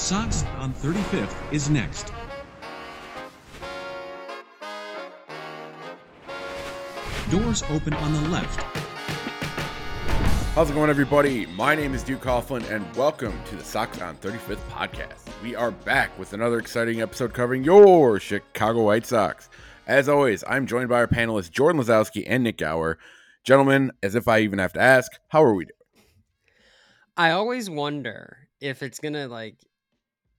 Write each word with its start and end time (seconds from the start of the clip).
Sox 0.00 0.44
on 0.56 0.72
35th 0.72 1.52
is 1.52 1.68
next. 1.68 2.10
Doors 7.30 7.62
open 7.64 7.92
on 7.92 8.14
the 8.14 8.28
left. 8.30 8.62
How's 10.54 10.70
it 10.70 10.72
going, 10.72 10.88
everybody? 10.88 11.44
My 11.44 11.74
name 11.74 11.92
is 11.92 12.02
Duke 12.02 12.22
Coughlin, 12.22 12.68
and 12.70 12.96
welcome 12.96 13.38
to 13.44 13.56
the 13.56 13.62
Sox 13.62 14.00
on 14.00 14.16
35th 14.16 14.56
podcast. 14.70 15.28
We 15.42 15.54
are 15.54 15.70
back 15.70 16.18
with 16.18 16.32
another 16.32 16.58
exciting 16.58 17.02
episode 17.02 17.34
covering 17.34 17.62
your 17.62 18.18
Chicago 18.18 18.84
White 18.84 19.04
Sox. 19.04 19.50
As 19.86 20.08
always, 20.08 20.42
I'm 20.48 20.66
joined 20.66 20.88
by 20.88 20.96
our 20.96 21.08
panelists 21.08 21.50
Jordan 21.50 21.82
Lazowski 21.82 22.24
and 22.26 22.42
Nik 22.44 22.56
Gaur. 22.56 22.96
Gentlemen, 23.44 23.92
as 24.02 24.14
if 24.14 24.28
I 24.28 24.38
even 24.38 24.60
have 24.60 24.72
to 24.72 24.80
ask, 24.80 25.12
how 25.28 25.44
are 25.44 25.52
we 25.52 25.66
doing? 25.66 26.06
I 27.18 27.32
always 27.32 27.68
wonder 27.68 28.48
if 28.62 28.82
it's 28.82 28.98
gonna 28.98 29.28
like 29.28 29.56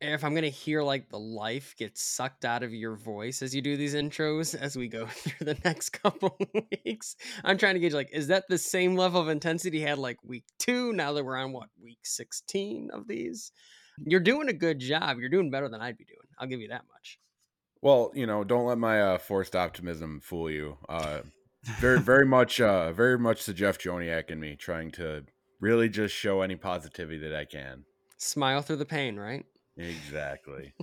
if 0.02 0.24
I'm 0.24 0.34
gonna 0.34 0.50
hear 0.50 0.82
like 0.82 1.10
the 1.10 1.20
life 1.20 1.76
get 1.78 1.98
sucked 1.98 2.46
out 2.46 2.64
of 2.64 2.74
your 2.74 2.96
voice 2.96 3.42
as 3.42 3.54
you 3.54 3.62
do 3.62 3.78
these 3.78 3.96
intros 3.96 4.56
as 4.56 4.76
we 4.76 4.88
go 4.88 5.06
through 5.08 5.46
the 5.46 5.58
next 5.64 5.92
couple 5.92 6.38
weeks. 6.86 7.16
I'm 7.44 7.58
trying 7.58 7.76
to 7.76 7.80
gauge 7.80 7.94
like, 7.94 8.10
is 8.12 8.28
that 8.28 8.46
the 8.50 8.58
same 8.58 8.96
level 8.96 9.22
of 9.22 9.30
intensity 9.30 9.80
you 9.80 9.88
had 9.88 9.98
like 9.98 10.18
week 10.24 10.46
two? 10.60 10.94
Now 10.94 11.14
that 11.14 11.24
we're 11.24 11.38
on 11.38 11.52
what 11.52 11.70
week 11.82 12.00
16 12.04 12.90
of 12.92 13.08
these, 13.08 13.52
you're 14.06 14.20
doing 14.20 14.50
a 14.50 14.54
good 14.54 14.80
job. 14.80 15.20
You're 15.20 15.30
doing 15.30 15.52
better 15.52 15.70
than 15.70 15.82
I'd 15.82 15.98
be 15.98 16.06
doing. 16.06 16.18
I'll 16.40 16.48
give 16.48 16.62
you 16.62 16.70
that 16.70 16.86
much. 16.92 17.20
Well, 17.82 18.12
you 18.14 18.28
know, 18.28 18.44
don't 18.44 18.66
let 18.66 18.78
my 18.78 19.02
uh, 19.02 19.18
forced 19.18 19.56
optimism 19.56 20.22
fool 20.22 20.50
you. 20.50 20.78
Uh, 20.88 21.22
very, 21.80 22.00
very 22.00 22.26
much, 22.26 22.60
uh, 22.60 22.92
very 22.92 23.18
much 23.18 23.46
the 23.46 23.54
Jeff 23.54 23.78
Joniak 23.78 24.30
in 24.30 24.40
me 24.40 24.56
trying 24.56 24.92
to 24.92 25.24
really 25.60 25.90
just 25.90 26.16
show 26.16 26.42
any 26.42 26.56
positivity 26.56 27.20
that 27.20 27.36
I 27.36 27.46
can. 27.46 27.86
Smile 28.18 28.62
through 28.62 28.78
the 28.78 28.86
pain, 28.86 29.18
right? 29.18 29.46
Exactly. 29.78 30.74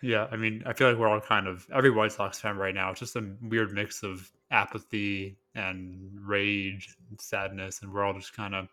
Yeah, 0.00 0.28
I 0.30 0.36
mean, 0.36 0.62
I 0.64 0.74
feel 0.74 0.88
like 0.88 0.98
we're 0.98 1.08
all 1.08 1.20
kind 1.20 1.48
of 1.48 1.66
every 1.74 1.90
White 1.90 2.12
Sox 2.12 2.38
fan 2.40 2.56
right 2.56 2.74
now. 2.74 2.90
It's 2.90 3.00
just 3.00 3.16
a 3.16 3.34
weird 3.42 3.72
mix 3.72 4.02
of 4.04 4.30
apathy 4.50 5.38
and 5.54 6.10
rage 6.22 6.96
and 7.10 7.20
sadness, 7.20 7.82
and 7.82 7.92
we're 7.92 8.04
all 8.04 8.14
just 8.14 8.32
kind 8.36 8.54
of, 8.54 8.68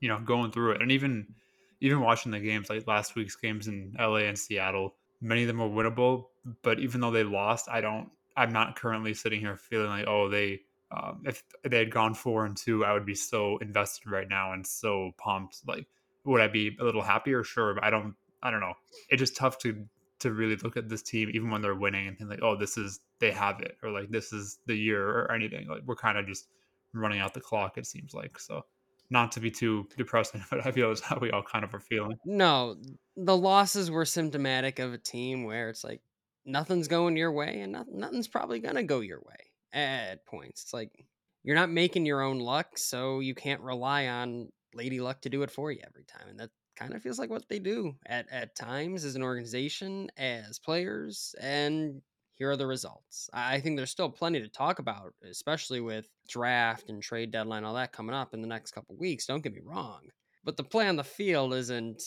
you 0.00 0.08
know, 0.08 0.20
going 0.20 0.52
through 0.52 0.72
it. 0.72 0.82
And 0.82 0.92
even 0.92 1.34
even 1.80 2.00
watching 2.00 2.30
the 2.30 2.38
games, 2.38 2.70
like 2.70 2.86
last 2.86 3.16
week's 3.16 3.34
games 3.34 3.66
in 3.66 3.96
LA 3.98 4.18
and 4.18 4.38
Seattle, 4.38 4.94
many 5.20 5.42
of 5.42 5.48
them 5.48 5.58
were 5.58 5.68
winnable. 5.68 6.26
But 6.62 6.78
even 6.78 7.00
though 7.00 7.10
they 7.10 7.24
lost, 7.24 7.68
I 7.68 7.80
don't. 7.80 8.10
I'm 8.36 8.52
not 8.52 8.76
currently 8.76 9.14
sitting 9.14 9.40
here 9.40 9.56
feeling 9.56 9.88
like, 9.90 10.06
oh, 10.06 10.28
they. 10.28 10.60
Um, 10.92 11.22
if 11.26 11.42
they 11.64 11.78
had 11.78 11.90
gone 11.90 12.14
four 12.14 12.44
and 12.44 12.56
two, 12.56 12.84
I 12.84 12.92
would 12.92 13.06
be 13.06 13.14
so 13.14 13.56
invested 13.58 14.10
right 14.10 14.28
now 14.28 14.52
and 14.52 14.64
so 14.66 15.10
pumped. 15.18 15.62
Like, 15.66 15.86
would 16.24 16.40
I 16.40 16.48
be 16.48 16.76
a 16.78 16.84
little 16.84 17.02
happier? 17.02 17.42
Sure, 17.42 17.74
but 17.74 17.82
I 17.82 17.90
don't. 17.90 18.14
I 18.42 18.50
don't 18.50 18.60
know. 18.60 18.74
It's 19.08 19.20
just 19.20 19.36
tough 19.36 19.58
to 19.58 19.86
to 20.20 20.32
really 20.32 20.56
look 20.56 20.76
at 20.76 20.88
this 20.88 21.02
team 21.02 21.30
even 21.34 21.50
when 21.50 21.62
they're 21.62 21.74
winning 21.74 22.06
and 22.06 22.16
think 22.16 22.30
like, 22.30 22.42
oh, 22.42 22.56
this 22.56 22.78
is 22.78 23.00
they 23.18 23.32
have 23.32 23.60
it, 23.60 23.76
or 23.82 23.90
like 23.90 24.10
this 24.10 24.32
is 24.32 24.58
the 24.66 24.74
year 24.74 25.08
or 25.08 25.32
anything. 25.32 25.68
Like 25.68 25.82
we're 25.84 25.96
kind 25.96 26.16
of 26.16 26.26
just 26.26 26.46
running 26.94 27.20
out 27.20 27.34
the 27.34 27.40
clock. 27.40 27.78
It 27.78 27.86
seems 27.86 28.14
like 28.14 28.38
so. 28.38 28.64
Not 29.10 29.32
to 29.32 29.40
be 29.40 29.50
too 29.50 29.86
depressing, 29.96 30.42
but 30.50 30.66
I 30.66 30.72
feel 30.72 30.90
is 30.90 31.00
how 31.00 31.18
we 31.20 31.30
all 31.30 31.42
kind 31.42 31.64
of 31.64 31.74
are 31.74 31.80
feeling. 31.80 32.16
No, 32.24 32.76
the 33.16 33.36
losses 33.36 33.90
were 33.90 34.04
symptomatic 34.04 34.78
of 34.78 34.92
a 34.92 34.98
team 34.98 35.44
where 35.44 35.68
it's 35.68 35.84
like 35.84 36.00
nothing's 36.46 36.88
going 36.88 37.16
your 37.16 37.32
way 37.32 37.60
and 37.60 37.72
not, 37.72 37.86
nothing's 37.88 38.28
probably 38.28 38.60
gonna 38.60 38.82
go 38.82 39.00
your 39.00 39.20
way 39.20 39.36
at 39.72 40.24
points. 40.26 40.62
It's 40.62 40.72
like 40.72 41.04
you're 41.42 41.56
not 41.56 41.70
making 41.70 42.06
your 42.06 42.22
own 42.22 42.38
luck, 42.38 42.78
so 42.78 43.20
you 43.20 43.34
can't 43.34 43.60
rely 43.60 44.06
on 44.06 44.48
lady 44.74 45.00
luck 45.00 45.20
to 45.22 45.28
do 45.28 45.42
it 45.42 45.50
for 45.50 45.70
you 45.70 45.80
every 45.86 46.04
time, 46.04 46.28
and 46.28 46.38
that 46.40 46.50
kind 46.76 46.94
of 46.94 47.02
feels 47.02 47.18
like 47.18 47.30
what 47.30 47.48
they 47.48 47.58
do 47.58 47.94
at 48.06 48.26
at 48.30 48.54
times 48.54 49.04
as 49.04 49.16
an 49.16 49.22
organization, 49.22 50.10
as 50.16 50.58
players, 50.58 51.34
and 51.40 52.02
here 52.34 52.50
are 52.50 52.56
the 52.56 52.66
results. 52.66 53.28
I 53.32 53.60
think 53.60 53.76
there's 53.76 53.90
still 53.90 54.08
plenty 54.10 54.40
to 54.40 54.48
talk 54.48 54.78
about, 54.78 55.14
especially 55.28 55.80
with 55.80 56.08
draft 56.28 56.88
and 56.88 57.02
trade 57.02 57.30
deadline, 57.30 57.64
all 57.64 57.74
that 57.74 57.92
coming 57.92 58.14
up 58.14 58.34
in 58.34 58.40
the 58.40 58.48
next 58.48 58.72
couple 58.72 58.96
weeks. 58.96 59.26
Don't 59.26 59.42
get 59.42 59.54
me 59.54 59.60
wrong, 59.62 60.00
but 60.44 60.56
the 60.56 60.64
play 60.64 60.88
on 60.88 60.96
the 60.96 61.04
field 61.04 61.54
isn't. 61.54 62.02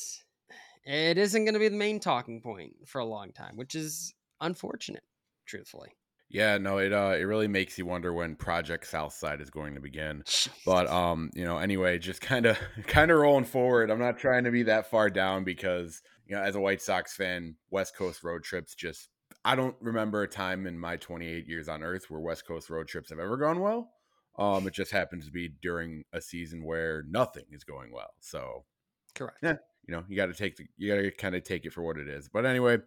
It 0.83 1.17
isn't 1.17 1.45
going 1.45 1.53
to 1.53 1.59
be 1.59 1.69
the 1.69 1.75
main 1.75 1.99
talking 1.99 2.41
point 2.41 2.73
for 2.85 2.99
a 2.99 3.05
long 3.05 3.31
time, 3.31 3.57
which 3.57 3.73
is 3.73 4.13
unfortunate, 4.39 5.03
truthfully. 5.47 5.89
Yeah, 6.29 6.57
no, 6.57 6.79
it 6.79 6.91
uh, 6.91 7.15
it 7.17 7.23
really 7.23 7.47
makes 7.47 7.77
you 7.77 7.85
wonder 7.85 8.11
when 8.11 8.35
Project 8.35 8.87
Southside 8.87 9.41
is 9.41 9.49
going 9.49 9.75
to 9.75 9.81
begin. 9.81 10.23
But 10.65 10.87
um, 10.87 11.29
you 11.33 11.45
know, 11.45 11.57
anyway, 11.57 11.99
just 11.99 12.21
kind 12.21 12.45
of 12.45 12.57
kind 12.87 13.11
of 13.11 13.19
rolling 13.19 13.45
forward. 13.45 13.91
I'm 13.91 13.99
not 13.99 14.17
trying 14.17 14.43
to 14.45 14.51
be 14.51 14.63
that 14.63 14.89
far 14.89 15.09
down 15.09 15.43
because 15.43 16.01
you 16.25 16.35
know, 16.35 16.41
as 16.41 16.55
a 16.55 16.59
White 16.59 16.81
Sox 16.81 17.15
fan, 17.15 17.55
West 17.69 17.95
Coast 17.95 18.23
road 18.23 18.43
trips 18.43 18.73
just 18.75 19.09
I 19.43 19.55
don't 19.55 19.75
remember 19.79 20.23
a 20.23 20.27
time 20.27 20.65
in 20.65 20.77
my 20.77 20.97
28 20.97 21.47
years 21.47 21.69
on 21.69 21.83
Earth 21.83 22.05
where 22.09 22.19
West 22.19 22.47
Coast 22.47 22.69
road 22.69 22.87
trips 22.87 23.11
have 23.11 23.19
ever 23.19 23.37
gone 23.37 23.59
well. 23.59 23.91
Um, 24.37 24.67
it 24.67 24.73
just 24.73 24.91
happens 24.91 25.25
to 25.25 25.31
be 25.31 25.53
during 25.61 26.03
a 26.11 26.19
season 26.19 26.65
where 26.65 27.03
nothing 27.07 27.45
is 27.51 27.63
going 27.63 27.93
well. 27.93 28.09
So, 28.19 28.65
correct. 29.13 29.37
Yeah, 29.41 29.57
you 29.87 29.95
know, 29.95 30.03
you 30.09 30.15
got 30.15 30.25
to 30.25 30.33
take 30.33 30.57
the 30.57 30.65
you 30.77 30.93
got 30.93 31.01
to 31.01 31.11
kind 31.11 31.35
of 31.35 31.43
take 31.43 31.65
it 31.65 31.73
for 31.73 31.83
what 31.83 31.97
it 31.97 32.07
is. 32.07 32.27
But 32.27 32.45
anyway, 32.45 32.79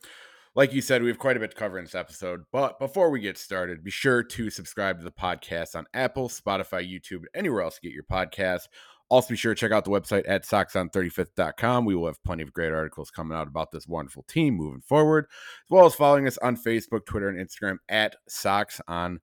like 0.55 0.73
you 0.73 0.81
said, 0.81 1.03
we 1.03 1.09
have 1.09 1.19
quite 1.19 1.37
a 1.37 1.41
bit 1.41 1.51
to 1.51 1.57
cover 1.57 1.79
in 1.79 1.85
this 1.85 1.95
episode. 1.95 2.45
But 2.53 2.79
before 2.79 3.11
we 3.11 3.21
get 3.21 3.39
started, 3.39 3.85
be 3.85 3.91
sure 3.91 4.23
to 4.23 4.51
subscribe 4.51 4.99
to 4.99 5.05
the 5.05 5.11
podcast 5.11 5.75
on 5.75 5.87
Apple, 5.95 6.29
Spotify, 6.29 6.89
YouTube, 6.89 7.25
anywhere 7.35 7.63
else 7.63 7.79
you 7.83 7.91
get 7.91 7.95
your 7.95 8.05
podcast. 8.05 8.69
Also, 9.11 9.31
be 9.31 9.37
sure 9.37 9.55
to 9.55 9.61
check 9.61 9.73
out 9.73 9.85
the 9.85 9.91
website 9.91 10.25
at 10.29 10.45
soxon35th.com. 10.45 11.85
We 11.85 11.95
will 11.95 12.07
have 12.07 12.23
plenty 12.25 12.43
of 12.43 12.53
great 12.53 12.73
articles 12.73 13.11
coming 13.11 13.37
out 13.37 13.49
about 13.49 13.71
this 13.71 13.87
wonderful 13.87 14.25
team 14.25 14.55
moving 14.55 14.83
forward, 14.83 15.27
as 15.31 15.71
well 15.71 15.87
as 15.87 15.95
following 15.95 16.27
us 16.27 16.37
on 16.39 16.57
Facebook, 16.57 17.07
Twitter, 17.07 17.29
and 17.29 17.39
Instagram 17.39 17.79
at 17.89 18.17
Sox 18.29 18.81
on 18.87 19.21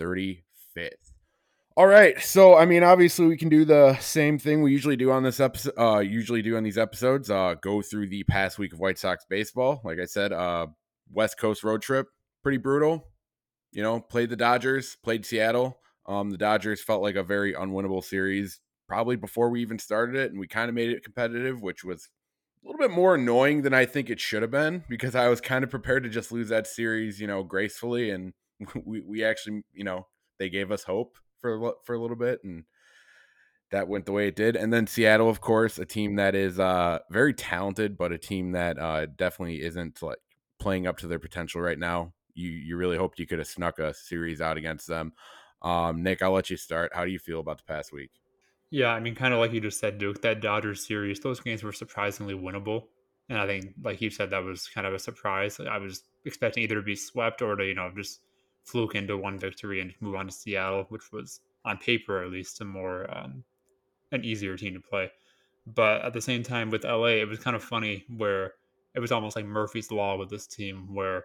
35th. 0.00 1.07
All 1.78 1.86
right, 1.86 2.20
so 2.20 2.56
I 2.56 2.66
mean, 2.66 2.82
obviously, 2.82 3.26
we 3.28 3.36
can 3.36 3.48
do 3.48 3.64
the 3.64 3.96
same 4.00 4.36
thing 4.36 4.62
we 4.62 4.72
usually 4.72 4.96
do 4.96 5.12
on 5.12 5.22
this 5.22 5.38
episode. 5.38 5.74
Uh, 5.78 6.00
usually 6.00 6.42
do 6.42 6.56
on 6.56 6.64
these 6.64 6.76
episodes. 6.76 7.30
Uh, 7.30 7.54
go 7.62 7.82
through 7.82 8.08
the 8.08 8.24
past 8.24 8.58
week 8.58 8.72
of 8.72 8.80
White 8.80 8.98
Sox 8.98 9.24
baseball. 9.30 9.80
Like 9.84 10.00
I 10.00 10.04
said, 10.06 10.32
uh, 10.32 10.66
West 11.12 11.38
Coast 11.38 11.62
road 11.62 11.80
trip, 11.80 12.08
pretty 12.42 12.58
brutal. 12.58 13.06
You 13.70 13.84
know, 13.84 14.00
played 14.00 14.28
the 14.28 14.34
Dodgers, 14.34 14.96
played 15.04 15.24
Seattle. 15.24 15.78
Um, 16.04 16.30
the 16.30 16.36
Dodgers 16.36 16.82
felt 16.82 17.00
like 17.00 17.14
a 17.14 17.22
very 17.22 17.54
unwinnable 17.54 18.02
series 18.02 18.58
probably 18.88 19.14
before 19.14 19.48
we 19.48 19.62
even 19.62 19.78
started 19.78 20.16
it, 20.16 20.32
and 20.32 20.40
we 20.40 20.48
kind 20.48 20.68
of 20.68 20.74
made 20.74 20.90
it 20.90 21.04
competitive, 21.04 21.62
which 21.62 21.84
was 21.84 22.08
a 22.60 22.66
little 22.66 22.80
bit 22.80 22.90
more 22.90 23.14
annoying 23.14 23.62
than 23.62 23.72
I 23.72 23.86
think 23.86 24.10
it 24.10 24.18
should 24.18 24.42
have 24.42 24.50
been 24.50 24.82
because 24.88 25.14
I 25.14 25.28
was 25.28 25.40
kind 25.40 25.62
of 25.62 25.70
prepared 25.70 26.02
to 26.02 26.08
just 26.08 26.32
lose 26.32 26.48
that 26.48 26.66
series, 26.66 27.20
you 27.20 27.28
know, 27.28 27.44
gracefully, 27.44 28.10
and 28.10 28.32
we 28.84 29.00
we 29.00 29.22
actually, 29.22 29.62
you 29.72 29.84
know, 29.84 30.08
they 30.40 30.48
gave 30.50 30.72
us 30.72 30.82
hope 30.82 31.18
for 31.40 31.74
for 31.84 31.94
a 31.94 32.00
little 32.00 32.16
bit, 32.16 32.42
and 32.44 32.64
that 33.70 33.88
went 33.88 34.06
the 34.06 34.12
way 34.12 34.28
it 34.28 34.36
did. 34.36 34.56
And 34.56 34.72
then 34.72 34.86
Seattle, 34.86 35.28
of 35.28 35.40
course, 35.40 35.78
a 35.78 35.84
team 35.84 36.16
that 36.16 36.34
is 36.34 36.58
uh, 36.58 37.00
very 37.10 37.34
talented, 37.34 37.98
but 37.98 38.12
a 38.12 38.18
team 38.18 38.52
that 38.52 38.78
uh, 38.78 39.06
definitely 39.06 39.62
isn't 39.62 40.02
like 40.02 40.18
playing 40.58 40.86
up 40.86 40.98
to 40.98 41.06
their 41.06 41.18
potential 41.18 41.60
right 41.60 41.78
now. 41.78 42.12
You 42.34 42.50
you 42.50 42.76
really 42.76 42.96
hoped 42.96 43.18
you 43.18 43.26
could 43.26 43.38
have 43.38 43.48
snuck 43.48 43.78
a 43.78 43.92
series 43.94 44.40
out 44.40 44.56
against 44.56 44.86
them. 44.86 45.12
Um, 45.62 46.02
Nik, 46.02 46.22
I'll 46.22 46.32
let 46.32 46.50
you 46.50 46.56
start. 46.56 46.92
How 46.94 47.04
do 47.04 47.10
you 47.10 47.18
feel 47.18 47.40
about 47.40 47.58
the 47.58 47.64
past 47.64 47.92
week? 47.92 48.10
Yeah, 48.70 48.88
I 48.88 49.00
mean, 49.00 49.14
kind 49.14 49.32
of 49.32 49.40
like 49.40 49.52
you 49.52 49.60
just 49.60 49.80
said, 49.80 49.98
Duke. 49.98 50.22
That 50.22 50.40
Dodgers 50.40 50.86
series, 50.86 51.20
those 51.20 51.40
games 51.40 51.62
were 51.62 51.72
surprisingly 51.72 52.34
winnable, 52.34 52.84
and 53.28 53.38
I 53.38 53.46
think, 53.46 53.74
like 53.82 54.00
you 54.00 54.10
said, 54.10 54.30
that 54.30 54.44
was 54.44 54.68
kind 54.68 54.86
of 54.86 54.94
a 54.94 54.98
surprise. 54.98 55.58
I 55.60 55.78
was 55.78 56.02
expecting 56.24 56.62
either 56.62 56.76
to 56.76 56.82
be 56.82 56.96
swept 56.96 57.42
or 57.42 57.56
to 57.56 57.64
you 57.64 57.74
know 57.74 57.90
just 57.96 58.20
fluke 58.68 58.94
into 58.94 59.16
one 59.16 59.38
victory 59.38 59.80
and 59.80 59.94
move 60.00 60.14
on 60.14 60.26
to 60.26 60.32
Seattle, 60.32 60.86
which 60.88 61.12
was 61.12 61.40
on 61.64 61.78
paper 61.78 62.22
at 62.22 62.30
least 62.30 62.60
a 62.60 62.64
more 62.64 63.06
um, 63.16 63.44
an 64.12 64.24
easier 64.24 64.56
team 64.56 64.74
to 64.74 64.80
play. 64.80 65.10
But 65.66 66.02
at 66.02 66.12
the 66.12 66.20
same 66.20 66.42
time, 66.42 66.70
with 66.70 66.84
LA, 66.84 67.18
it 67.20 67.28
was 67.28 67.38
kind 67.38 67.56
of 67.56 67.62
funny 67.62 68.04
where 68.16 68.54
it 68.94 69.00
was 69.00 69.12
almost 69.12 69.36
like 69.36 69.44
Murphy's 69.44 69.90
Law 69.90 70.16
with 70.16 70.30
this 70.30 70.46
team, 70.46 70.94
where 70.94 71.24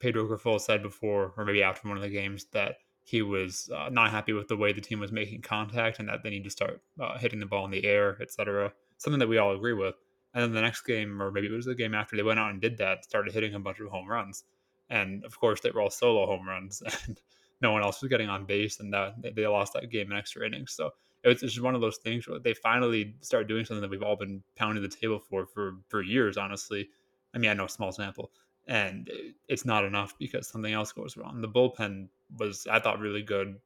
Pedro 0.00 0.26
Grifol 0.26 0.60
said 0.60 0.82
before, 0.82 1.34
or 1.36 1.44
maybe 1.44 1.62
after 1.62 1.88
one 1.88 1.96
of 1.96 2.02
the 2.02 2.08
games, 2.08 2.46
that 2.52 2.76
he 3.04 3.20
was 3.20 3.70
uh, 3.74 3.88
not 3.90 4.10
happy 4.10 4.32
with 4.32 4.48
the 4.48 4.56
way 4.56 4.72
the 4.72 4.80
team 4.80 5.00
was 5.00 5.12
making 5.12 5.42
contact 5.42 5.98
and 5.98 6.08
that 6.08 6.22
they 6.22 6.30
need 6.30 6.44
to 6.44 6.50
start 6.50 6.80
uh, 7.00 7.18
hitting 7.18 7.40
the 7.40 7.46
ball 7.46 7.64
in 7.64 7.70
the 7.70 7.84
air, 7.84 8.16
etc. 8.20 8.72
Something 8.96 9.18
that 9.18 9.28
we 9.28 9.38
all 9.38 9.54
agree 9.54 9.72
with. 9.72 9.94
And 10.34 10.42
then 10.42 10.52
the 10.52 10.62
next 10.62 10.82
game, 10.82 11.20
or 11.20 11.30
maybe 11.30 11.48
it 11.48 11.52
was 11.52 11.66
the 11.66 11.74
game 11.74 11.94
after, 11.94 12.16
they 12.16 12.22
went 12.22 12.40
out 12.40 12.50
and 12.50 12.60
did 12.60 12.78
that, 12.78 13.04
started 13.04 13.34
hitting 13.34 13.54
a 13.54 13.60
bunch 13.60 13.80
of 13.80 13.88
home 13.88 14.08
runs. 14.08 14.44
And 14.92 15.24
of 15.24 15.40
course, 15.40 15.60
they 15.60 15.70
were 15.70 15.80
all 15.80 15.90
solo 15.90 16.26
home 16.26 16.46
runs, 16.46 16.82
and 17.06 17.20
no 17.62 17.72
one 17.72 17.82
else 17.82 18.02
was 18.02 18.10
getting 18.10 18.28
on 18.28 18.44
base, 18.44 18.78
and 18.78 18.92
that 18.92 19.34
they 19.34 19.46
lost 19.46 19.72
that 19.72 19.90
game 19.90 20.12
in 20.12 20.18
extra 20.18 20.46
innings. 20.46 20.72
So 20.72 20.90
it 21.24 21.28
was 21.28 21.40
just 21.40 21.62
one 21.62 21.74
of 21.74 21.80
those 21.80 21.96
things 21.96 22.28
where 22.28 22.38
they 22.38 22.52
finally 22.52 23.14
started 23.20 23.48
doing 23.48 23.64
something 23.64 23.80
that 23.80 23.90
we've 23.90 24.02
all 24.02 24.16
been 24.16 24.42
pounding 24.54 24.82
the 24.82 24.88
table 24.88 25.18
for 25.18 25.46
for 25.46 25.78
for 25.88 26.02
years. 26.02 26.36
Honestly, 26.36 26.90
I 27.34 27.38
mean, 27.38 27.50
I 27.50 27.54
know 27.54 27.64
a 27.64 27.70
small 27.70 27.90
sample, 27.90 28.32
and 28.66 29.10
it's 29.48 29.64
not 29.64 29.84
enough 29.84 30.14
because 30.18 30.46
something 30.46 30.72
else 30.72 30.92
goes 30.92 31.16
wrong. 31.16 31.40
The 31.40 31.48
bullpen 31.48 32.08
was, 32.38 32.66
I 32.70 32.78
thought, 32.78 32.98
really 33.00 33.22
good 33.22 33.56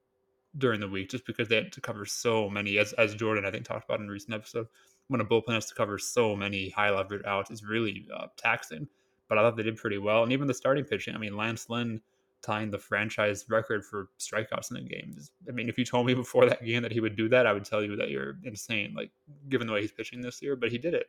during 0.57 0.79
the 0.79 0.87
week 0.87 1.09
just 1.09 1.25
because 1.25 1.49
they 1.49 1.55
had 1.55 1.71
to 1.73 1.81
cover 1.81 2.05
so 2.05 2.49
many, 2.49 2.77
as 2.77 2.93
as 2.93 3.15
Jordan 3.15 3.45
I 3.45 3.51
think 3.51 3.65
talked 3.65 3.85
about 3.85 3.99
in 3.99 4.07
a 4.07 4.11
recent 4.11 4.33
episode, 4.33 4.67
when 5.07 5.21
a 5.21 5.25
bullpen 5.25 5.53
has 5.53 5.65
to 5.67 5.75
cover 5.75 5.97
so 5.97 6.35
many 6.35 6.69
high 6.69 6.89
leverage 6.89 7.25
outs, 7.25 7.51
it's 7.51 7.63
really 7.63 8.07
uh, 8.15 8.27
taxing. 8.37 8.87
But 9.27 9.37
I 9.37 9.41
thought 9.41 9.57
they 9.57 9.63
did 9.63 9.77
pretty 9.77 9.97
well, 9.97 10.23
and 10.23 10.31
even 10.31 10.47
the 10.47 10.53
starting 10.53 10.85
pitching. 10.85 11.15
I 11.15 11.17
mean, 11.17 11.35
Lance 11.35 11.69
Lynn 11.69 12.01
tying 12.41 12.71
the 12.71 12.77
franchise 12.77 13.45
record 13.49 13.83
for 13.83 14.09
strikeouts 14.19 14.71
in 14.71 14.77
a 14.77 14.81
game. 14.81 15.17
I 15.47 15.51
mean, 15.51 15.69
if 15.69 15.77
you 15.77 15.85
told 15.85 16.05
me 16.05 16.13
before 16.23 16.45
that 16.47 16.63
game 16.63 16.83
that 16.83 16.91
he 16.91 16.99
would 16.99 17.15
do 17.15 17.27
that, 17.29 17.45
I 17.45 17.53
would 17.53 17.65
tell 17.65 17.83
you 17.83 17.95
that 17.97 18.09
you're 18.09 18.37
insane. 18.43 18.93
Like, 18.95 19.11
given 19.49 19.67
the 19.67 19.73
way 19.73 19.81
he's 19.81 19.91
pitching 19.91 20.21
this 20.21 20.41
year, 20.41 20.55
but 20.55 20.71
he 20.71 20.77
did 20.77 20.93
it. 20.93 21.07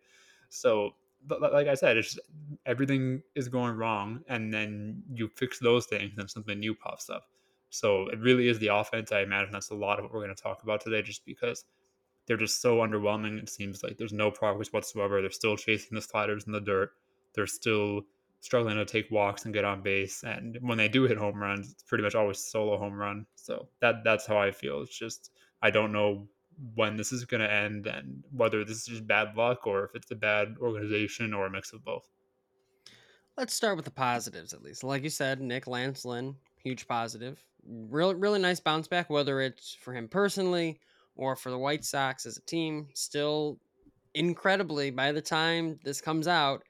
So, 0.48 0.94
like 1.28 1.66
I 1.66 1.74
said, 1.74 1.96
it's 1.96 2.14
just, 2.14 2.26
everything 2.64 3.22
is 3.34 3.48
going 3.48 3.76
wrong, 3.76 4.20
and 4.28 4.52
then 4.52 5.02
you 5.12 5.28
fix 5.28 5.58
those 5.58 5.86
things, 5.86 6.12
and 6.16 6.30
something 6.30 6.58
new 6.58 6.74
pops 6.74 7.10
up. 7.10 7.28
So 7.70 8.08
it 8.08 8.18
really 8.20 8.48
is 8.48 8.58
the 8.58 8.68
offense. 8.68 9.12
I 9.12 9.20
imagine 9.20 9.52
that's 9.52 9.70
a 9.70 9.74
lot 9.74 9.98
of 9.98 10.04
what 10.04 10.14
we're 10.14 10.24
going 10.24 10.34
to 10.34 10.42
talk 10.42 10.62
about 10.62 10.80
today, 10.80 11.02
just 11.02 11.24
because 11.26 11.64
they're 12.26 12.36
just 12.36 12.62
so 12.62 12.78
underwhelming. 12.78 13.38
It 13.38 13.48
seems 13.48 13.82
like 13.82 13.96
there's 13.98 14.12
no 14.12 14.30
progress 14.30 14.72
whatsoever. 14.72 15.20
They're 15.20 15.30
still 15.30 15.56
chasing 15.56 15.94
the 15.94 16.02
sliders 16.02 16.44
in 16.46 16.52
the 16.52 16.60
dirt. 16.60 16.92
They're 17.38 17.46
still 17.46 18.02
struggling 18.40 18.76
to 18.76 18.84
take 18.84 19.08
walks 19.12 19.44
and 19.44 19.54
get 19.54 19.64
on 19.64 19.80
base. 19.80 20.24
And 20.24 20.58
when 20.60 20.76
they 20.76 20.88
do 20.88 21.04
hit 21.04 21.16
home 21.16 21.40
runs, 21.40 21.70
it's 21.70 21.84
pretty 21.84 22.02
much 22.02 22.16
always 22.16 22.38
solo 22.38 22.76
home 22.76 22.94
run. 22.94 23.26
So 23.36 23.68
that 23.80 24.02
that's 24.02 24.26
how 24.26 24.38
I 24.38 24.50
feel. 24.50 24.82
It's 24.82 24.98
just 24.98 25.30
I 25.62 25.70
don't 25.70 25.92
know 25.92 26.26
when 26.74 26.96
this 26.96 27.12
is 27.12 27.24
going 27.24 27.40
to 27.40 27.52
end 27.52 27.86
and 27.86 28.24
whether 28.32 28.64
this 28.64 28.78
is 28.78 28.86
just 28.86 29.06
bad 29.06 29.36
luck 29.36 29.68
or 29.68 29.84
if 29.84 29.94
it's 29.94 30.10
a 30.10 30.16
bad 30.16 30.56
organization 30.60 31.32
or 31.32 31.46
a 31.46 31.50
mix 31.50 31.72
of 31.72 31.84
both. 31.84 32.08
Let's 33.36 33.54
start 33.54 33.76
with 33.76 33.84
the 33.84 33.92
positives 33.92 34.52
at 34.52 34.62
least. 34.62 34.82
Like 34.82 35.04
you 35.04 35.10
said, 35.10 35.40
Nik 35.40 35.66
Lancelin, 35.66 36.34
huge 36.60 36.88
positive. 36.88 37.40
Really, 37.64 38.16
really 38.16 38.40
nice 38.40 38.58
bounce 38.58 38.88
back, 38.88 39.08
whether 39.08 39.40
it's 39.40 39.76
for 39.80 39.94
him 39.94 40.08
personally 40.08 40.80
or 41.14 41.36
for 41.36 41.50
the 41.50 41.58
White 41.58 41.84
Sox 41.84 42.26
as 42.26 42.36
a 42.36 42.42
team. 42.42 42.88
Still 42.94 43.60
incredibly, 44.14 44.90
by 44.90 45.12
the 45.12 45.20
time 45.20 45.78
this 45.84 46.00
comes 46.00 46.26
out, 46.26 46.64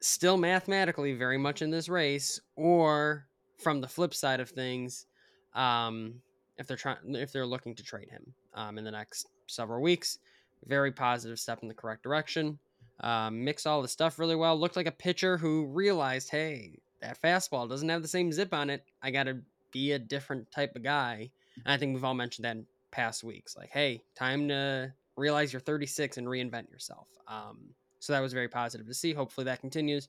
still 0.00 0.36
mathematically 0.36 1.14
very 1.14 1.38
much 1.38 1.62
in 1.62 1.70
this 1.70 1.88
race, 1.88 2.40
or 2.56 3.26
from 3.58 3.80
the 3.80 3.88
flip 3.88 4.14
side 4.14 4.40
of 4.40 4.50
things, 4.50 5.06
um, 5.54 6.14
if 6.58 6.66
they're 6.66 6.76
trying, 6.76 6.98
if 7.14 7.32
they're 7.32 7.46
looking 7.46 7.74
to 7.74 7.82
trade 7.82 8.10
him 8.10 8.32
um, 8.54 8.78
in 8.78 8.84
the 8.84 8.90
next 8.90 9.28
several 9.46 9.82
weeks, 9.82 10.18
very 10.66 10.92
positive 10.92 11.38
step 11.38 11.60
in 11.62 11.68
the 11.68 11.74
correct 11.74 12.02
direction. 12.02 12.58
Um, 13.00 13.44
mix 13.44 13.66
all 13.66 13.82
the 13.82 13.88
stuff 13.88 14.18
really 14.18 14.36
well. 14.36 14.58
Looked 14.58 14.76
like 14.76 14.86
a 14.86 14.92
pitcher 14.92 15.36
who 15.36 15.66
realized, 15.66 16.30
hey, 16.30 16.78
that 17.02 17.20
fastball 17.20 17.68
doesn't 17.68 17.88
have 17.88 18.02
the 18.02 18.08
same 18.08 18.32
zip 18.32 18.54
on 18.54 18.70
it. 18.70 18.84
I 19.02 19.10
got 19.10 19.24
to 19.24 19.38
be 19.70 19.92
a 19.92 19.98
different 19.98 20.50
type 20.50 20.74
of 20.76 20.82
guy. 20.82 21.30
And 21.64 21.72
I 21.72 21.76
think 21.76 21.94
we've 21.94 22.04
all 22.04 22.14
mentioned 22.14 22.46
that 22.46 22.56
in 22.56 22.66
past 22.90 23.22
weeks. 23.22 23.56
Like, 23.56 23.70
hey, 23.70 24.02
time 24.14 24.48
to 24.48 24.92
realize 25.16 25.52
you're 25.52 25.60
36 25.60 26.16
and 26.16 26.26
reinvent 26.26 26.70
yourself. 26.70 27.08
Um, 27.28 27.58
so 28.06 28.12
that 28.12 28.20
was 28.20 28.32
very 28.32 28.48
positive 28.48 28.86
to 28.86 28.94
see. 28.94 29.12
Hopefully 29.12 29.46
that 29.46 29.60
continues. 29.60 30.08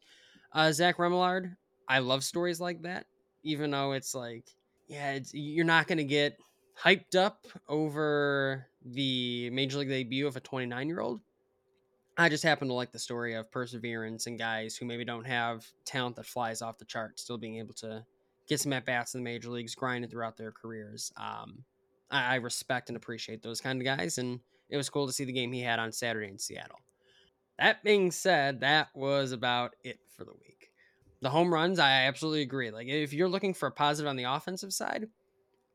Uh, 0.54 0.72
Zach 0.72 0.98
Remillard, 0.98 1.56
I 1.90 1.98
love 2.00 2.24
stories 2.24 2.62
like 2.62 2.84
that, 2.84 3.08
even 3.44 3.72
though 3.72 3.94
it's 3.94 4.14
like, 4.14 4.46
yeah, 4.88 5.14
it's, 5.14 5.34
you're 5.34 5.66
not 5.66 5.88
going 5.88 5.98
to 5.98 6.04
get 6.04 6.38
hyped 6.80 7.16
up 7.16 7.48
over 7.68 8.68
the 8.86 9.50
major 9.50 9.80
league 9.80 9.90
debut 9.90 10.28
of 10.28 10.36
a 10.36 10.40
29 10.40 10.88
year 10.88 11.00
old. 11.00 11.22
I 12.20 12.30
just 12.30 12.44
happen 12.44 12.68
to 12.68 12.74
like 12.76 12.92
the 12.92 13.00
story 13.00 13.34
of 13.34 13.52
perseverance 13.52 14.28
and 14.28 14.38
guys 14.38 14.76
who 14.76 14.86
maybe 14.86 15.04
don't 15.04 15.26
have 15.26 15.66
talent 15.84 16.16
that 16.18 16.28
flies 16.28 16.62
off 16.62 16.78
the 16.78 16.86
chart, 16.86 17.20
still 17.20 17.38
being 17.40 17.58
able 17.58 17.74
to 17.76 18.06
get 18.48 18.60
some 18.60 18.74
at 18.74 18.86
bats 18.86 19.16
in 19.16 19.22
the 19.22 19.24
major 19.24 19.50
leagues, 19.50 19.74
grinding 19.74 20.10
throughout 20.10 20.38
their 20.38 20.52
careers. 20.52 21.12
Um, 21.18 21.64
I, 22.12 22.34
I 22.34 22.36
respect 22.36 22.90
and 22.90 22.96
appreciate 22.96 23.42
those 23.42 23.60
kind 23.60 23.82
of 23.82 23.86
guys, 23.86 24.20
and 24.20 24.40
it 24.70 24.78
was 24.78 24.90
cool 24.90 25.08
to 25.08 25.14
see 25.14 25.26
the 25.26 25.34
game 25.34 25.52
he 25.52 25.62
had 25.62 25.80
on 25.80 25.92
Saturday 25.92 26.28
in 26.28 26.38
Seattle. 26.38 26.80
That 27.60 27.84
being 27.84 28.12
said, 28.12 28.62
that 28.62 28.90
was 28.94 29.32
about 29.32 29.76
it 29.84 30.00
for 30.16 30.24
the 30.24 30.34
week. 30.34 30.72
The 31.22 31.30
home 31.30 31.52
runs, 31.52 31.80
I 31.80 32.04
absolutely 32.04 32.42
agree. 32.42 32.70
Like 32.70 32.88
if 32.88 33.14
you're 33.14 33.30
looking 33.30 33.54
for 33.54 33.68
a 33.68 33.72
positive 33.72 34.10
on 34.10 34.16
the 34.16 34.26
offensive 34.26 34.72
side, 34.72 35.08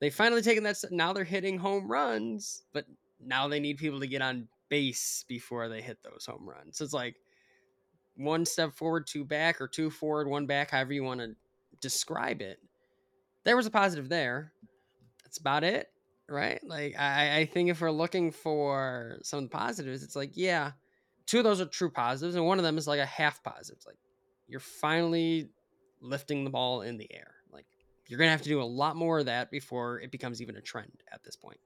they 0.01 0.11
finally 0.11 0.43
taken 0.43 0.63
that. 0.65 0.77
Now 0.91 1.13
they're 1.13 1.25
hitting 1.25 1.59
home 1.59 1.91
runs, 1.91 2.63
but 2.73 2.87
now 3.21 3.49
they 3.49 3.61
need 3.61 3.79
people 3.79 4.01
to 4.01 4.07
get 4.07 4.23
on 4.23 4.49
base 4.69 5.25
before 5.29 5.69
they 5.69 5.83
hit 5.83 5.99
those 6.03 6.25
home 6.27 6.49
runs. 6.49 6.79
So 6.79 6.85
it's 6.85 6.95
like 6.95 7.17
one 8.17 8.45
step 8.45 8.75
forward, 8.75 9.07
two 9.07 9.25
back, 9.25 9.61
or 9.61 9.69
two 9.69 9.91
forward, 9.91 10.29
one 10.29 10.47
back, 10.47 10.71
however 10.71 10.93
you 10.93 11.03
want 11.03 11.21
to 11.21 11.35
describe 11.81 12.41
it. 12.41 12.59
There 13.45 13.57
was 13.57 13.67
a 13.67 13.71
positive 13.71 14.09
there. 14.09 14.53
That's 15.25 15.39
about 15.39 15.65
it, 15.65 15.89
right? 16.29 16.61
Like 16.65 16.95
I, 16.99 17.39
I 17.39 17.47
think 17.47 17.71
if 17.71 17.81
we're 17.81 17.91
looking 17.91 18.31
for 18.31 19.19
some 19.23 19.39
of 19.39 19.45
the 19.45 19.57
positives, 19.57 20.03
it's 20.03 20.17
like, 20.17 20.33
yeah, 20.35 20.73
two 21.27 21.39
of 21.39 21.45
those 21.45 21.61
are 21.61 21.67
true 21.67 21.91
positives, 21.91 22.35
and 22.35 22.45
one 22.45 22.59
of 22.59 22.65
them 22.65 22.79
is 22.79 22.87
like 22.87 23.01
a 23.01 23.07
half 23.07 23.43
positive. 23.43 23.77
It's 23.77 23.87
like 23.87 23.99
you're 24.49 24.61
finally 24.61 25.49
lifting 26.01 26.45
the 26.45 26.51
ball 26.51 26.83
in 26.83 26.99
the 26.99 27.13
air. 27.13 27.35
Like 27.53 27.67
you're 28.07 28.19
gonna 28.19 28.31
have 28.31 28.43
to 28.43 28.49
do 28.49 28.63
a 28.63 28.65
lot 28.65 28.97
more 28.97 29.21
of 29.21 29.27
that 29.27 29.51
before 29.51 30.01
it 30.01 30.11
becomes 30.11 30.43
even 30.43 30.57
a 30.57 30.61
trend 30.61 31.03
at 31.13 31.23
this 31.25 31.37
point. 31.37 31.59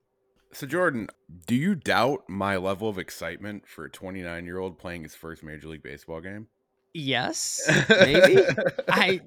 So 0.52 0.66
Jordan, 0.66 1.08
do 1.46 1.54
you 1.54 1.74
doubt 1.74 2.24
my 2.28 2.56
level 2.56 2.88
of 2.88 2.98
excitement 2.98 3.66
for 3.66 3.84
a 3.84 3.90
29 3.90 4.44
year 4.44 4.58
old 4.58 4.78
playing 4.78 5.02
his 5.02 5.14
first 5.14 5.42
Major 5.42 5.68
League 5.68 5.82
Baseball 5.82 6.20
game? 6.20 6.46
Yes, 6.94 7.60
maybe. 7.90 8.42
I, 8.88 9.20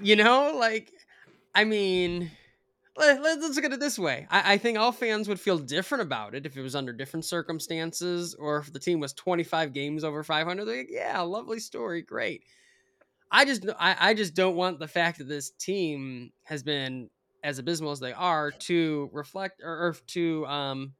you 0.00 0.14
know, 0.14 0.52
like, 0.56 0.92
I 1.54 1.64
mean, 1.64 2.30
let, 2.98 3.20
us 3.42 3.56
look 3.56 3.64
at 3.64 3.72
it 3.72 3.80
this 3.80 3.98
way. 3.98 4.26
I, 4.30 4.54
I, 4.54 4.58
think 4.58 4.78
all 4.78 4.92
fans 4.92 5.28
would 5.28 5.40
feel 5.40 5.58
different 5.58 6.02
about 6.02 6.34
it 6.34 6.46
if 6.46 6.56
it 6.56 6.62
was 6.62 6.74
under 6.74 6.92
different 6.92 7.24
circumstances 7.24 8.34
or 8.34 8.58
if 8.58 8.72
the 8.72 8.78
team 8.78 9.00
was 9.00 9.12
25 9.12 9.72
games 9.72 10.04
over 10.04 10.22
500. 10.22 10.66
Like, 10.66 10.88
yeah, 10.90 11.20
lovely 11.20 11.58
story, 11.58 12.02
great. 12.02 12.44
I 13.30 13.44
just, 13.44 13.66
I, 13.78 13.96
I 13.98 14.14
just 14.14 14.34
don't 14.34 14.56
want 14.56 14.78
the 14.78 14.88
fact 14.88 15.18
that 15.18 15.28
this 15.28 15.50
team 15.50 16.30
has 16.44 16.62
been 16.62 17.10
as 17.42 17.58
abysmal 17.58 17.92
as 17.92 18.00
they 18.00 18.12
are 18.12 18.50
to 18.50 19.10
reflect 19.12 19.60
or, 19.62 19.88
or 19.88 19.96
to 20.08 20.44
um 20.46 20.92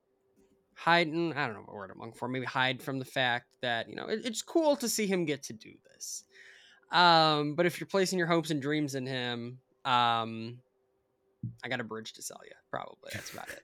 hide 0.74 1.08
and 1.08 1.32
I 1.34 1.46
don't 1.46 1.54
know 1.54 1.62
what 1.62 1.74
word 1.74 1.90
I'm 1.90 1.98
looking 1.98 2.12
for, 2.12 2.28
maybe 2.28 2.44
hide 2.44 2.82
from 2.82 2.98
the 2.98 3.04
fact 3.04 3.46
that, 3.62 3.88
you 3.88 3.96
know, 3.96 4.06
it, 4.06 4.20
it's 4.24 4.42
cool 4.42 4.76
to 4.76 4.88
see 4.88 5.06
him 5.06 5.24
get 5.24 5.42
to 5.44 5.54
do 5.54 5.72
this. 5.92 6.24
Um, 6.92 7.54
but 7.54 7.64
if 7.66 7.80
you're 7.80 7.86
placing 7.86 8.18
your 8.18 8.28
hopes 8.28 8.50
and 8.50 8.60
dreams 8.60 8.94
in 8.94 9.06
him, 9.06 9.58
um 9.84 10.58
I 11.64 11.68
got 11.68 11.80
a 11.80 11.84
bridge 11.84 12.12
to 12.14 12.22
sell 12.22 12.40
you, 12.44 12.52
probably. 12.70 13.10
That's 13.12 13.32
about 13.32 13.48
it. 13.48 13.62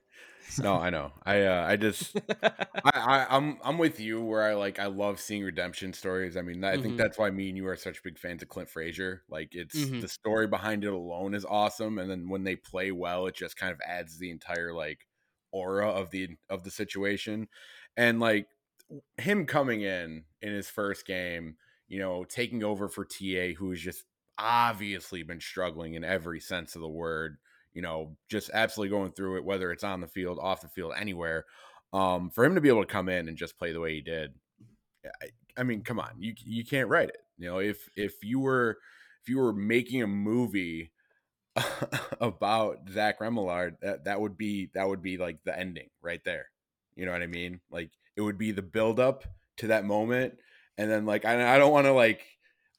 So. 0.49 0.63
No, 0.63 0.75
I 0.75 0.89
know. 0.89 1.11
I 1.25 1.43
uh, 1.43 1.65
I 1.67 1.77
just 1.77 2.15
I, 2.43 2.51
I 2.83 3.25
I'm 3.29 3.57
I'm 3.63 3.77
with 3.77 3.99
you 3.99 4.21
where 4.21 4.43
I 4.43 4.53
like 4.53 4.77
I 4.77 4.87
love 4.87 5.19
seeing 5.19 5.43
redemption 5.43 5.93
stories. 5.93 6.35
I 6.35 6.41
mean, 6.41 6.63
I 6.63 6.73
mm-hmm. 6.73 6.83
think 6.83 6.97
that's 6.97 7.17
why 7.17 7.31
me 7.31 7.47
and 7.47 7.57
you 7.57 7.65
are 7.67 7.77
such 7.77 8.03
big 8.03 8.19
fans 8.19 8.43
of 8.43 8.49
Clint 8.49 8.69
Frazier. 8.69 9.23
Like 9.29 9.55
it's 9.55 9.75
mm-hmm. 9.75 10.01
the 10.01 10.09
story 10.09 10.47
behind 10.47 10.83
it 10.83 10.93
alone 10.93 11.33
is 11.33 11.45
awesome, 11.45 11.97
and 11.97 12.11
then 12.11 12.29
when 12.29 12.43
they 12.43 12.55
play 12.55 12.91
well, 12.91 13.25
it 13.27 13.35
just 13.35 13.57
kind 13.57 13.71
of 13.71 13.79
adds 13.87 14.19
the 14.19 14.29
entire 14.29 14.73
like 14.73 15.07
aura 15.51 15.89
of 15.89 16.11
the 16.11 16.29
of 16.49 16.63
the 16.63 16.71
situation. 16.71 17.47
And 17.95 18.19
like 18.19 18.47
him 19.17 19.45
coming 19.45 19.81
in 19.81 20.25
in 20.41 20.53
his 20.53 20.69
first 20.69 21.05
game, 21.05 21.55
you 21.87 21.99
know, 21.99 22.25
taking 22.25 22.63
over 22.63 22.89
for 22.89 23.05
TA, 23.05 23.53
who 23.57 23.69
has 23.69 23.79
just 23.79 24.03
obviously 24.37 25.23
been 25.23 25.39
struggling 25.39 25.93
in 25.93 26.03
every 26.03 26.39
sense 26.39 26.75
of 26.75 26.81
the 26.81 26.89
word 26.89 27.37
you 27.73 27.81
know, 27.81 28.15
just 28.29 28.49
absolutely 28.53 28.95
going 28.95 29.11
through 29.11 29.37
it, 29.37 29.45
whether 29.45 29.71
it's 29.71 29.83
on 29.83 30.01
the 30.01 30.07
field, 30.07 30.39
off 30.41 30.61
the 30.61 30.67
field, 30.69 30.93
anywhere. 30.97 31.45
Um, 31.91 32.29
for 32.29 32.43
him 32.43 32.55
to 32.55 32.61
be 32.61 32.69
able 32.69 32.81
to 32.83 32.91
come 32.91 33.09
in 33.09 33.27
and 33.27 33.37
just 33.37 33.57
play 33.57 33.71
the 33.71 33.79
way 33.79 33.93
he 33.93 34.01
did, 34.01 34.33
I, 35.05 35.27
I 35.57 35.63
mean, 35.63 35.83
come 35.83 35.99
on, 35.99 36.11
you 36.17 36.33
you 36.43 36.65
can't 36.65 36.89
write 36.89 37.09
it. 37.09 37.17
You 37.37 37.49
know, 37.49 37.59
if 37.59 37.89
if 37.95 38.23
you 38.23 38.39
were 38.39 38.77
if 39.21 39.29
you 39.29 39.39
were 39.39 39.53
making 39.53 40.01
a 40.01 40.07
movie 40.07 40.91
about 42.21 42.89
Zach 42.91 43.19
Remillard, 43.19 43.75
that 43.81 44.05
that 44.05 44.21
would 44.21 44.37
be 44.37 44.69
that 44.73 44.87
would 44.87 45.01
be 45.01 45.17
like 45.17 45.43
the 45.43 45.57
ending 45.57 45.89
right 46.01 46.23
there. 46.25 46.47
You 46.95 47.05
know 47.05 47.11
what 47.11 47.21
I 47.21 47.27
mean? 47.27 47.59
Like 47.71 47.91
it 48.15 48.21
would 48.21 48.37
be 48.37 48.51
the 48.51 48.61
build 48.61 48.99
up 48.99 49.23
to 49.57 49.67
that 49.67 49.85
moment, 49.85 50.37
and 50.77 50.89
then 50.89 51.05
like 51.05 51.25
I, 51.25 51.55
I 51.55 51.57
don't 51.57 51.71
want 51.71 51.85
to 51.85 51.93
like 51.93 52.21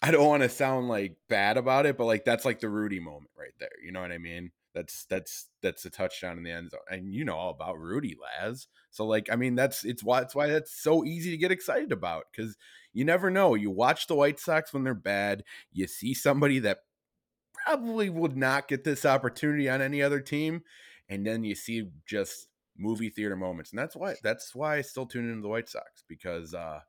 I 0.03 0.11
don't 0.11 0.27
want 0.27 0.43
to 0.43 0.49
sound 0.49 0.89
like 0.89 1.17
bad 1.29 1.57
about 1.57 1.87
it, 1.87 1.97
but 1.97 2.05
like 2.05 2.25
that's 2.25 2.45
like 2.45 2.61
the 2.61 2.69
Rudy 2.69 3.01
moment 3.01 3.31
right 3.39 3.55
there. 3.59 3.71
You 3.85 3.93
know 3.93 4.01
what 4.01 4.13
I 4.13 4.19
mean? 4.19 4.51
That's 4.75 5.05
that's 5.05 5.49
that's 5.63 5.85
a 5.85 5.91
touchdown 5.91 6.37
in 6.37 6.43
the 6.43 6.51
end 6.51 6.71
zone, 6.71 6.81
and 6.91 7.15
you 7.15 7.25
know 7.25 7.37
all 7.37 7.51
about 7.51 7.79
Rudy 7.79 8.17
Laz. 8.21 8.67
So 8.91 9.07
like, 9.07 9.31
I 9.31 9.37
mean, 9.37 9.55
that's 9.55 9.85
it's 9.85 10.03
why 10.03 10.21
it's 10.21 10.35
why 10.35 10.49
that's 10.49 10.75
so 10.75 11.05
easy 11.05 11.31
to 11.31 11.37
get 11.37 11.53
excited 11.53 11.93
about 11.93 12.25
because 12.33 12.57
you 12.93 13.05
never 13.05 13.31
know. 13.31 13.55
You 13.55 13.71
watch 13.71 14.09
the 14.09 14.17
White 14.17 14.41
Sox 14.41 14.73
when 14.73 14.83
they're 14.83 14.95
bad. 14.95 15.45
You 15.73 15.87
see 15.87 16.13
somebody 16.13 16.59
that 16.61 16.81
probably 17.65 18.11
would 18.11 18.37
not 18.37 18.67
get 18.69 18.83
this 18.83 19.07
opportunity 19.07 19.69
on 19.69 19.81
any 19.81 20.03
other 20.03 20.21
team, 20.21 20.63
and 21.09 21.25
then 21.25 21.45
you 21.45 21.55
see 21.55 21.91
just 22.05 22.49
movie 22.77 23.11
theater 23.11 23.37
moments, 23.37 23.71
and 23.71 23.79
that's 23.79 23.95
why 23.95 24.17
that's 24.25 24.55
why 24.57 24.77
I 24.77 24.81
still 24.81 25.07
tune 25.07 25.29
into 25.29 25.43
the 25.43 25.49
White 25.49 25.69
Sox 25.69 26.03
because 26.09 26.53
uh, 26.53 26.81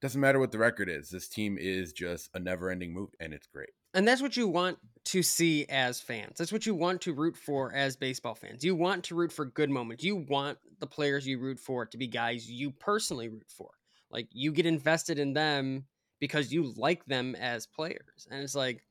doesn't 0.00 0.20
matter 0.20 0.38
what 0.38 0.52
the 0.52 0.58
record 0.58 0.88
is. 0.88 1.10
This 1.10 1.28
team 1.28 1.56
is 1.58 1.92
just 1.92 2.30
a 2.34 2.38
never-ending 2.38 2.92
move, 2.92 3.10
and 3.20 3.32
it's 3.32 3.46
great. 3.46 3.70
And 3.94 4.06
that's 4.06 4.20
what 4.20 4.36
you 4.36 4.46
want 4.46 4.78
to 5.06 5.22
see 5.22 5.64
as 5.70 6.00
fans. 6.00 6.36
That's 6.36 6.52
what 6.52 6.66
you 6.66 6.74
want 6.74 7.00
to 7.02 7.14
root 7.14 7.36
for 7.36 7.72
as 7.72 7.96
baseball 7.96 8.34
fans. 8.34 8.62
You 8.62 8.74
want 8.74 9.04
to 9.04 9.14
root 9.14 9.32
for 9.32 9.46
good 9.46 9.70
moments. 9.70 10.04
You 10.04 10.16
want 10.28 10.58
the 10.80 10.86
players 10.86 11.26
you 11.26 11.38
root 11.38 11.58
for 11.58 11.86
to 11.86 11.96
be 11.96 12.06
guys 12.06 12.50
you 12.50 12.70
personally 12.72 13.28
root 13.28 13.48
for. 13.48 13.70
Like 14.10 14.28
you 14.32 14.52
get 14.52 14.66
invested 14.66 15.18
in 15.18 15.32
them 15.32 15.86
because 16.20 16.52
you 16.52 16.74
like 16.76 17.06
them 17.06 17.34
as 17.36 17.66
players. 17.66 18.26
And 18.30 18.42
it's 18.42 18.54
like 18.54 18.82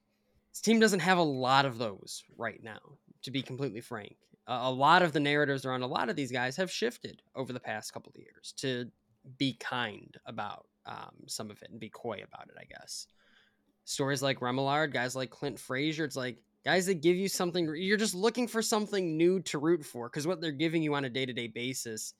this 0.51 0.61
team 0.61 0.79
doesn't 0.79 1.01
have 1.01 1.19
a 1.19 1.23
lot 1.23 1.65
of 1.65 1.77
those 1.77 2.23
right 2.37 2.63
now, 2.63 2.79
to 3.23 3.31
be 3.31 3.43
completely 3.43 3.81
frank. 3.81 4.15
A 4.47 4.71
lot 4.71 5.01
of 5.01 5.11
the 5.11 5.19
narratives 5.19 5.65
around 5.65 5.83
a 5.83 5.87
lot 5.87 6.09
of 6.09 6.15
these 6.15 6.31
guys 6.31 6.55
have 6.55 6.71
shifted 6.71 7.21
over 7.35 7.53
the 7.53 7.59
past 7.59 7.93
couple 7.93 8.11
of 8.15 8.21
years 8.21 8.53
to 8.57 8.89
be 9.37 9.53
kind 9.59 10.15
about 10.25 10.65
um, 10.85 11.13
some 11.27 11.51
of 11.51 11.61
it 11.61 11.69
and 11.71 11.79
be 11.79 11.89
coy 11.89 12.21
about 12.23 12.49
it, 12.49 12.55
I 12.59 12.65
guess. 12.65 13.07
Stories 13.85 14.21
like 14.21 14.39
Remillard, 14.39 14.93
guys 14.93 15.15
like 15.15 15.29
Clint 15.29 15.59
Frazier, 15.59 16.05
it's 16.05 16.15
like 16.15 16.37
guys 16.63 16.87
that 16.87 17.01
give 17.01 17.15
you 17.15 17.27
something, 17.27 17.73
you're 17.75 17.97
just 17.97 18.15
looking 18.15 18.47
for 18.47 18.61
something 18.61 19.17
new 19.17 19.39
to 19.41 19.59
root 19.59 19.85
for 19.85 20.09
because 20.09 20.25
what 20.25 20.41
they're 20.41 20.51
giving 20.51 20.81
you 20.81 20.95
on 20.95 21.05
a 21.05 21.09
day 21.09 21.25
to 21.25 21.33
day 21.33 21.47
basis 21.47 22.13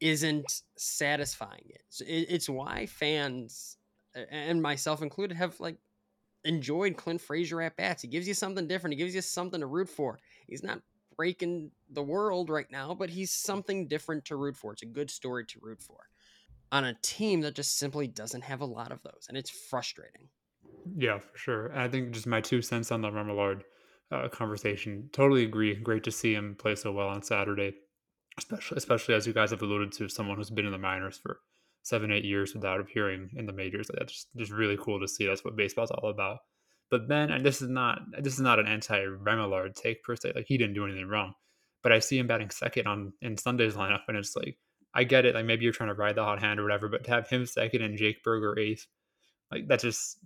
isn't 0.00 0.62
satisfying 0.76 1.64
it. 1.68 1.82
So 1.90 2.04
it. 2.06 2.26
It's 2.30 2.48
why 2.48 2.86
fans, 2.86 3.76
and 4.30 4.62
myself 4.62 5.02
included, 5.02 5.36
have 5.36 5.58
like 5.60 5.76
enjoyed 6.44 6.96
Clint 6.96 7.20
Frazier 7.20 7.60
at 7.62 7.76
bats. 7.76 8.02
He 8.02 8.08
gives 8.08 8.26
you 8.26 8.34
something 8.34 8.66
different. 8.66 8.94
He 8.94 8.98
gives 8.98 9.14
you 9.14 9.20
something 9.20 9.60
to 9.60 9.66
root 9.66 9.88
for. 9.88 10.18
He's 10.46 10.62
not 10.62 10.80
breaking 11.16 11.70
the 11.90 12.02
world 12.02 12.48
right 12.48 12.70
now, 12.70 12.94
but 12.94 13.10
he's 13.10 13.32
something 13.32 13.88
different 13.88 14.24
to 14.26 14.36
root 14.36 14.56
for. 14.56 14.72
It's 14.72 14.82
a 14.82 14.86
good 14.86 15.10
story 15.10 15.44
to 15.46 15.58
root 15.60 15.82
for 15.82 16.07
on 16.70 16.84
a 16.84 16.96
team 17.02 17.40
that 17.42 17.54
just 17.54 17.78
simply 17.78 18.06
doesn't 18.06 18.42
have 18.42 18.60
a 18.60 18.66
lot 18.66 18.92
of 18.92 19.02
those, 19.02 19.26
and 19.28 19.36
it's 19.36 19.50
frustrating. 19.50 20.28
Yeah, 20.96 21.18
for 21.18 21.36
sure. 21.36 21.78
I 21.78 21.88
think 21.88 22.12
just 22.12 22.26
my 22.26 22.40
two 22.40 22.62
cents 22.62 22.90
on 22.92 23.02
the 23.02 23.10
Remillard 23.10 23.62
uh, 24.10 24.28
conversation. 24.28 25.08
Totally 25.12 25.44
agree. 25.44 25.74
Great 25.74 26.04
to 26.04 26.10
see 26.10 26.34
him 26.34 26.56
play 26.58 26.74
so 26.74 26.92
well 26.92 27.08
on 27.08 27.22
Saturday, 27.22 27.74
especially 28.38 28.76
especially 28.76 29.14
as 29.14 29.26
you 29.26 29.32
guys 29.32 29.50
have 29.50 29.62
alluded 29.62 29.92
to, 29.92 30.08
someone 30.08 30.36
who's 30.36 30.50
been 30.50 30.66
in 30.66 30.72
the 30.72 30.78
minors 30.78 31.18
for 31.18 31.40
seven, 31.82 32.12
eight 32.12 32.24
years 32.24 32.54
without 32.54 32.80
appearing 32.80 33.30
in 33.36 33.46
the 33.46 33.52
majors. 33.52 33.88
That's 33.92 34.12
just, 34.12 34.28
just 34.36 34.52
really 34.52 34.78
cool 34.80 35.00
to 35.00 35.08
see. 35.08 35.26
That's 35.26 35.44
what 35.44 35.56
baseball's 35.56 35.90
all 35.90 36.10
about. 36.10 36.38
But 36.90 37.08
then, 37.08 37.30
and 37.30 37.44
this 37.44 37.60
is 37.60 37.68
not 37.68 38.00
this 38.18 38.34
is 38.34 38.40
not 38.40 38.58
an 38.58 38.66
anti 38.66 38.98
Remillard 38.98 39.74
take 39.74 40.02
per 40.02 40.16
se. 40.16 40.32
Like 40.34 40.46
he 40.48 40.56
didn't 40.56 40.74
do 40.74 40.84
anything 40.84 41.06
wrong, 41.06 41.34
but 41.82 41.92
I 41.92 41.98
see 41.98 42.18
him 42.18 42.26
batting 42.26 42.50
second 42.50 42.86
on 42.86 43.12
in 43.20 43.36
Sunday's 43.36 43.74
lineup, 43.74 44.02
and 44.08 44.16
it's 44.16 44.34
like 44.34 44.56
I 44.98 45.04
get 45.04 45.24
it. 45.24 45.36
Like 45.36 45.44
maybe 45.44 45.62
you're 45.62 45.72
trying 45.72 45.90
to 45.90 45.94
ride 45.94 46.16
the 46.16 46.24
hot 46.24 46.40
hand 46.40 46.58
or 46.58 46.64
whatever, 46.64 46.88
but 46.88 47.04
to 47.04 47.10
have 47.12 47.28
him 47.28 47.46
second 47.46 47.82
and 47.82 47.96
Jake 47.96 48.24
Burger 48.24 48.58
eighth, 48.58 48.88
like 49.52 49.68
that's 49.68 49.84
just 49.84 50.18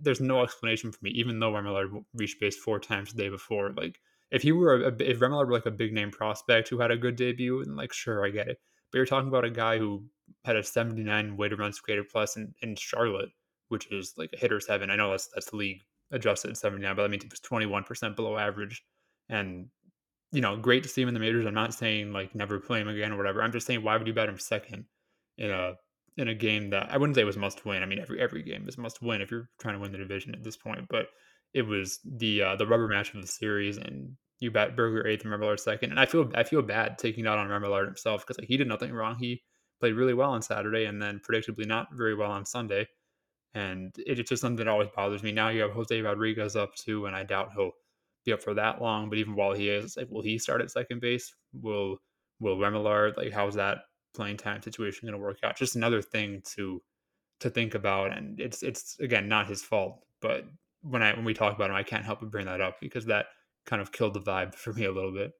there's 0.00 0.18
no 0.18 0.42
explanation 0.42 0.90
for 0.90 0.98
me. 1.02 1.10
Even 1.10 1.38
though 1.38 1.52
Remillard 1.52 2.02
reached 2.14 2.40
base 2.40 2.56
four 2.56 2.80
times 2.80 3.12
the 3.12 3.22
day 3.22 3.28
before, 3.28 3.74
like 3.76 4.00
if 4.30 4.40
he 4.40 4.50
were 4.50 4.76
a, 4.76 5.02
if 5.02 5.18
Remillard 5.18 5.48
were 5.48 5.52
like 5.52 5.66
a 5.66 5.70
big 5.70 5.92
name 5.92 6.10
prospect 6.10 6.70
who 6.70 6.80
had 6.80 6.90
a 6.90 6.96
good 6.96 7.16
debut, 7.16 7.60
and 7.60 7.76
like 7.76 7.92
sure 7.92 8.24
I 8.26 8.30
get 8.30 8.48
it, 8.48 8.58
but 8.90 8.96
you're 8.96 9.04
talking 9.04 9.28
about 9.28 9.44
a 9.44 9.50
guy 9.50 9.76
who 9.76 10.06
had 10.46 10.56
a 10.56 10.64
79 10.64 11.36
weighted 11.36 11.58
runs 11.58 11.78
created 11.78 12.08
plus 12.08 12.38
in, 12.38 12.54
in 12.62 12.76
Charlotte, 12.76 13.28
which 13.68 13.92
is 13.92 14.14
like 14.16 14.30
a 14.32 14.38
hitter's 14.38 14.66
heaven. 14.66 14.88
I 14.88 14.96
know 14.96 15.10
that's 15.10 15.28
that's 15.34 15.50
the 15.50 15.56
league 15.56 15.82
adjusted 16.12 16.56
79, 16.56 16.96
but 16.96 17.04
I 17.04 17.08
mean 17.08 17.20
it 17.20 17.30
was 17.30 17.40
21% 17.40 18.16
below 18.16 18.38
average, 18.38 18.82
and 19.28 19.66
you 20.34 20.40
know, 20.40 20.56
great 20.56 20.82
to 20.82 20.88
see 20.88 21.00
him 21.00 21.08
in 21.08 21.14
the 21.14 21.20
majors. 21.20 21.46
I'm 21.46 21.54
not 21.54 21.72
saying 21.72 22.12
like 22.12 22.34
never 22.34 22.58
play 22.58 22.80
him 22.80 22.88
again 22.88 23.12
or 23.12 23.16
whatever. 23.16 23.40
I'm 23.40 23.52
just 23.52 23.66
saying 23.66 23.82
why 23.82 23.96
would 23.96 24.06
you 24.06 24.12
bet 24.12 24.28
him 24.28 24.38
second 24.38 24.84
in 25.38 25.50
a 25.50 25.74
in 26.16 26.28
a 26.28 26.34
game 26.34 26.70
that 26.70 26.90
I 26.90 26.96
wouldn't 26.96 27.14
say 27.14 27.22
it 27.22 27.26
was 27.26 27.36
must 27.36 27.64
win. 27.64 27.82
I 27.82 27.86
mean, 27.86 28.00
every 28.00 28.20
every 28.20 28.42
game 28.42 28.68
is 28.68 28.76
must 28.76 29.00
win 29.00 29.20
if 29.20 29.30
you're 29.30 29.48
trying 29.60 29.74
to 29.74 29.80
win 29.80 29.92
the 29.92 29.98
division 29.98 30.34
at 30.34 30.42
this 30.42 30.56
point. 30.56 30.86
But 30.90 31.06
it 31.52 31.62
was 31.62 32.00
the 32.04 32.42
uh, 32.42 32.56
the 32.56 32.66
rubber 32.66 32.88
match 32.88 33.14
of 33.14 33.20
the 33.20 33.28
series, 33.28 33.76
and 33.78 34.16
you 34.40 34.50
bet 34.50 34.76
Burger 34.76 35.06
eighth 35.06 35.24
and 35.24 35.32
Remillard 35.32 35.60
second. 35.60 35.92
And 35.92 36.00
I 36.00 36.06
feel 36.06 36.30
I 36.34 36.42
feel 36.42 36.62
bad 36.62 36.98
taking 36.98 37.26
out 37.28 37.38
on 37.38 37.48
Remillard 37.48 37.86
himself 37.86 38.22
because 38.22 38.38
like, 38.38 38.48
he 38.48 38.56
did 38.56 38.68
nothing 38.68 38.92
wrong. 38.92 39.16
He 39.18 39.42
played 39.78 39.94
really 39.94 40.14
well 40.14 40.30
on 40.30 40.42
Saturday, 40.42 40.86
and 40.86 41.00
then 41.00 41.20
predictably 41.20 41.66
not 41.66 41.88
very 41.92 42.14
well 42.14 42.32
on 42.32 42.44
Sunday. 42.44 42.88
And 43.54 43.94
it's 43.98 44.28
just 44.28 44.42
something 44.42 44.56
that 44.64 44.68
always 44.68 44.88
bothers 44.96 45.22
me. 45.22 45.30
Now 45.30 45.50
you 45.50 45.62
have 45.62 45.70
Jose 45.70 46.00
Rodriguez 46.00 46.56
up 46.56 46.74
too, 46.74 47.06
and 47.06 47.14
I 47.14 47.22
doubt 47.22 47.50
he'll 47.54 47.70
be 48.24 48.32
up 48.32 48.42
for 48.42 48.54
that 48.54 48.80
long. 48.80 49.08
But 49.08 49.18
even 49.18 49.34
while 49.34 49.52
he 49.52 49.68
is, 49.68 49.96
like, 49.96 50.08
will 50.10 50.22
he 50.22 50.38
start 50.38 50.60
at 50.60 50.70
second 50.70 51.00
base? 51.00 51.34
Will 51.52 51.98
will 52.40 52.56
Remillard 52.56 53.16
like 53.16 53.32
how's 53.32 53.54
that 53.54 53.78
playing 54.14 54.36
time 54.36 54.62
situation 54.62 55.06
going 55.06 55.18
to 55.18 55.24
work 55.24 55.38
out? 55.42 55.56
Just 55.56 55.76
another 55.76 56.02
thing 56.02 56.42
to 56.56 56.82
to 57.40 57.50
think 57.50 57.74
about, 57.74 58.16
and 58.16 58.40
it's 58.40 58.62
it's 58.62 58.98
again 59.00 59.28
not 59.28 59.46
his 59.46 59.62
fault, 59.62 60.04
but 60.20 60.44
when 60.82 61.02
I 61.02 61.14
when 61.14 61.24
we 61.24 61.34
talk 61.34 61.54
about 61.54 61.70
him, 61.70 61.76
I 61.76 61.82
can't 61.82 62.04
help 62.04 62.20
but 62.20 62.30
bring 62.30 62.46
that 62.46 62.60
up 62.60 62.76
because 62.80 63.06
that 63.06 63.26
kind 63.66 63.80
of 63.80 63.92
killed 63.92 64.14
the 64.14 64.20
vibe 64.20 64.54
for 64.54 64.72
me 64.72 64.84
a 64.84 64.92
little 64.92 65.12
bit. 65.12 65.32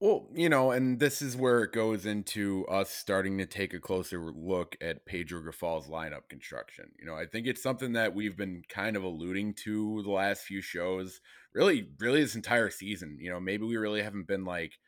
Well, 0.00 0.28
you 0.32 0.48
know, 0.48 0.70
and 0.70 1.00
this 1.00 1.20
is 1.20 1.36
where 1.36 1.64
it 1.64 1.72
goes 1.72 2.06
into 2.06 2.64
us 2.68 2.88
starting 2.88 3.36
to 3.38 3.46
take 3.46 3.74
a 3.74 3.80
closer 3.80 4.30
look 4.30 4.76
at 4.80 5.06
Pedro 5.06 5.40
Grifol's 5.40 5.88
lineup 5.88 6.28
construction. 6.28 6.92
You 7.00 7.06
know, 7.06 7.16
I 7.16 7.26
think 7.26 7.48
it's 7.48 7.62
something 7.62 7.94
that 7.94 8.14
we've 8.14 8.36
been 8.36 8.62
kind 8.68 8.96
of 8.96 9.02
alluding 9.02 9.54
to 9.64 10.02
the 10.04 10.10
last 10.10 10.42
few 10.42 10.62
shows, 10.62 11.20
really, 11.54 11.88
really 11.98 12.22
this 12.22 12.34
entire 12.34 12.70
season. 12.70 13.18
You 13.20 13.30
know, 13.30 13.40
maybe 13.40 13.64
we 13.64 13.76
really 13.76 14.02
haven't 14.02 14.26
been 14.26 14.44
like 14.44 14.78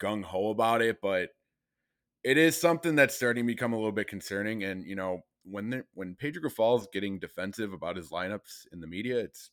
gung 0.00 0.22
ho 0.24 0.50
about 0.50 0.82
it, 0.82 1.00
but 1.00 1.30
it 2.24 2.36
is 2.36 2.60
something 2.60 2.96
that's 2.96 3.14
starting 3.14 3.44
to 3.44 3.52
become 3.52 3.72
a 3.72 3.76
little 3.76 3.92
bit 3.92 4.08
concerning. 4.08 4.64
And 4.64 4.84
you 4.86 4.96
know, 4.96 5.20
when 5.44 5.84
when 5.94 6.16
Pedro 6.16 6.42
Grifol's 6.42 6.88
getting 6.92 7.18
defensive 7.18 7.72
about 7.72 7.96
his 7.96 8.10
lineups 8.10 8.66
in 8.72 8.80
the 8.80 8.86
media, 8.86 9.18
it's 9.18 9.50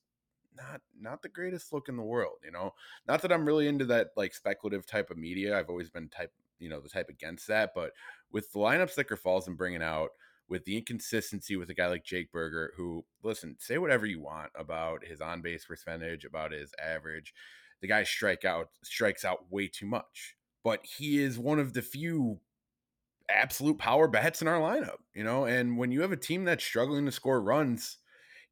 not 0.56 0.82
not 1.00 1.22
the 1.22 1.30
greatest 1.30 1.72
look 1.72 1.90
in 1.90 1.98
the 1.98 2.04
world. 2.04 2.38
You 2.44 2.52
know, 2.52 2.74
not 3.08 3.22
that 3.22 3.32
I'm 3.32 3.46
really 3.46 3.68
into 3.68 3.86
that 3.86 4.10
like 4.18 4.34
speculative 4.34 4.86
type 4.86 5.10
of 5.12 5.18
media. 5.18 5.58
I've 5.58 5.70
always 5.70 5.90
been 5.90 6.10
type 6.10 6.32
you 6.60 6.70
know 6.70 6.80
the 6.80 6.90
type 6.90 7.10
against 7.10 7.48
that, 7.48 7.72
but 7.76 7.92
with 8.32 8.52
the 8.52 8.60
lineups 8.60 8.96
that 8.96 9.08
Grifol's 9.08 9.48
and 9.48 9.58
bringing 9.58 9.84
out. 9.84 10.10
With 10.54 10.66
the 10.66 10.78
inconsistency 10.78 11.56
with 11.56 11.72
a 11.72 11.74
guy 11.74 11.88
like 11.88 12.04
Jake 12.04 12.32
Burger, 12.32 12.74
who 12.78 13.06
listen, 13.24 13.56
say 13.58 13.80
whatever 13.80 14.06
you 14.06 14.22
want 14.22 14.52
about 14.56 15.04
his 15.04 15.20
on 15.20 15.42
base 15.42 15.66
percentage, 15.66 16.26
about 16.26 16.52
his 16.52 16.72
average, 16.80 17.34
the 17.82 17.88
guy 17.88 18.04
strike 18.04 18.46
out 18.46 18.68
strikes 18.84 19.26
out 19.26 19.52
way 19.52 19.68
too 19.68 19.88
much. 19.88 20.36
But 20.64 20.86
he 20.86 21.18
is 21.18 21.40
one 21.40 21.58
of 21.58 21.74
the 21.74 21.82
few 21.82 22.40
absolute 23.32 23.80
power 23.80 24.08
bats 24.08 24.44
in 24.44 24.48
our 24.48 24.60
lineup, 24.60 25.00
you 25.16 25.24
know. 25.24 25.46
And 25.46 25.76
when 25.76 25.92
you 25.92 26.02
have 26.02 26.12
a 26.12 26.18
team 26.18 26.46
that's 26.46 26.64
struggling 26.64 27.08
to 27.08 27.12
score 27.12 27.42
runs, 27.42 27.98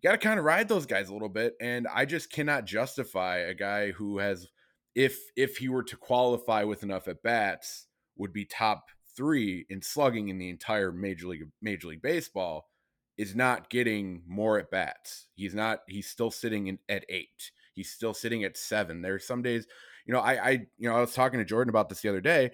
you 0.01 0.09
got 0.09 0.19
to 0.19 0.27
kind 0.27 0.39
of 0.39 0.45
ride 0.45 0.69
those 0.69 0.87
guys 0.87 1.09
a 1.09 1.13
little 1.13 1.29
bit. 1.29 1.53
And 1.61 1.87
I 1.87 2.05
just 2.05 2.31
cannot 2.31 2.65
justify 2.65 3.37
a 3.37 3.53
guy 3.53 3.91
who 3.91 4.17
has, 4.17 4.47
if 4.95 5.19
if 5.35 5.57
he 5.57 5.69
were 5.69 5.83
to 5.83 5.97
qualify 5.97 6.63
with 6.63 6.81
enough 6.81 7.07
at 7.07 7.21
bats, 7.21 7.85
would 8.17 8.33
be 8.33 8.45
top 8.45 8.85
three 9.21 9.67
in 9.69 9.83
slugging 9.83 10.29
in 10.29 10.39
the 10.39 10.49
entire 10.49 10.91
major 10.91 11.27
league 11.27 11.47
Major 11.61 11.89
League 11.89 12.01
Baseball, 12.01 12.65
is 13.19 13.35
not 13.35 13.69
getting 13.69 14.23
more 14.27 14.57
at 14.57 14.71
bats. 14.71 15.27
He's 15.35 15.53
not. 15.53 15.81
He's 15.87 16.07
still 16.07 16.31
sitting 16.31 16.65
in, 16.65 16.79
at 16.89 17.05
eight. 17.07 17.51
He's 17.75 17.91
still 17.91 18.15
sitting 18.15 18.43
at 18.43 18.57
seven. 18.57 19.03
There 19.03 19.13
are 19.13 19.19
some 19.19 19.43
days, 19.43 19.67
you 20.07 20.13
know, 20.13 20.19
I, 20.19 20.33
I, 20.43 20.49
you 20.79 20.89
know, 20.89 20.95
I 20.95 21.01
was 21.01 21.13
talking 21.13 21.37
to 21.37 21.45
Jordan 21.45 21.69
about 21.69 21.87
this 21.87 22.01
the 22.01 22.09
other 22.09 22.19
day. 22.19 22.49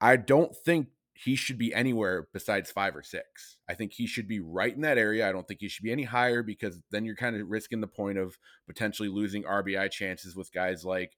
I 0.00 0.16
don't 0.16 0.54
think 0.56 0.88
he 1.14 1.36
should 1.36 1.56
be 1.56 1.72
anywhere 1.72 2.26
besides 2.32 2.72
five 2.72 2.96
or 2.96 3.02
six. 3.02 3.58
I 3.68 3.74
think 3.74 3.92
he 3.92 4.08
should 4.08 4.26
be 4.26 4.40
right 4.40 4.74
in 4.74 4.80
that 4.80 4.98
area. 4.98 5.28
I 5.28 5.32
don't 5.32 5.46
think 5.46 5.60
he 5.60 5.68
should 5.68 5.84
be 5.84 5.92
any 5.92 6.04
higher 6.04 6.42
because 6.42 6.82
then 6.90 7.04
you're 7.04 7.14
kind 7.14 7.36
of 7.40 7.48
risking 7.48 7.80
the 7.80 7.86
point 7.86 8.18
of 8.18 8.36
potentially 8.66 9.08
losing 9.08 9.44
RBI 9.44 9.90
chances 9.92 10.34
with 10.34 10.52
guys 10.52 10.84
like, 10.84 11.12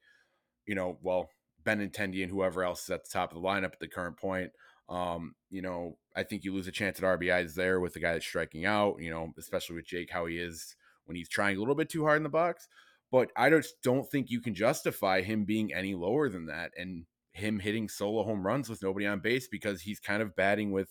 you 0.66 0.74
know, 0.74 0.98
well, 1.00 1.30
Benintendi 1.64 2.22
and 2.22 2.30
whoever 2.30 2.64
else 2.64 2.84
is 2.84 2.90
at 2.90 3.04
the 3.04 3.10
top 3.10 3.32
of 3.32 3.40
the 3.40 3.48
lineup 3.48 3.72
at 3.72 3.80
the 3.80 3.88
current 3.88 4.18
point. 4.18 4.50
Um, 4.90 5.34
you 5.50 5.62
know, 5.62 5.96
I 6.16 6.24
think 6.24 6.44
you 6.44 6.52
lose 6.52 6.66
a 6.66 6.72
chance 6.72 6.98
at 6.98 7.04
RBIs 7.04 7.54
there 7.54 7.80
with 7.80 7.94
the 7.94 8.00
guy 8.00 8.12
that's 8.12 8.26
striking 8.26 8.66
out, 8.66 8.96
you 9.00 9.10
know, 9.10 9.32
especially 9.38 9.76
with 9.76 9.86
Jake, 9.86 10.10
how 10.10 10.26
he 10.26 10.38
is 10.38 10.74
when 11.04 11.16
he's 11.16 11.28
trying 11.28 11.56
a 11.56 11.60
little 11.60 11.76
bit 11.76 11.88
too 11.88 12.04
hard 12.04 12.16
in 12.16 12.24
the 12.24 12.28
box. 12.28 12.68
But 13.12 13.30
I 13.36 13.50
just 13.50 13.80
don't 13.82 14.08
think 14.08 14.30
you 14.30 14.40
can 14.40 14.54
justify 14.54 15.22
him 15.22 15.44
being 15.44 15.72
any 15.72 15.94
lower 15.94 16.28
than 16.28 16.46
that. 16.46 16.72
And 16.76 17.06
him 17.32 17.60
hitting 17.60 17.88
solo 17.88 18.24
home 18.24 18.44
runs 18.44 18.68
with 18.68 18.82
nobody 18.82 19.06
on 19.06 19.20
base 19.20 19.48
because 19.48 19.82
he's 19.82 20.00
kind 20.00 20.22
of 20.22 20.34
batting 20.36 20.72
with 20.72 20.88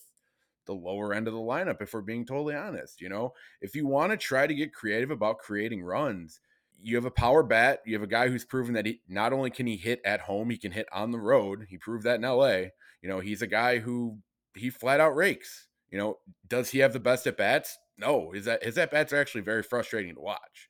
the 0.66 0.74
lower 0.74 1.14
end 1.14 1.28
of 1.28 1.34
the 1.34 1.40
lineup 1.40 1.82
if 1.82 1.94
we're 1.94 2.02
being 2.02 2.26
totally 2.26 2.56
honest 2.56 3.02
you 3.02 3.10
know 3.10 3.34
if 3.60 3.76
you 3.76 3.88
want 3.88 4.12
to 4.12 4.18
try 4.18 4.46
to 4.46 4.54
get 4.54 4.74
creative 4.74 5.10
about 5.10 5.40
creating 5.40 5.82
runs 5.82 6.40
you 6.82 6.96
have 6.96 7.06
a 7.06 7.12
power 7.12 7.42
bat 7.42 7.80
you 7.86 7.96
have 7.96 8.04
a 8.04 8.08
guy 8.08 8.28
who's 8.28 8.46
proven 8.46 8.74
that 8.74 8.86
he 8.86 9.02
not 9.08 9.34
only 9.34 9.50
can 9.50 9.66
he 9.66 9.76
hit 9.76 10.00
at 10.06 10.22
home 10.22 10.50
he 10.50 10.58
can 10.58 10.72
hit 10.72 10.88
on 10.94 11.12
the 11.12 11.20
road 11.20 11.66
he 11.70 11.78
proved 11.78 12.04
that 12.04 12.16
in 12.18 12.22
LA 12.22 12.70
you 13.02 13.10
know 13.10 13.20
he's 13.20 13.42
a 13.42 13.48
guy 13.48 13.80
who 13.80 14.18
he 14.56 14.70
flat 14.70 15.00
out 15.00 15.16
rakes 15.16 15.68
you 15.90 15.98
know 15.98 16.18
does 16.48 16.72
he 16.72 16.80
have 16.80 16.94
the 16.94 17.00
best 17.00 17.28
at 17.28 17.38
bats 17.38 17.78
no 17.98 18.32
his 18.32 18.48
at 18.48 18.64
his 18.64 18.78
at 18.78 18.92
bats 18.92 19.14
are 19.14 19.18
actually 19.18 19.42
very 19.42 19.64
frustrating 19.64 20.16
to 20.16 20.22
watch 20.22 20.70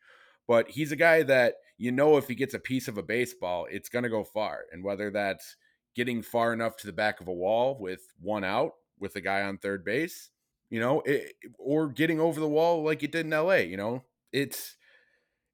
but 0.50 0.72
he's 0.72 0.92
a 0.92 0.96
guy 0.96 1.22
that 1.22 1.58
you 1.78 1.92
know 1.92 2.18
if 2.18 2.28
he 2.28 2.34
gets 2.34 2.56
a 2.56 2.60
piece 2.60 2.88
of 2.88 2.98
a 2.98 3.04
baseball, 3.04 3.68
it's 3.70 3.88
going 3.88 4.02
to 4.02 4.10
go 4.10 4.24
far. 4.24 4.62
And 4.72 4.84
whether 4.84 5.12
that's 5.12 5.56
getting 5.96 6.24
far 6.24 6.54
enough 6.54 6.76
to 6.78 6.88
the 6.88 6.92
back 6.92 7.22
of 7.22 7.28
a 7.28 7.34
wall 7.34 7.78
with 7.80 8.02
one 8.20 8.44
out 8.44 8.72
with 8.98 9.16
a 9.16 9.22
guy 9.22 9.44
on 9.44 9.60
third 9.60 9.86
base, 9.86 10.32
you 10.72 10.80
know, 10.80 11.02
it, 11.02 11.34
or 11.60 11.90
getting 11.90 12.20
over 12.20 12.40
the 12.40 12.48
wall 12.48 12.84
like 12.84 13.04
it 13.04 13.12
did 13.12 13.28
in 13.28 13.32
LA, 13.32 13.58
you 13.58 13.78
know, 13.78 14.04
it's 14.34 14.76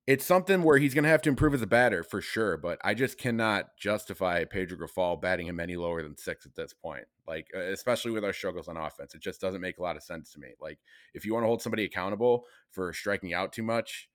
it's 0.07 0.25
something 0.25 0.61
where 0.61 0.77
he's 0.77 0.93
going 0.93 1.03
to 1.03 1.09
have 1.09 1.21
to 1.23 1.29
improve 1.29 1.55
as 1.55 1.63
a 1.63 1.67
batter 1.67 2.03
for 2.03 2.21
sure. 2.21 2.57
But 2.57 2.77
I 2.83 2.93
just 2.93 3.17
cannot 3.17 3.75
justify 3.77 4.45
Pedro 4.45 4.77
Grifol 4.77 5.19
batting 5.19 5.47
him 5.47 5.59
any 5.59 5.75
lower 5.75 6.03
than 6.03 6.15
six 6.15 6.45
at 6.45 6.55
this 6.55 6.73
point. 6.73 7.05
Like, 7.27 7.47
especially 7.53 8.11
with 8.11 8.23
our 8.23 8.33
struggles 8.33 8.67
on 8.67 8.77
offense, 8.77 9.15
it 9.15 9.21
just 9.21 9.41
doesn't 9.41 9.61
make 9.61 9.79
a 9.79 9.81
lot 9.81 9.95
of 9.95 10.03
sense 10.03 10.31
to 10.33 10.39
me. 10.39 10.49
Like, 10.61 10.77
if 11.13 11.25
you 11.25 11.33
want 11.33 11.43
to 11.43 11.47
hold 11.47 11.63
somebody 11.63 11.85
accountable 11.85 12.45
for 12.69 12.93
striking 12.93 13.33
out 13.33 13.51
too 13.51 13.63
much, 13.63 14.07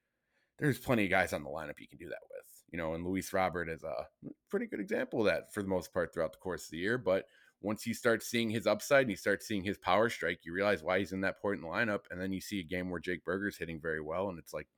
there's 0.61 0.79
plenty 0.79 1.05
of 1.05 1.11
guys 1.11 1.33
on 1.33 1.43
the 1.43 1.51
lineup 1.51 1.81
you 1.81 1.89
can 1.89 1.99
do 1.99 2.09
that 2.09 2.23
with. 2.31 2.47
You 2.71 2.79
know, 2.79 2.95
and 2.95 3.05
Luis 3.05 3.33
Robert 3.33 3.69
is 3.69 3.83
a 3.83 4.07
pretty 4.49 4.67
good 4.67 4.79
example 4.79 5.21
of 5.21 5.27
that 5.27 5.53
for 5.53 5.61
the 5.61 5.69
most 5.69 5.93
part 5.93 6.15
throughout 6.15 6.33
the 6.33 6.39
course 6.39 6.67
of 6.67 6.71
the 6.71 6.79
year. 6.79 6.99
But 6.99 7.25
once 7.63 7.85
you 7.85 7.95
start 7.95 8.23
seeing 8.23 8.49
his 8.49 8.65
upside 8.67 9.03
and 9.03 9.11
you 9.11 9.17
start 9.17 9.43
seeing 9.43 9.65
his 9.65 9.77
power 9.77 10.09
strike, 10.09 10.41
you 10.45 10.53
realize 10.53 10.85
why 10.85 11.01
he's 11.01 11.11
in 11.13 11.23
that 11.23 11.43
point 11.43 11.57
in 11.57 11.63
the 11.63 11.69
lineup. 11.69 12.03
And 12.13 12.21
then 12.21 12.33
you 12.33 12.41
see 12.41 12.61
a 12.61 12.65
game 12.65 12.91
where 12.91 13.01
Jake 13.01 13.25
Burger's 13.25 13.59
hitting 13.59 13.81
very 13.83 14.01
well, 14.01 14.29
and 14.29 14.39
it's 14.39 14.55
like, 14.55 14.69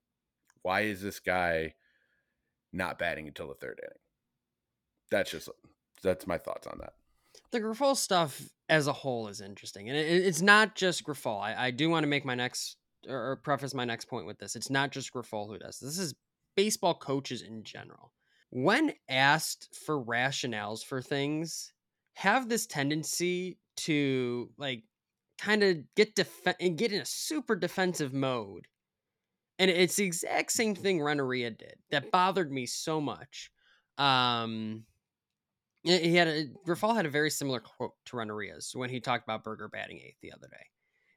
why 0.62 0.82
is 0.82 1.02
this 1.02 1.20
guy 1.20 1.74
not 2.72 2.98
batting 2.98 3.26
until 3.28 3.48
the 3.48 3.54
third 3.54 3.80
inning? 3.82 3.98
That's 5.10 5.30
just 5.30 5.48
that's 6.02 6.26
my 6.26 6.38
thoughts 6.38 6.66
on 6.66 6.78
that. 6.80 6.94
The 7.50 7.60
Grifol 7.60 7.96
stuff 7.96 8.40
as 8.68 8.86
a 8.86 8.92
whole 8.92 9.28
is 9.28 9.40
interesting, 9.40 9.88
and 9.88 9.98
it, 9.98 10.06
it's 10.06 10.42
not 10.42 10.74
just 10.74 11.04
Grifol. 11.04 11.40
I, 11.40 11.66
I 11.66 11.70
do 11.70 11.90
want 11.90 12.04
to 12.04 12.08
make 12.08 12.24
my 12.24 12.34
next 12.34 12.76
or 13.08 13.36
preface 13.36 13.74
my 13.74 13.84
next 13.84 14.06
point 14.06 14.26
with 14.26 14.38
this. 14.38 14.56
It's 14.56 14.70
not 14.70 14.90
just 14.90 15.12
Grifol 15.12 15.48
who 15.48 15.58
does 15.58 15.78
this. 15.78 15.98
Is 15.98 16.14
baseball 16.56 16.94
coaches 16.94 17.42
in 17.42 17.64
general. 17.64 18.12
When 18.50 18.92
asked 19.08 19.74
for 19.86 20.02
rationales 20.02 20.84
for 20.84 21.00
things, 21.00 21.72
have 22.14 22.48
this 22.48 22.66
tendency 22.66 23.58
to 23.78 24.50
like 24.58 24.84
kind 25.38 25.62
of 25.62 25.78
get 25.96 26.14
def- 26.14 26.44
get 26.58 26.92
in 26.92 27.00
a 27.00 27.06
super 27.06 27.56
defensive 27.56 28.12
mode 28.12 28.66
and 29.62 29.70
it's 29.70 29.94
the 29.94 30.04
exact 30.04 30.50
same 30.50 30.74
thing 30.74 31.00
Renteria 31.00 31.48
did 31.50 31.76
that 31.92 32.10
bothered 32.10 32.50
me 32.50 32.66
so 32.66 33.00
much. 33.00 33.48
Um, 33.96 34.82
he 35.84 36.16
had 36.16 36.26
a 36.26 36.46
Grifol 36.66 36.96
had 36.96 37.06
a 37.06 37.10
very 37.10 37.30
similar 37.30 37.60
quote 37.60 37.92
to 38.06 38.16
Renteria's 38.16 38.72
when 38.74 38.90
he 38.90 38.98
talked 38.98 39.24
about 39.24 39.44
Burger 39.44 39.68
batting 39.68 39.98
eighth 39.98 40.18
the 40.20 40.32
other 40.32 40.48
day. 40.50 40.66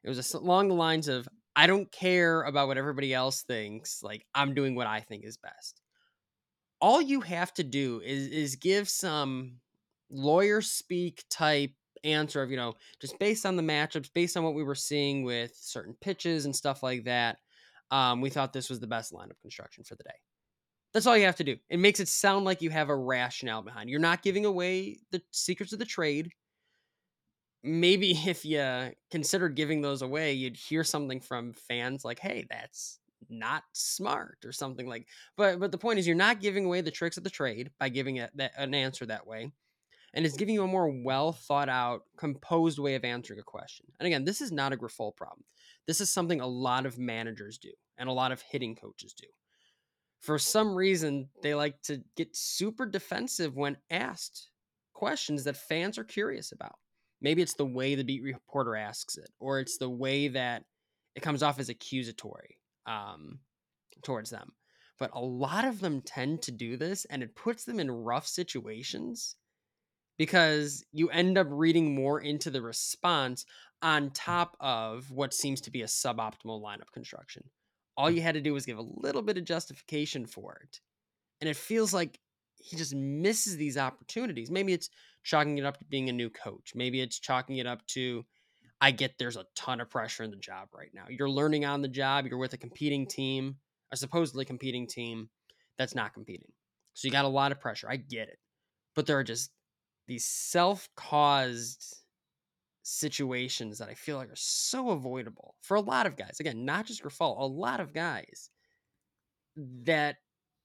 It 0.04 0.08
was 0.08 0.32
along 0.34 0.68
the 0.68 0.76
lines 0.76 1.08
of, 1.08 1.28
"I 1.56 1.66
don't 1.66 1.90
care 1.90 2.42
about 2.42 2.68
what 2.68 2.78
everybody 2.78 3.12
else 3.12 3.42
thinks. 3.42 4.00
Like 4.00 4.24
I'm 4.32 4.54
doing 4.54 4.76
what 4.76 4.86
I 4.86 5.00
think 5.00 5.24
is 5.24 5.38
best." 5.38 5.82
All 6.80 7.02
you 7.02 7.22
have 7.22 7.52
to 7.54 7.64
do 7.64 8.00
is 8.04 8.28
is 8.28 8.54
give 8.54 8.88
some 8.88 9.56
lawyer 10.08 10.62
speak 10.62 11.24
type 11.30 11.72
answer 12.04 12.42
of 12.42 12.52
you 12.52 12.56
know 12.56 12.74
just 13.00 13.18
based 13.18 13.44
on 13.44 13.56
the 13.56 13.62
matchups, 13.64 14.12
based 14.12 14.36
on 14.36 14.44
what 14.44 14.54
we 14.54 14.62
were 14.62 14.76
seeing 14.76 15.24
with 15.24 15.52
certain 15.56 15.94
pitches 16.00 16.44
and 16.44 16.54
stuff 16.54 16.84
like 16.84 17.04
that 17.06 17.38
um, 17.90 18.20
we 18.20 18.30
thought 18.30 18.52
this 18.52 18.70
was 18.70 18.80
the 18.80 18.86
best 18.86 19.12
lineup 19.12 19.40
construction 19.42 19.84
for 19.84 19.94
the 19.96 20.04
day. 20.04 20.16
That's 20.92 21.06
all 21.06 21.16
you 21.16 21.26
have 21.26 21.36
to 21.36 21.44
do. 21.44 21.58
It 21.68 21.78
makes 21.78 22.00
it 22.00 22.08
sound 22.08 22.44
like 22.44 22.62
you 22.62 22.70
have 22.70 22.88
a 22.88 22.96
rationale 22.96 23.62
behind. 23.62 23.90
You're 23.90 24.00
not 24.00 24.22
giving 24.22 24.46
away 24.46 24.98
the 25.10 25.22
secrets 25.32 25.72
of 25.72 25.78
the 25.78 25.84
trade. 25.86 26.32
Maybe 27.62 28.10
if 28.28 28.44
you 28.44 28.92
considered 29.10 29.56
giving 29.56 29.80
those 29.80 30.02
away, 30.02 30.32
you'd 30.32 30.56
hear 30.56 30.84
something 30.84 31.20
from 31.20 31.52
fans 31.52 32.04
like, 32.04 32.18
"Hey, 32.18 32.46
that's 32.48 33.00
not 33.28 33.64
smart" 33.72 34.38
or 34.44 34.52
something 34.52 34.86
like. 34.88 35.08
But 35.36 35.58
but 35.60 35.72
the 35.72 35.78
point 35.78 35.98
is, 35.98 36.06
you're 36.06 36.16
not 36.16 36.40
giving 36.40 36.64
away 36.66 36.80
the 36.80 36.90
tricks 36.90 37.16
of 37.16 37.24
the 37.24 37.30
trade 37.30 37.72
by 37.78 37.88
giving 37.88 38.16
it 38.16 38.30
that, 38.36 38.52
an 38.56 38.74
answer 38.74 39.06
that 39.06 39.26
way, 39.26 39.52
and 40.16 40.24
it's 40.24 40.36
giving 40.36 40.54
you 40.54 40.64
a 40.64 40.66
more 40.66 40.88
well 40.88 41.30
thought 41.32 41.68
out, 41.68 42.00
composed 42.16 42.78
way 42.78 42.94
of 42.94 43.04
answering 43.04 43.38
a 43.38 43.44
question. 43.44 43.84
And 44.00 44.06
again, 44.06 44.24
this 44.24 44.40
is 44.40 44.50
not 44.50 44.72
a 44.72 44.76
Grifol 44.76 45.14
problem. 45.14 45.44
This 45.86 46.00
is 46.00 46.10
something 46.10 46.40
a 46.40 46.46
lot 46.46 46.86
of 46.86 46.98
managers 46.98 47.58
do 47.58 47.70
and 47.98 48.08
a 48.08 48.12
lot 48.12 48.32
of 48.32 48.40
hitting 48.40 48.74
coaches 48.74 49.12
do. 49.12 49.26
For 50.18 50.38
some 50.38 50.74
reason, 50.74 51.28
they 51.42 51.54
like 51.54 51.80
to 51.82 52.02
get 52.16 52.34
super 52.34 52.86
defensive 52.86 53.54
when 53.54 53.76
asked 53.90 54.50
questions 54.94 55.44
that 55.44 55.58
fans 55.58 55.98
are 55.98 56.04
curious 56.04 56.50
about. 56.50 56.76
Maybe 57.20 57.42
it's 57.42 57.54
the 57.54 57.66
way 57.66 57.94
the 57.94 58.02
beat 58.02 58.22
reporter 58.22 58.74
asks 58.74 59.18
it, 59.18 59.28
or 59.38 59.60
it's 59.60 59.76
the 59.76 59.90
way 59.90 60.28
that 60.28 60.64
it 61.14 61.20
comes 61.20 61.42
off 61.42 61.60
as 61.60 61.68
accusatory 61.68 62.56
um, 62.86 63.38
towards 64.02 64.30
them. 64.30 64.52
But 64.98 65.10
a 65.12 65.20
lot 65.20 65.66
of 65.66 65.80
them 65.80 66.00
tend 66.00 66.40
to 66.42 66.52
do 66.52 66.78
this, 66.78 67.04
and 67.04 67.22
it 67.22 67.36
puts 67.36 67.64
them 67.64 67.78
in 67.78 67.90
rough 67.90 68.26
situations 68.26 69.36
because 70.18 70.84
you 70.92 71.08
end 71.10 71.38
up 71.38 71.46
reading 71.50 71.94
more 71.94 72.20
into 72.20 72.50
the 72.50 72.62
response 72.62 73.44
on 73.82 74.08
mm. 74.08 74.10
top 74.14 74.56
of 74.60 75.10
what 75.10 75.34
seems 75.34 75.60
to 75.62 75.70
be 75.70 75.82
a 75.82 75.86
suboptimal 75.86 76.62
lineup 76.62 76.90
construction. 76.92 77.44
All 77.96 78.10
mm. 78.10 78.14
you 78.14 78.22
had 78.22 78.34
to 78.34 78.40
do 78.40 78.54
was 78.54 78.66
give 78.66 78.78
a 78.78 78.82
little 78.82 79.22
bit 79.22 79.38
of 79.38 79.44
justification 79.44 80.26
for 80.26 80.60
it. 80.62 80.80
And 81.40 81.50
it 81.50 81.56
feels 81.56 81.92
like 81.92 82.18
he 82.58 82.76
just 82.76 82.94
misses 82.94 83.56
these 83.56 83.76
opportunities. 83.76 84.50
Maybe 84.50 84.72
it's 84.72 84.88
chalking 85.22 85.58
it 85.58 85.66
up 85.66 85.78
to 85.78 85.84
being 85.84 86.08
a 86.08 86.12
new 86.12 86.30
coach. 86.30 86.72
Maybe 86.74 87.00
it's 87.00 87.18
chalking 87.18 87.58
it 87.58 87.66
up 87.66 87.86
to 87.88 88.24
I 88.80 88.90
get 88.90 89.18
there's 89.18 89.36
a 89.36 89.46
ton 89.54 89.80
of 89.80 89.88
pressure 89.88 90.22
in 90.22 90.30
the 90.30 90.36
job 90.36 90.68
right 90.74 90.90
now. 90.92 91.04
You're 91.08 91.30
learning 91.30 91.64
on 91.64 91.82
the 91.82 91.88
job, 91.88 92.26
you're 92.26 92.38
with 92.38 92.52
a 92.52 92.58
competing 92.58 93.06
team, 93.06 93.56
a 93.92 93.96
supposedly 93.96 94.44
competing 94.44 94.86
team 94.86 95.30
that's 95.78 95.94
not 95.94 96.14
competing. 96.14 96.52
So 96.94 97.06
you 97.06 97.12
got 97.12 97.24
a 97.24 97.28
lot 97.28 97.52
of 97.52 97.60
pressure. 97.60 97.88
I 97.90 97.96
get 97.96 98.28
it. 98.28 98.38
But 98.94 99.06
there 99.06 99.18
are 99.18 99.24
just 99.24 99.50
these 100.06 100.24
self-caused 100.24 101.96
situations 102.82 103.78
that 103.78 103.88
I 103.88 103.94
feel 103.94 104.16
like 104.16 104.30
are 104.30 104.36
so 104.36 104.90
avoidable 104.90 105.56
for 105.62 105.76
a 105.76 105.80
lot 105.80 106.06
of 106.06 106.16
guys. 106.16 106.38
Again, 106.38 106.64
not 106.64 106.86
just 106.86 107.02
Grifol, 107.02 107.40
a 107.40 107.44
lot 107.44 107.80
of 107.80 107.92
guys 107.92 108.50
that 109.56 110.16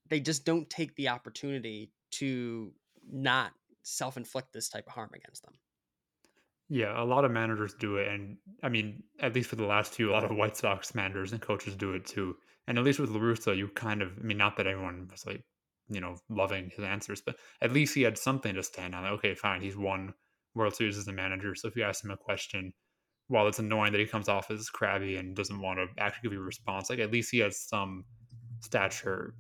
they 0.08 0.20
just 0.20 0.46
don't 0.46 0.70
take 0.70 0.96
the 0.96 1.10
opportunity 1.10 1.92
to 2.12 2.74
not 3.12 3.52
self-inflict 3.84 4.54
this 4.54 4.70
type 4.70 4.86
of 4.86 4.94
harm 4.94 5.10
against 5.16 5.44
them. 5.44 5.54
Yeah, 6.70 7.02
a 7.02 7.04
lot 7.04 7.26
of 7.26 7.32
managers 7.32 7.74
do 7.74 7.98
it, 7.98 8.08
and 8.08 8.38
I 8.64 8.70
mean, 8.70 9.04
at 9.20 9.34
least 9.34 9.50
for 9.50 9.56
the 9.58 9.66
last 9.66 9.94
few, 9.94 10.12
a 10.12 10.14
lot 10.14 10.24
of 10.24 10.36
White 10.36 10.56
Sox 10.56 10.94
managers 10.96 11.32
and 11.32 11.42
coaches 11.42 11.76
do 11.76 11.94
it 11.94 12.06
too. 12.06 12.38
And 12.68 12.78
at 12.78 12.84
least 12.84 13.00
with 13.00 13.10
La 13.10 13.20
Russa, 13.20 13.58
you 13.58 13.68
kind 13.70 14.02
of, 14.02 14.12
I 14.18 14.22
mean, 14.22 14.38
not 14.38 14.56
that 14.58 14.68
everyone 14.68 15.08
was 15.12 15.26
like, 15.26 15.44
you 15.92 16.02
know, 16.02 16.16
loving 16.30 16.72
his 16.76 16.86
answers, 16.86 17.22
but 17.22 17.36
at 17.62 17.74
least 17.74 17.96
he 17.96 18.02
had 18.02 18.18
something 18.18 18.56
to 18.56 18.64
stand 18.64 18.96
on. 18.96 19.04
Like, 19.04 19.14
okay, 19.14 19.36
fine, 19.36 19.62
he's 19.62 19.78
won 19.78 20.14
World 20.56 20.76
Series 20.76 20.98
as 20.98 21.08
a 21.08 21.14
manager. 21.14 21.56
So 21.56 21.68
if 21.68 21.76
you 21.76 21.84
ask 21.84 22.04
him 22.04 22.12
a 22.12 22.18
question, 22.18 22.74
while 23.28 23.48
it's 23.48 23.60
annoying 23.60 23.92
that 23.94 24.00
he 24.00 24.06
comes 24.06 24.28
off 24.28 24.52
as 24.52 24.70
crabby 24.70 25.16
and 25.16 25.36
doesn't 25.36 25.62
want 25.62 25.80
to 25.80 26.02
actually 26.02 26.24
give 26.24 26.34
you 26.34 26.42
a 26.42 26.46
response, 26.46 26.90
like 26.90 27.00
at 27.00 27.12
least 27.12 27.32
he 27.32 27.40
has 27.40 27.60
some 27.60 28.06
stature. 28.62 29.34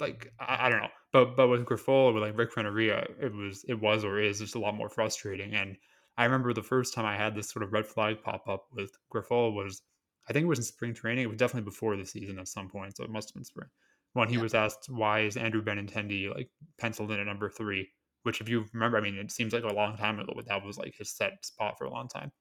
Like 0.00 0.32
I, 0.40 0.66
I 0.66 0.68
don't 0.68 0.80
know, 0.80 0.88
but 1.12 1.36
but 1.36 1.48
with 1.48 1.64
Grifol 1.64 2.14
with 2.14 2.22
like 2.22 2.38
Rick 2.38 2.56
Renteria, 2.56 3.06
it 3.20 3.32
was 3.32 3.64
it 3.68 3.80
was 3.80 4.04
or 4.04 4.20
is 4.20 4.40
just 4.40 4.54
a 4.54 4.60
lot 4.60 4.74
more 4.74 4.88
frustrating. 4.88 5.54
And 5.54 5.76
I 6.18 6.24
remember 6.24 6.52
the 6.52 6.62
first 6.62 6.94
time 6.94 7.04
I 7.04 7.16
had 7.16 7.34
this 7.34 7.50
sort 7.50 7.62
of 7.62 7.72
red 7.72 7.86
flag 7.86 8.22
pop 8.22 8.48
up 8.48 8.66
with 8.72 8.90
Grifol 9.14 9.54
was 9.54 9.82
I 10.28 10.32
think 10.32 10.44
it 10.44 10.48
was 10.48 10.58
in 10.58 10.64
spring 10.64 10.94
training. 10.94 11.24
It 11.24 11.28
was 11.28 11.36
definitely 11.36 11.68
before 11.68 11.96
the 11.96 12.06
season 12.06 12.38
at 12.38 12.48
some 12.48 12.68
point, 12.68 12.96
so 12.96 13.04
it 13.04 13.10
must 13.10 13.30
have 13.30 13.34
been 13.34 13.44
spring. 13.44 13.68
When 14.16 14.28
he 14.28 14.36
yeah. 14.36 14.42
was 14.42 14.54
asked 14.54 14.88
why 14.88 15.20
is 15.20 15.36
Andrew 15.36 15.62
Benintendi 15.62 16.34
like 16.34 16.48
penciled 16.78 17.10
in 17.10 17.20
at 17.20 17.26
number 17.26 17.50
three, 17.50 17.88
which 18.22 18.40
if 18.40 18.48
you 18.48 18.64
remember, 18.72 18.96
I 18.96 19.02
mean, 19.02 19.16
it 19.16 19.30
seems 19.30 19.52
like 19.52 19.64
a 19.64 19.74
long 19.74 19.96
time 19.96 20.18
ago, 20.18 20.32
but 20.34 20.48
that 20.48 20.64
was 20.64 20.78
like 20.78 20.94
his 20.96 21.14
set 21.14 21.44
spot 21.44 21.76
for 21.76 21.84
a 21.84 21.90
long 21.90 22.08
time. 22.08 22.32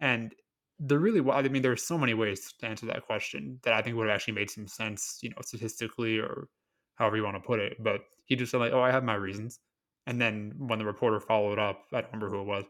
And 0.00 0.32
there 0.78 0.98
really, 0.98 1.20
was, 1.20 1.44
I 1.44 1.48
mean, 1.48 1.62
there's 1.62 1.82
so 1.82 1.98
many 1.98 2.14
ways 2.14 2.52
to 2.60 2.66
answer 2.66 2.86
that 2.86 3.04
question 3.04 3.58
that 3.64 3.74
I 3.74 3.82
think 3.82 3.96
would 3.96 4.06
have 4.06 4.14
actually 4.14 4.34
made 4.34 4.50
some 4.50 4.68
sense, 4.68 5.18
you 5.22 5.30
know, 5.30 5.36
statistically 5.42 6.18
or 6.18 6.48
however 6.96 7.16
you 7.16 7.24
want 7.24 7.36
to 7.36 7.46
put 7.46 7.60
it. 7.60 7.76
But 7.82 8.02
he 8.26 8.36
just 8.36 8.52
said 8.52 8.60
like, 8.60 8.72
oh, 8.72 8.80
I 8.80 8.92
have 8.92 9.04
my 9.04 9.14
reasons. 9.14 9.58
And 10.06 10.20
then 10.20 10.52
when 10.56 10.78
the 10.78 10.84
reporter 10.84 11.18
followed 11.18 11.58
up, 11.58 11.84
I 11.92 12.00
don't 12.00 12.12
remember 12.12 12.30
who 12.30 12.42
it 12.42 12.46
was. 12.46 12.64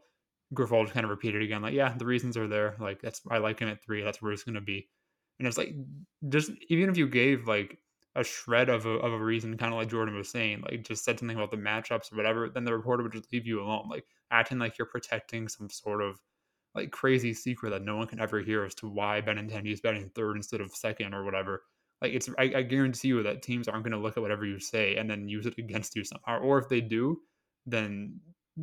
Grifol 0.54 0.84
just 0.84 0.94
kind 0.94 1.04
of 1.04 1.10
repeated 1.10 1.42
again, 1.42 1.62
like, 1.62 1.74
yeah, 1.74 1.94
the 1.96 2.06
reasons 2.06 2.36
are 2.36 2.48
there. 2.48 2.76
Like 2.78 3.02
that's 3.02 3.20
I 3.30 3.38
like 3.38 3.58
him 3.58 3.68
at 3.68 3.84
three. 3.84 4.02
That's 4.02 4.22
where 4.22 4.32
it's 4.32 4.44
going 4.44 4.54
to 4.54 4.60
be. 4.60 4.88
And 5.38 5.48
it's 5.48 5.58
like, 5.58 5.74
just 6.28 6.50
even 6.68 6.88
if 6.88 6.96
you 6.96 7.08
gave 7.08 7.46
like 7.48 7.78
a 8.16 8.22
shred 8.24 8.68
of 8.68 8.86
a, 8.86 8.90
of 8.90 9.12
a 9.12 9.18
reason, 9.18 9.56
kind 9.56 9.72
of 9.72 9.78
like 9.78 9.90
Jordan 9.90 10.16
was 10.16 10.28
saying, 10.28 10.62
like 10.62 10.84
just 10.84 11.04
said 11.04 11.18
something 11.18 11.36
about 11.36 11.50
the 11.50 11.56
matchups 11.56 12.12
or 12.12 12.16
whatever, 12.16 12.48
then 12.48 12.64
the 12.64 12.72
reporter 12.72 13.02
would 13.02 13.12
just 13.12 13.32
leave 13.32 13.46
you 13.46 13.62
alone, 13.62 13.88
like 13.90 14.04
acting 14.30 14.58
like 14.58 14.78
you're 14.78 14.86
protecting 14.86 15.48
some 15.48 15.68
sort 15.68 16.00
of 16.00 16.20
like 16.74 16.90
crazy 16.90 17.34
secret 17.34 17.70
that 17.70 17.84
no 17.84 17.96
one 17.96 18.06
can 18.06 18.20
ever 18.20 18.40
hear 18.40 18.64
as 18.64 18.74
to 18.76 18.88
why 18.88 19.20
Benintendi 19.20 19.72
is 19.72 19.80
betting 19.80 20.10
third 20.14 20.36
instead 20.36 20.60
of 20.60 20.74
second 20.74 21.14
or 21.14 21.24
whatever. 21.24 21.62
Like 22.00 22.12
it's, 22.12 22.28
I, 22.38 22.52
I 22.56 22.62
guarantee 22.62 23.08
you 23.08 23.22
that 23.22 23.42
teams 23.42 23.68
aren't 23.68 23.84
going 23.84 23.92
to 23.92 23.98
look 23.98 24.16
at 24.16 24.22
whatever 24.22 24.44
you 24.44 24.58
say 24.60 24.96
and 24.96 25.08
then 25.08 25.28
use 25.28 25.46
it 25.46 25.54
against 25.58 25.96
you 25.96 26.04
somehow. 26.04 26.40
Or 26.40 26.58
if 26.58 26.68
they 26.68 26.80
do, 26.80 27.18
then 27.66 28.20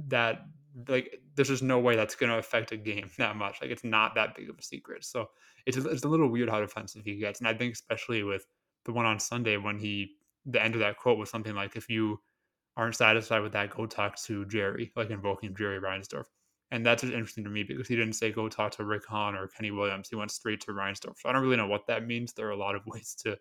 that 0.08 0.42
like 0.88 1.20
there's 1.36 1.50
just 1.50 1.64
no 1.64 1.80
way 1.80 1.96
that's 1.96 2.16
going 2.16 2.32
to 2.32 2.38
affect 2.38 2.72
a 2.72 2.78
game 2.78 3.10
that 3.18 3.36
much. 3.36 3.62
Like 3.62 3.72
it's 3.72 3.84
not 3.84 4.16
that 4.16 4.36
big 4.36 4.50
of 4.50 4.58
a 4.58 4.64
secret. 4.64 5.04
So 5.04 5.28
it's 5.66 5.78
it's 5.78 6.04
a 6.04 6.08
little 6.08 6.30
weird 6.30 6.50
how 6.50 6.60
defensive 6.60 7.04
he 7.04 7.18
gets, 7.18 7.40
and 7.40 7.48
I 7.48 7.54
think 7.54 7.74
especially 7.74 8.24
with 8.24 8.46
the 8.86 8.94
one 8.94 9.06
on 9.06 9.20
Sunday 9.20 9.58
when 9.58 9.78
he 9.80 10.17
the 10.46 10.62
end 10.62 10.74
of 10.76 10.80
that 10.82 10.98
quote 10.98 11.17
was 11.17 11.30
something 11.30 11.56
like, 11.56 11.76
"If 11.76 11.89
you 11.89 12.22
aren't 12.78 12.96
satisfied 12.96 13.41
with 13.41 13.54
that, 13.54 13.70
go 13.72 13.86
talk 13.86 14.17
to 14.24 14.46
Jerry," 14.46 14.91
like 14.96 15.10
invoking 15.12 15.56
Jerry 15.56 15.80
Reinsdorf. 15.80 16.26
And 16.72 16.86
that's 16.86 17.02
just 17.02 17.13
interesting 17.13 17.44
to 17.44 17.50
me 17.50 17.63
because 17.63 17.88
he 17.88 17.96
didn't 17.96 18.13
say 18.13 18.32
go 18.32 18.48
talk 18.50 18.72
to 18.74 18.86
Rick 18.86 19.06
Hahn 19.06 19.36
or 19.36 19.48
Kenny 19.50 19.72
Williams. 19.72 20.10
He 20.10 20.15
went 20.15 20.32
straight 20.32 20.62
to 20.62 20.72
Reinsdorf. 20.72 21.17
So 21.20 21.30
I 21.30 21.34
don't 21.34 21.44
really 21.44 21.58
know 21.58 21.67
what 21.67 21.88
that 21.88 22.08
means. 22.08 22.34
There 22.34 22.48
are 22.48 22.52
a 22.52 22.58
lot 22.58 22.76
of 22.76 22.86
ways 22.88 23.15
to 23.24 23.38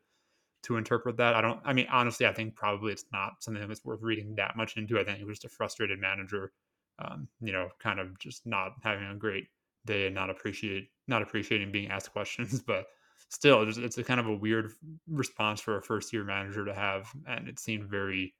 to 0.65 0.77
interpret 0.77 1.17
that. 1.17 1.35
I 1.35 1.41
don't. 1.41 1.61
I 1.65 1.73
mean, 1.73 1.87
honestly, 1.91 2.27
I 2.27 2.33
think 2.33 2.55
probably 2.57 2.93
it's 2.93 3.07
not 3.13 3.43
something 3.43 3.67
that's 3.67 3.85
worth 3.85 4.03
reading 4.03 4.35
that 4.37 4.57
much 4.57 4.77
into. 4.77 4.99
I 4.99 5.05
think 5.05 5.21
it 5.21 5.27
was 5.27 5.39
just 5.39 5.53
a 5.53 5.57
frustrated 5.57 5.99
manager, 5.99 6.53
um, 6.99 7.29
you 7.41 7.53
know, 7.53 7.69
kind 7.79 7.99
of 8.01 8.19
just 8.19 8.47
not 8.47 8.73
having 8.83 9.07
a 9.07 9.15
great 9.17 9.45
day 9.87 10.07
and 10.07 10.15
not 10.15 10.31
appreciate 10.31 10.89
not 11.09 11.23
appreciating 11.23 11.73
being 11.73 11.91
asked 11.91 12.13
questions. 12.13 12.61
But 12.61 12.87
still, 13.31 13.63
it's, 13.67 13.79
it's 13.79 13.99
a 13.99 14.05
kind 14.05 14.21
of 14.21 14.27
a 14.27 14.37
weird 14.37 14.73
response 15.09 15.61
for 15.61 15.79
a 15.79 15.83
first 15.83 16.13
year 16.13 16.25
manager 16.25 16.65
to 16.65 16.75
have, 16.75 17.09
and 17.27 17.49
it 17.49 17.59
seemed 17.59 17.89
very, 17.89 18.35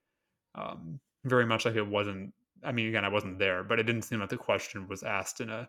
um, 0.55 1.01
very 1.25 1.47
much 1.47 1.65
like 1.65 1.77
it 1.77 1.87
wasn't. 1.87 2.33
I 2.63 2.73
mean, 2.73 2.89
again, 2.89 3.05
I 3.05 3.09
wasn't 3.09 3.39
there, 3.39 3.65
but 3.65 3.79
it 3.79 3.85
didn't 3.85 4.03
seem 4.03 4.21
like 4.21 4.29
the 4.29 4.37
question 4.37 4.87
was 4.87 5.03
asked 5.03 5.41
in 5.41 5.49
a 5.49 5.69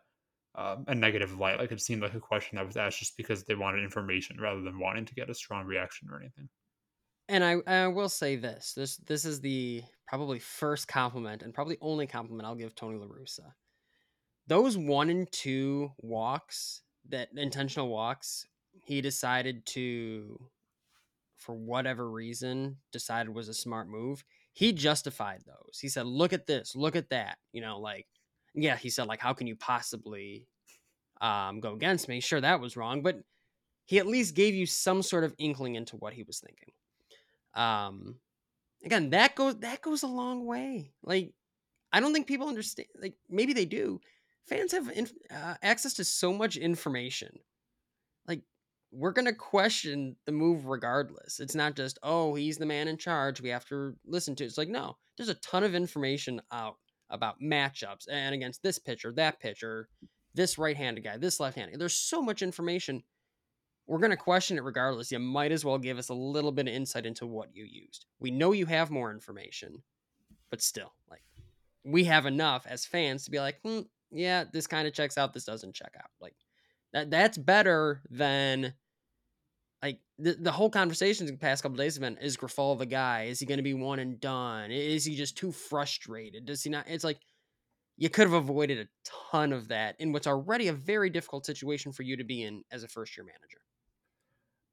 um, 0.55 0.83
a 0.87 0.95
negative 0.95 1.39
light. 1.39 1.59
Like 1.59 1.71
it 1.71 1.81
seemed 1.81 2.01
like 2.01 2.13
a 2.13 2.19
question 2.19 2.57
that 2.57 2.65
was 2.65 2.75
asked 2.75 2.99
just 2.99 3.15
because 3.15 3.43
they 3.43 3.55
wanted 3.55 3.83
information 3.83 4.39
rather 4.39 4.61
than 4.61 4.79
wanting 4.79 5.05
to 5.05 5.15
get 5.15 5.29
a 5.29 5.33
strong 5.33 5.65
reaction 5.65 6.09
or 6.11 6.19
anything. 6.19 6.49
And 7.29 7.43
I, 7.43 7.55
I 7.65 7.87
will 7.87 8.09
say 8.09 8.35
this: 8.35 8.73
this 8.75 8.97
this 8.97 9.23
is 9.23 9.39
the 9.39 9.83
probably 10.07 10.39
first 10.39 10.87
compliment 10.87 11.41
and 11.41 11.53
probably 11.53 11.77
only 11.79 12.07
compliment 12.07 12.45
I'll 12.45 12.55
give 12.55 12.75
Tony 12.75 12.97
La 12.97 13.05
Russa. 13.05 13.53
Those 14.47 14.77
one 14.77 15.09
and 15.09 15.31
two 15.31 15.91
walks, 15.99 16.81
that 17.07 17.29
intentional 17.37 17.87
walks, 17.87 18.45
he 18.73 19.01
decided 19.01 19.65
to, 19.67 20.39
for 21.37 21.55
whatever 21.55 22.09
reason, 22.09 22.77
decided 22.91 23.33
was 23.33 23.49
a 23.49 23.53
smart 23.53 23.87
move. 23.87 24.23
He 24.53 24.73
justified 24.73 25.43
those. 25.45 25.79
He 25.79 25.89
said, 25.89 26.05
"Look 26.05 26.33
at 26.33 26.47
this, 26.47 26.75
look 26.75 26.95
at 26.95 27.09
that." 27.09 27.37
You 27.53 27.61
know, 27.61 27.79
like 27.79 28.07
yeah, 28.53 28.75
he 28.77 28.89
said 28.89 29.07
like, 29.07 29.19
how 29.19 29.33
can 29.33 29.47
you 29.47 29.55
possibly 29.55 30.47
um, 31.21 31.59
go 31.59 31.73
against 31.73 32.07
me? 32.07 32.19
Sure, 32.19 32.41
that 32.41 32.59
was 32.59 32.77
wrong, 32.77 33.01
but 33.01 33.17
he 33.85 33.99
at 33.99 34.07
least 34.07 34.35
gave 34.35 34.53
you 34.53 34.65
some 34.65 35.01
sort 35.01 35.23
of 35.23 35.35
inkling 35.37 35.75
into 35.75 35.95
what 35.97 36.13
he 36.13 36.23
was 36.23 36.39
thinking. 36.39 36.73
Um, 37.53 38.15
again, 38.83 39.09
that 39.11 39.35
goes 39.35 39.59
that 39.59 39.81
goes 39.81 40.03
a 40.03 40.07
long 40.07 40.45
way. 40.45 40.91
Like, 41.03 41.33
I 41.91 41.99
don't 41.99 42.13
think 42.13 42.27
people 42.27 42.47
understand. 42.47 42.87
Like, 42.99 43.15
maybe 43.29 43.53
they 43.53 43.65
do. 43.65 43.99
Fans 44.47 44.71
have 44.71 44.89
inf- 44.89 45.13
uh, 45.29 45.55
access 45.61 45.93
to 45.95 46.03
so 46.03 46.33
much 46.33 46.57
information. 46.57 47.39
We're 48.91 49.11
gonna 49.11 49.33
question 49.33 50.15
the 50.25 50.31
move 50.31 50.65
regardless. 50.65 51.39
It's 51.39 51.55
not 51.55 51.75
just 51.75 51.97
oh 52.03 52.35
he's 52.35 52.57
the 52.57 52.65
man 52.65 52.87
in 52.87 52.97
charge. 52.97 53.41
We 53.41 53.49
have 53.49 53.65
to 53.65 53.95
listen 54.05 54.35
to. 54.35 54.45
It's 54.45 54.57
like 54.57 54.69
no, 54.69 54.97
there's 55.17 55.29
a 55.29 55.35
ton 55.35 55.63
of 55.63 55.75
information 55.75 56.41
out 56.51 56.75
about 57.09 57.41
matchups 57.41 58.07
and 58.09 58.33
against 58.33 58.63
this 58.63 58.79
pitcher, 58.79 59.11
that 59.13 59.39
pitcher, 59.39 59.87
this 60.33 60.57
right-handed 60.57 61.03
guy, 61.03 61.17
this 61.17 61.39
left-handed. 61.39 61.79
There's 61.79 61.93
so 61.93 62.21
much 62.21 62.41
information. 62.41 63.03
We're 63.85 63.99
going 63.99 64.11
to 64.11 64.17
question 64.17 64.57
it 64.57 64.63
regardless. 64.63 65.11
You 65.11 65.19
might 65.19 65.51
as 65.51 65.65
well 65.65 65.77
give 65.77 65.97
us 65.97 66.09
a 66.09 66.13
little 66.13 66.51
bit 66.51 66.67
of 66.67 66.73
insight 66.73 67.05
into 67.05 67.25
what 67.25 67.49
you 67.53 67.65
used. 67.69 68.05
We 68.19 68.31
know 68.31 68.53
you 68.53 68.65
have 68.67 68.89
more 68.89 69.11
information, 69.11 69.83
but 70.49 70.61
still, 70.61 70.93
like 71.09 71.23
we 71.83 72.05
have 72.05 72.25
enough 72.25 72.65
as 72.67 72.85
fans 72.85 73.25
to 73.25 73.31
be 73.31 73.39
like, 73.39 73.59
hmm, 73.63 73.81
yeah, 74.11 74.45
this 74.51 74.67
kind 74.67 74.87
of 74.87 74.93
checks 74.93 75.17
out, 75.17 75.33
this 75.33 75.45
doesn't 75.45 75.75
check 75.75 75.93
out. 75.97 76.09
Like 76.21 76.35
that 76.93 77.09
that's 77.09 77.37
better 77.37 78.01
than 78.09 78.73
like 79.81 79.99
the, 80.19 80.33
the 80.33 80.51
whole 80.51 80.69
conversation 80.69 81.25
the 81.25 81.33
past 81.33 81.63
couple 81.63 81.77
days 81.77 81.95
have 81.95 82.01
been 82.01 82.17
is 82.17 82.37
Grifol 82.37 82.77
the 82.77 82.85
guy? 82.85 83.23
Is 83.23 83.39
he 83.39 83.45
going 83.45 83.57
to 83.57 83.63
be 83.63 83.73
one 83.73 83.99
and 83.99 84.19
done? 84.19 84.71
Is 84.71 85.05
he 85.05 85.15
just 85.15 85.37
too 85.37 85.51
frustrated? 85.51 86.45
Does 86.45 86.63
he 86.63 86.69
not? 86.69 86.85
It's 86.87 87.03
like 87.03 87.19
you 87.97 88.09
could 88.09 88.27
have 88.27 88.33
avoided 88.33 88.79
a 88.79 88.87
ton 89.31 89.53
of 89.53 89.67
that 89.69 89.95
in 89.99 90.11
what's 90.11 90.27
already 90.27 90.67
a 90.67 90.73
very 90.73 91.09
difficult 91.09 91.45
situation 91.45 91.91
for 91.91 92.03
you 92.03 92.17
to 92.17 92.23
be 92.23 92.43
in 92.43 92.63
as 92.71 92.83
a 92.83 92.87
first 92.87 93.17
year 93.17 93.25
manager. 93.25 93.59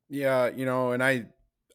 Yeah, 0.08 0.48
you 0.48 0.64
know, 0.64 0.92
and 0.92 1.02
I 1.02 1.26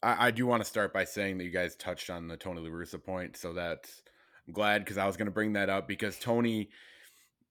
I, 0.04 0.32
do 0.32 0.46
want 0.46 0.62
to 0.62 0.70
start 0.70 0.94
by 0.94 1.06
saying 1.06 1.38
that 1.38 1.46
you 1.46 1.50
guys 1.50 1.76
touched 1.76 2.10
on 2.10 2.28
the 2.28 2.36
Tony 2.36 2.62
La 2.62 2.70
Russa 2.70 3.02
point, 3.02 3.38
so 3.38 3.54
that's 3.54 4.04
I'm 4.48 4.54
glad 4.54 4.84
because 4.84 4.98
I 4.98 5.06
was 5.06 5.16
going 5.16 5.28
to 5.28 5.32
bring 5.32 5.54
that 5.54 5.70
up 5.70 5.88
because 5.88 6.20
Tony 6.20 6.70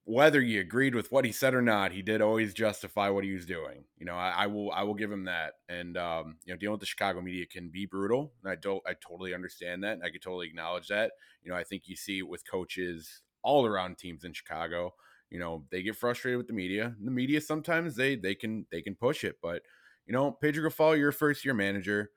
whether 0.05 0.41
you 0.41 0.61
agreed 0.61 0.95
with 0.95 1.13
what 1.13 1.25
he 1.25 1.31
said 1.31 1.55
or 1.55 1.63
not, 1.63 1.93
he 1.93 2.03
did 2.03 2.21
always 2.21 2.55
justify 2.55 3.09
what 3.09 3.23
he 3.23 3.33
was 3.33 3.47
doing. 3.47 3.85
You 3.97 4.07
know, 4.07 4.15
I, 4.15 4.31
I 4.31 4.47
will 4.49 4.73
I 4.73 4.83
will 4.83 4.95
give 4.95 5.13
him 5.13 5.25
that. 5.27 5.55
And 5.69 5.97
um, 5.97 6.37
you 6.45 6.53
know, 6.53 6.59
dealing 6.59 6.73
with 6.73 6.81
the 6.81 6.87
Chicago 6.87 7.21
media 7.21 7.47
can 7.47 7.69
be 7.69 7.87
brutal. 7.87 8.33
And 8.43 8.53
I 8.53 8.57
don't 8.57 8.83
I 8.87 8.95
totally 8.95 9.33
understand 9.33 9.85
that. 9.85 9.95
And 9.95 10.03
I 10.05 10.11
can 10.11 10.21
totally 10.21 10.49
acknowledge 10.49 10.89
that. 10.89 11.13
You 11.43 11.53
know, 11.53 11.57
I 11.57 11.63
think 11.63 11.85
you 11.87 11.95
see 11.95 12.19
it 12.19 12.29
with 12.29 12.49
coaches 12.51 13.23
all 13.43 13.65
around 13.65 13.99
teams 13.99 14.25
in 14.25 14.33
Chicago. 14.33 14.95
You 15.31 15.39
know, 15.39 15.65
they 15.71 15.83
get 15.83 15.97
frustrated 15.97 16.37
with 16.37 16.49
the 16.49 16.53
media. 16.53 16.95
The 17.01 17.11
media 17.11 17.41
sometimes 17.41 17.95
they 17.95 18.17
they 18.17 18.35
can 18.35 18.67
they 18.73 18.83
can 18.83 18.97
push 18.97 19.23
it, 19.23 19.37
but 19.41 19.63
you 20.07 20.13
know, 20.13 20.33
Pedro 20.33 20.69
Grifol, 20.69 20.99
you're 20.99 21.11
a 21.11 21.13
first 21.13 21.45
year 21.45 21.55
manager. 21.55 22.11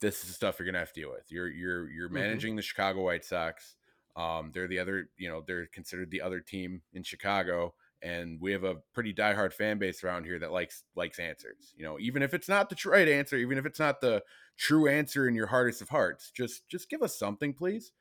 This 0.00 0.22
is 0.22 0.28
the 0.28 0.32
stuff 0.32 0.58
you're 0.58 0.64
gonna 0.64 0.78
have 0.78 0.92
to 0.94 1.00
deal 1.00 1.10
with. 1.10 1.30
You're 1.30 1.48
you're 1.48 1.90
you're 1.90 2.08
mm-hmm. 2.08 2.14
managing 2.14 2.50
mm-hmm. 2.52 2.56
the 2.56 2.62
Chicago 2.62 3.02
White 3.02 3.26
Sox 3.26 3.76
um, 4.16 4.50
they're 4.52 4.68
the 4.68 4.78
other, 4.78 5.08
you 5.16 5.28
know, 5.28 5.42
they're 5.46 5.66
considered 5.66 6.10
the 6.10 6.22
other 6.22 6.40
team 6.40 6.82
in 6.92 7.02
Chicago, 7.02 7.74
and 8.02 8.40
we 8.40 8.52
have 8.52 8.64
a 8.64 8.76
pretty 8.94 9.14
diehard 9.14 9.52
fan 9.52 9.78
base 9.78 10.02
around 10.02 10.24
here 10.24 10.38
that 10.38 10.52
likes 10.52 10.84
likes 10.96 11.18
answers. 11.18 11.74
You 11.76 11.84
know, 11.84 11.98
even 12.00 12.22
if 12.22 12.34
it's 12.34 12.48
not 12.48 12.70
the 12.70 12.76
right 12.88 13.08
answer, 13.08 13.36
even 13.36 13.58
if 13.58 13.66
it's 13.66 13.78
not 13.78 14.00
the 14.00 14.22
true 14.56 14.88
answer 14.88 15.28
in 15.28 15.34
your 15.34 15.46
hardest 15.46 15.82
of 15.82 15.88
hearts, 15.88 16.30
just 16.30 16.68
just 16.68 16.88
give 16.90 17.02
us 17.02 17.18
something, 17.18 17.54
please. 17.54 17.92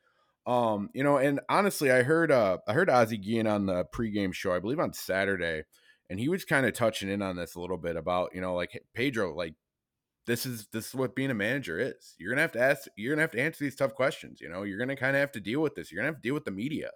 Um, 0.47 0.89
you 0.93 1.03
know, 1.03 1.17
and 1.17 1.39
honestly, 1.49 1.91
I 1.91 2.03
heard 2.03 2.31
uh 2.31 2.57
I 2.67 2.73
heard 2.73 2.89
Ozzie 2.89 3.17
Guillen 3.17 3.47
on 3.47 3.65
the 3.65 3.85
pregame 3.93 4.33
show, 4.33 4.53
I 4.53 4.59
believe 4.59 4.79
on 4.79 4.93
Saturday, 4.93 5.63
and 6.09 6.19
he 6.19 6.29
was 6.29 6.45
kind 6.45 6.65
of 6.65 6.73
touching 6.73 7.09
in 7.09 7.21
on 7.21 7.35
this 7.35 7.55
a 7.55 7.61
little 7.61 7.77
bit 7.77 7.95
about, 7.95 8.31
you 8.33 8.41
know, 8.41 8.55
like 8.55 8.81
Pedro, 8.93 9.35
like 9.35 9.53
this 10.29 10.45
is 10.45 10.67
this 10.71 10.89
is 10.89 10.95
what 10.95 11.15
being 11.15 11.31
a 11.31 11.33
manager 11.33 11.79
is. 11.79 12.13
You're 12.19 12.29
gonna 12.29 12.43
have 12.43 12.51
to 12.51 12.61
ask. 12.61 12.87
You're 12.95 13.15
gonna 13.15 13.23
have 13.23 13.31
to 13.31 13.41
answer 13.41 13.63
these 13.63 13.75
tough 13.75 13.95
questions. 13.95 14.39
You 14.39 14.47
know, 14.47 14.61
you're 14.61 14.77
gonna 14.77 14.95
kind 14.95 15.15
of 15.15 15.21
have 15.21 15.31
to 15.31 15.39
deal 15.39 15.59
with 15.59 15.73
this. 15.73 15.91
You're 15.91 15.99
gonna 15.99 16.13
have 16.13 16.21
to 16.21 16.27
deal 16.27 16.35
with 16.35 16.45
the 16.45 16.51
media. 16.51 16.91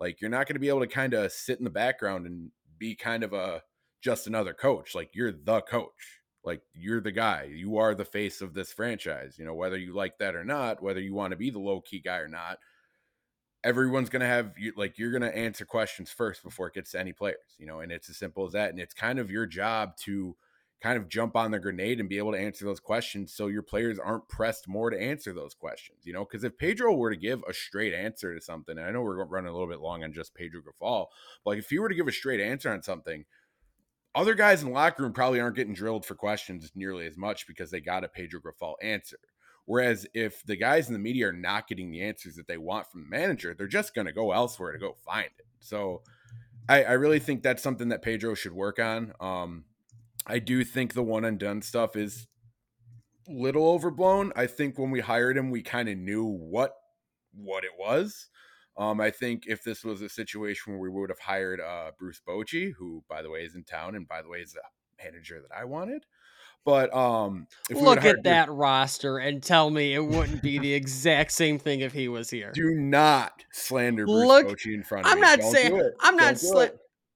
Like 0.00 0.20
you're 0.20 0.30
not 0.30 0.48
gonna 0.48 0.58
be 0.58 0.68
able 0.68 0.80
to 0.80 0.88
kind 0.88 1.14
of 1.14 1.30
sit 1.30 1.58
in 1.58 1.64
the 1.64 1.70
background 1.70 2.26
and 2.26 2.50
be 2.78 2.96
kind 2.96 3.22
of 3.22 3.32
a 3.34 3.62
just 4.00 4.26
another 4.26 4.52
coach. 4.52 4.96
Like 4.96 5.10
you're 5.14 5.30
the 5.30 5.60
coach. 5.60 6.20
Like 6.42 6.62
you're 6.74 7.00
the 7.00 7.12
guy. 7.12 7.44
You 7.54 7.76
are 7.76 7.94
the 7.94 8.04
face 8.04 8.40
of 8.40 8.52
this 8.52 8.72
franchise. 8.72 9.36
You 9.38 9.44
know, 9.44 9.54
whether 9.54 9.76
you 9.76 9.94
like 9.94 10.18
that 10.18 10.34
or 10.34 10.44
not, 10.44 10.82
whether 10.82 11.00
you 11.00 11.14
want 11.14 11.30
to 11.30 11.36
be 11.36 11.50
the 11.50 11.60
low 11.60 11.82
key 11.82 12.00
guy 12.00 12.18
or 12.18 12.28
not. 12.28 12.58
Everyone's 13.62 14.10
gonna 14.10 14.26
have 14.26 14.54
you 14.58 14.72
like 14.76 14.98
you're 14.98 15.12
gonna 15.12 15.28
answer 15.28 15.64
questions 15.64 16.10
first 16.10 16.42
before 16.42 16.66
it 16.66 16.74
gets 16.74 16.90
to 16.92 16.98
any 16.98 17.12
players, 17.12 17.54
you 17.58 17.66
know, 17.66 17.78
and 17.78 17.92
it's 17.92 18.10
as 18.10 18.16
simple 18.16 18.44
as 18.44 18.54
that. 18.54 18.70
And 18.70 18.80
it's 18.80 18.92
kind 18.92 19.20
of 19.20 19.30
your 19.30 19.46
job 19.46 19.96
to 19.98 20.36
kind 20.82 20.98
of 20.98 21.08
jump 21.08 21.36
on 21.36 21.52
the 21.52 21.60
grenade 21.60 22.00
and 22.00 22.08
be 22.08 22.18
able 22.18 22.32
to 22.32 22.38
answer 22.38 22.64
those 22.64 22.80
questions 22.80 23.32
so 23.32 23.46
your 23.46 23.62
players 23.62 23.98
aren't 23.98 24.28
pressed 24.28 24.66
more 24.66 24.90
to 24.90 25.00
answer 25.00 25.32
those 25.32 25.54
questions, 25.54 25.98
you 26.02 26.12
know? 26.12 26.24
Because 26.24 26.42
if 26.42 26.58
Pedro 26.58 26.92
were 26.92 27.10
to 27.10 27.16
give 27.16 27.40
a 27.48 27.54
straight 27.54 27.94
answer 27.94 28.34
to 28.34 28.40
something, 28.40 28.76
and 28.76 28.86
I 28.86 28.90
know 28.90 29.02
we're 29.02 29.24
running 29.24 29.48
a 29.48 29.52
little 29.52 29.68
bit 29.68 29.80
long 29.80 30.02
on 30.02 30.12
just 30.12 30.34
Pedro 30.34 30.60
Grifol, 30.60 31.06
but 31.44 31.52
like 31.52 31.58
if 31.60 31.70
he 31.70 31.78
were 31.78 31.88
to 31.88 31.94
give 31.94 32.08
a 32.08 32.12
straight 32.12 32.40
answer 32.40 32.70
on 32.70 32.82
something, 32.82 33.24
other 34.14 34.34
guys 34.34 34.62
in 34.62 34.68
the 34.68 34.74
locker 34.74 35.04
room 35.04 35.12
probably 35.12 35.40
aren't 35.40 35.56
getting 35.56 35.72
drilled 35.72 36.04
for 36.04 36.16
questions 36.16 36.72
nearly 36.74 37.06
as 37.06 37.16
much 37.16 37.46
because 37.46 37.70
they 37.70 37.80
got 37.80 38.04
a 38.04 38.08
Pedro 38.08 38.40
Grifol 38.40 38.74
answer. 38.82 39.18
Whereas 39.64 40.06
if 40.12 40.44
the 40.44 40.56
guys 40.56 40.88
in 40.88 40.92
the 40.92 40.98
media 40.98 41.28
are 41.28 41.32
not 41.32 41.68
getting 41.68 41.92
the 41.92 42.02
answers 42.02 42.34
that 42.34 42.48
they 42.48 42.58
want 42.58 42.90
from 42.90 43.02
the 43.02 43.08
manager, 43.08 43.54
they're 43.54 43.68
just 43.68 43.94
going 43.94 44.08
to 44.08 44.12
go 44.12 44.32
elsewhere 44.32 44.72
to 44.72 44.78
go 44.78 44.96
find 45.06 45.30
it. 45.38 45.46
So 45.60 46.02
I, 46.68 46.82
I, 46.82 46.92
really 46.92 47.20
think 47.20 47.42
that's 47.42 47.62
something 47.62 47.88
that 47.90 48.02
Pedro 48.02 48.34
should 48.34 48.52
work 48.52 48.80
on. 48.80 49.12
Um, 49.20 49.64
I 50.26 50.38
do 50.38 50.64
think 50.64 50.94
the 50.94 51.02
one 51.02 51.24
and 51.24 51.38
done 51.38 51.62
stuff 51.62 51.96
is 51.96 52.26
little 53.28 53.68
overblown. 53.68 54.32
I 54.36 54.46
think 54.46 54.78
when 54.78 54.90
we 54.90 55.00
hired 55.00 55.36
him, 55.36 55.50
we 55.50 55.62
kind 55.62 55.88
of 55.88 55.98
knew 55.98 56.24
what 56.24 56.74
what 57.34 57.64
it 57.64 57.72
was. 57.78 58.28
Um, 58.76 59.00
I 59.00 59.10
think 59.10 59.44
if 59.46 59.62
this 59.62 59.84
was 59.84 60.00
a 60.00 60.08
situation 60.08 60.72
where 60.72 60.80
we 60.80 60.88
would 60.88 61.10
have 61.10 61.18
hired 61.18 61.60
uh, 61.60 61.90
Bruce 61.98 62.20
Bochy, 62.26 62.72
who 62.78 63.04
by 63.08 63.22
the 63.22 63.30
way 63.30 63.40
is 63.40 63.54
in 63.54 63.64
town, 63.64 63.94
and 63.94 64.08
by 64.08 64.22
the 64.22 64.28
way 64.28 64.38
is 64.38 64.52
the 64.52 64.62
manager 65.02 65.40
that 65.40 65.56
I 65.56 65.64
wanted. 65.64 66.04
But 66.64 66.94
um, 66.94 67.48
look 67.70 68.04
at 68.04 68.22
that 68.22 68.46
Bruce, 68.46 68.56
roster 68.56 69.18
and 69.18 69.42
tell 69.42 69.68
me 69.68 69.94
it 69.94 70.04
wouldn't 70.04 70.42
be 70.42 70.58
the 70.58 70.72
exact 70.72 71.32
same 71.32 71.58
thing 71.58 71.80
if 71.80 71.92
he 71.92 72.08
was 72.08 72.30
here. 72.30 72.52
Do 72.54 72.74
not 72.74 73.44
slander 73.52 74.06
Bruce 74.06 74.26
look, 74.26 74.46
Bochy 74.46 74.74
in 74.74 74.84
front 74.84 75.06
of 75.06 75.12
I'm 75.12 75.18
me. 75.18 75.22
Not 75.22 75.42
saying, 75.42 75.90
I'm 76.00 76.16
not 76.16 76.38
saying. 76.38 76.70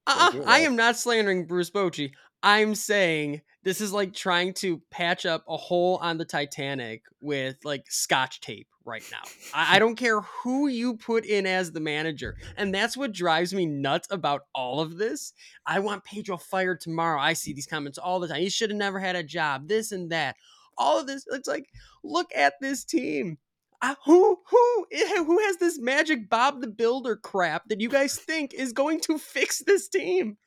Uh-uh, 0.05 0.43
I 0.45 0.59
am 0.59 0.75
not 0.77 0.95
slandering 0.95 1.45
Bruce 1.47 1.69
Bochy. 1.69 2.11
I'm 2.47 2.75
saying 2.75 3.41
this 3.65 3.81
is 3.81 3.91
like 3.91 4.13
trying 4.13 4.53
to 4.53 4.81
patch 4.89 5.25
up 5.25 5.43
a 5.49 5.57
hole 5.57 5.99
on 6.01 6.17
the 6.17 6.23
Titanic 6.23 7.01
with 7.19 7.57
like 7.65 7.83
scotch 7.91 8.39
tape 8.39 8.69
right 8.85 9.03
now. 9.11 9.29
I, 9.53 9.75
I, 9.75 9.79
don't 9.79 9.97
care 9.97 10.21
who 10.21 10.69
you 10.69 10.95
put 10.95 11.25
in 11.25 11.45
as 11.45 11.73
the 11.73 11.81
manager. 11.81 12.37
And 12.55 12.73
that's 12.73 12.95
what 12.95 13.11
drives 13.11 13.53
me 13.53 13.65
nuts 13.65 14.07
about 14.11 14.43
all 14.55 14.79
of 14.79 14.97
this. 14.97 15.33
I 15.65 15.79
want 15.79 16.05
Pedro 16.05 16.37
fired 16.37 16.79
tomorrow. 16.79 17.19
I 17.19 17.33
see 17.33 17.51
these 17.51 17.67
comments 17.67 17.97
all 17.97 18.21
the 18.21 18.29
time. 18.29 18.39
He 18.39 18.49
should 18.49 18.69
have 18.69 18.79
never 18.79 19.01
had 19.01 19.17
a 19.17 19.23
job, 19.23 19.67
this 19.67 19.91
and 19.91 20.09
that. 20.13 20.37
All 20.77 21.01
of 21.01 21.05
this, 21.05 21.25
it's 21.29 21.49
like, 21.49 21.65
look 22.01 22.29
at 22.33 22.53
this 22.61 22.85
team. 22.85 23.39
Uh, 23.81 23.95
who 24.05 24.39
who 24.49 24.85
eh, 24.91 25.23
who 25.23 25.37
has 25.39 25.57
this 25.57 25.77
magic 25.77 26.29
Bob 26.29 26.61
the 26.61 26.67
Builder 26.67 27.15
crap 27.15 27.67
that 27.67 27.79
you 27.79 27.89
guys 27.89 28.15
think 28.15 28.53
is 28.53 28.73
going 28.73 28.99
to 29.01 29.19
fix 29.19 29.61
this 29.67 29.87
team? 29.87 30.37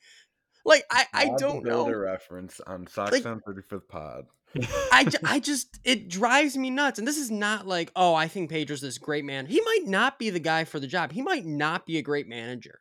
Like 0.64 0.84
I, 0.90 1.06
I 1.12 1.30
don't 1.38 1.64
know. 1.64 1.88
reference 1.90 2.60
on 2.66 2.86
Sox 2.86 3.12
like, 3.12 3.26
on 3.26 3.40
35th 3.40 3.88
Pod. 3.88 4.26
I, 4.92 5.06
I 5.24 5.40
just 5.40 5.78
it 5.84 6.08
drives 6.08 6.56
me 6.56 6.70
nuts. 6.70 6.98
And 6.98 7.06
this 7.06 7.18
is 7.18 7.30
not 7.30 7.66
like, 7.66 7.90
oh, 7.96 8.14
I 8.14 8.28
think 8.28 8.50
Pedro's 8.50 8.80
this 8.80 8.98
great 8.98 9.24
man. 9.24 9.46
He 9.46 9.60
might 9.60 9.86
not 9.86 10.18
be 10.18 10.30
the 10.30 10.40
guy 10.40 10.64
for 10.64 10.80
the 10.80 10.86
job. 10.86 11.12
He 11.12 11.22
might 11.22 11.46
not 11.46 11.86
be 11.86 11.98
a 11.98 12.02
great 12.02 12.28
manager. 12.28 12.80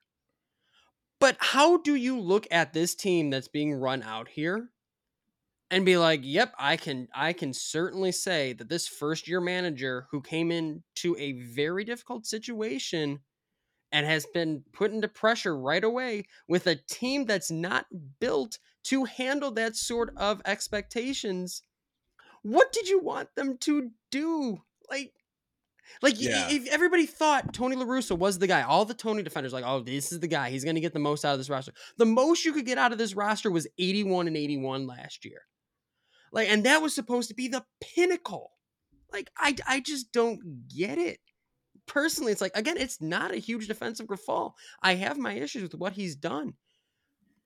But 1.20 1.38
how 1.39 1.78
do 1.78 1.96
you 1.96 2.20
look 2.20 2.48
at 2.50 2.74
this 2.74 2.96
team 2.96 3.30
that's 3.30 3.50
being 3.50 3.74
run 3.74 4.04
out 4.04 4.30
here 4.30 4.70
and 5.70 5.86
be 5.86 5.98
like, 5.98 6.22
"Yep, 6.24 6.54
I 6.58 6.78
can 6.78 7.08
I 7.13 7.34
can 7.34 7.54
certainly 7.54 8.12
say 8.12 8.54
that 8.54 8.70
this 8.70 8.88
first 8.88 9.28
year 9.28 9.42
manager 9.42 10.08
who 10.12 10.22
came 10.22 10.52
into 10.52 11.15
a 11.18 11.34
very 11.34 11.84
difficult 11.84 12.26
situation 12.26 13.20
and 13.91 14.06
has 14.06 14.25
been 14.25 14.63
put 14.73 14.91
into 14.91 15.08
pressure 15.08 15.58
right 15.58 15.84
away 15.84 16.25
with 16.47 16.67
a 16.67 16.75
team 16.75 17.25
that's 17.25 17.49
not 17.52 17.86
built 18.19 18.60
to 18.84 19.06
handle 19.06 19.52
that 19.52 19.75
sort 19.75 20.13
of 20.17 20.41
expectations. 20.45 21.63
What 22.43 22.71
did 22.71 22.88
you 22.88 22.99
want 22.99 23.36
them 23.36 23.58
to 23.60 23.91
do? 24.12 24.62
Like 24.89 25.13
like 26.02 26.15
Yeah. 26.17 26.49
if 26.49 26.67
everybody 26.67 27.06
thought 27.06 27.54
Tony 27.54 27.75
La 27.75 27.86
Russa 27.86 28.17
was 28.17 28.38
the 28.38 28.47
guy, 28.47 28.62
all 28.62 28.86
the 28.86 28.93
Tony 28.93 29.23
defenders 29.23 29.54
like, 29.54 29.65
"Oh, 29.65 29.80
this 29.82 30.12
is 30.12 30.19
the 30.19 30.28
guy. 30.28 30.49
He's 30.52 30.63
going 30.63 30.75
to 30.75 30.82
get 30.82 30.93
the 30.93 30.99
most 30.99 31.25
out 31.25 31.34
of 31.34 31.39
this 31.39 31.49
roster." 31.49 31.73
The 31.97 32.06
most 32.06 32.45
you 32.45 32.54
could 32.54 32.65
get 32.65 32.78
out 32.78 32.91
of 32.91 32.97
this 32.97 33.15
roster 33.15 33.49
was 33.49 33.67
81 33.80 34.28
and 34.28 34.38
81 34.38 34.86
last 34.88 35.25
year. 35.25 35.41
Like 36.32 36.47
and 36.49 36.63
that 36.65 36.82
was 36.82 36.93
supposed 36.93 37.30
to 37.30 37.36
be 37.36 37.47
the 37.47 37.65
pinnacle. 37.82 38.52
Like 39.12 39.32
I 39.38 39.56
I 39.67 39.80
just 39.80 40.12
don't 40.12 40.67
get 40.67 40.97
it 40.99 41.19
personally, 41.89 42.32
it's 42.32 42.39
like 42.39 42.56
again, 42.56 42.78
it's 42.78 43.02
not 43.02 43.34
a 43.34 43.38
huge 43.38 43.67
defensive 43.67 44.08
fall. 44.25 44.56
I 44.82 44.95
have 44.95 45.17
my 45.17 45.34
issues 45.34 45.63
with 45.63 45.75
what 45.75 45.93
he's 45.93 46.15
done, 46.15 46.54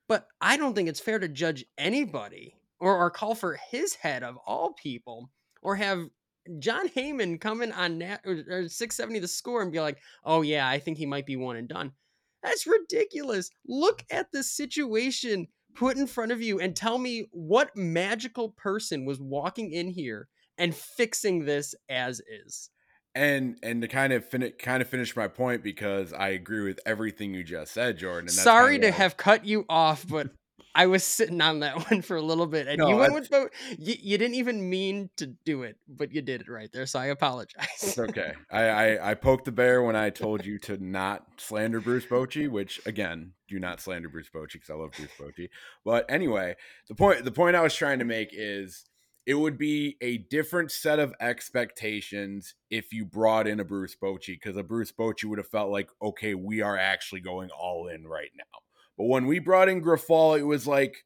but 0.08 0.28
I 0.40 0.58
don't 0.58 0.76
think 0.76 0.90
it's 0.90 1.00
fair 1.00 1.18
to 1.18 1.28
judge 1.28 1.66
anybody 1.78 2.56
or, 2.80 2.96
or 2.96 3.10
call 3.10 3.34
for 3.34 3.58
his 3.72 3.96
head 3.96 4.24
of 4.24 4.38
all 4.46 4.74
people, 4.74 5.32
or 5.64 5.76
have 5.78 6.10
Jon 6.60 6.90
Heyman 6.90 7.40
come 7.40 7.62
in 7.62 7.72
on 7.72 7.98
nat, 7.98 8.20
or 8.26 8.68
670 8.68 9.20
the 9.20 9.28
score 9.28 9.64
and 9.64 9.72
be 9.72 9.80
like, 9.80 9.98
"Oh 10.24 10.44
yeah, 10.44 10.68
I 10.68 10.78
think 10.78 11.00
he 11.00 11.06
might 11.08 11.26
be 11.26 11.38
one 11.38 11.56
and 11.56 11.68
done." 11.68 11.94
That's 12.44 12.68
ridiculous. 12.68 13.50
Look 13.66 14.04
at 14.12 14.32
the 14.32 14.44
situation 14.44 15.48
put 15.76 15.98
in 15.98 16.06
front 16.08 16.32
of 16.32 16.42
you 16.42 16.60
and 16.60 16.76
tell 16.76 16.98
me 16.98 17.28
what 17.32 17.76
magical 17.76 18.50
person 18.50 19.06
was 19.06 19.20
walking 19.20 19.72
in 19.72 19.88
here 19.88 20.28
and 20.58 20.76
fixing 20.76 21.46
this 21.46 21.74
as 21.90 22.22
is. 22.46 22.70
And 23.16 23.58
and 23.64 23.82
to 23.82 23.88
kind 23.88 24.14
of 24.14 24.26
fin- 24.26 24.54
kind 24.60 24.82
of 24.82 24.88
finish 24.90 25.16
my 25.16 25.28
point 25.28 25.64
because 25.64 26.14
I 26.14 26.30
agree 26.30 26.64
with 26.64 26.80
everything 26.86 27.34
you 27.34 27.44
just 27.44 27.74
said, 27.74 27.98
Jordan. 27.98 28.22
And 28.22 28.30
that's 28.30 28.42
Sorry 28.44 28.80
to 28.80 28.92
have 28.92 29.18
cut 29.18 29.46
you 29.46 29.66
off, 29.70 30.08
but 30.08 30.32
I 30.76 30.88
was 30.88 31.04
sitting 31.04 31.40
on 31.40 31.60
that 31.60 31.76
one 31.92 32.02
for 32.02 32.18
a 32.18 32.22
little 32.22 32.48
bit, 32.48 32.68
and 32.68 32.80
No, 32.80 32.90
you 32.90 32.96
went 32.96 33.14
that's- 33.14 33.30
with 33.30 33.52
both. 33.70 33.80
You, 33.80 33.96
you 34.02 34.18
didn't 34.18 34.36
even 34.36 34.68
mean 34.70 35.12
to 35.18 35.28
do 35.28 35.62
it, 35.62 35.78
but 35.88 36.12
you 36.12 36.22
did 36.24 36.42
it 36.42 36.50
right 36.50 36.72
there. 36.74 36.88
So 36.88 36.98
I 37.00 37.08
apologize. 37.08 37.68
It's 37.84 38.00
okay. 38.00 38.34
I, 38.52 38.62
I 38.64 39.12
I 39.12 39.14
poked 39.14 39.46
the 39.46 39.52
bear 39.52 39.84
when 39.84 39.96
I 39.96 40.10
told 40.10 40.44
you 40.46 40.58
to 40.60 40.84
not 40.84 41.26
slander 41.38 41.80
Bruce 41.80 42.06
Bochy, 42.06 42.50
which 42.50 42.82
again, 42.88 43.34
do 43.48 43.60
not 43.60 43.82
slander 43.82 44.10
Bruce 44.10 44.30
Bochy 44.34 44.54
because 44.54 44.72
I 44.72 44.74
love 44.74 44.92
Bruce 44.98 45.12
Bochy. 45.20 45.50
But 45.86 46.06
anyway, 46.10 46.56
the 46.88 46.96
point 46.96 47.24
the 47.24 47.32
point 47.32 47.56
I 47.56 47.62
was 47.62 47.76
trying 47.76 48.00
to 48.00 48.06
make 48.06 48.30
is 48.32 48.86
it 49.26 49.36
would 49.36 49.58
be 49.58 49.98
a 50.02 50.18
different 50.18 50.72
set 50.72 51.00
of 51.00 51.14
expectations 51.20 52.56
if 52.70 52.92
you 52.92 53.06
brought 53.06 53.48
in 53.48 53.60
a 53.60 53.64
Bruce 53.64 53.96
Bochy 53.96 54.28
because 54.28 54.58
a 54.58 54.64
Bruce 54.64 54.92
Bochy 54.92 55.26
would 55.26 55.38
have 55.38 55.48
felt 55.48 55.72
like, 55.72 55.90
okay, 56.02 56.34
we 56.36 56.62
are 56.62 56.78
actually 56.78 57.22
going 57.22 57.50
all 57.50 57.88
in 57.88 58.06
right 58.06 58.32
now. 58.36 58.60
But 58.98 59.06
when 59.06 59.26
we 59.26 59.40
brought 59.40 59.70
in 59.70 59.82
Grifol, 59.82 60.38
it 60.38 60.44
was 60.44 60.68
like, 60.68 61.06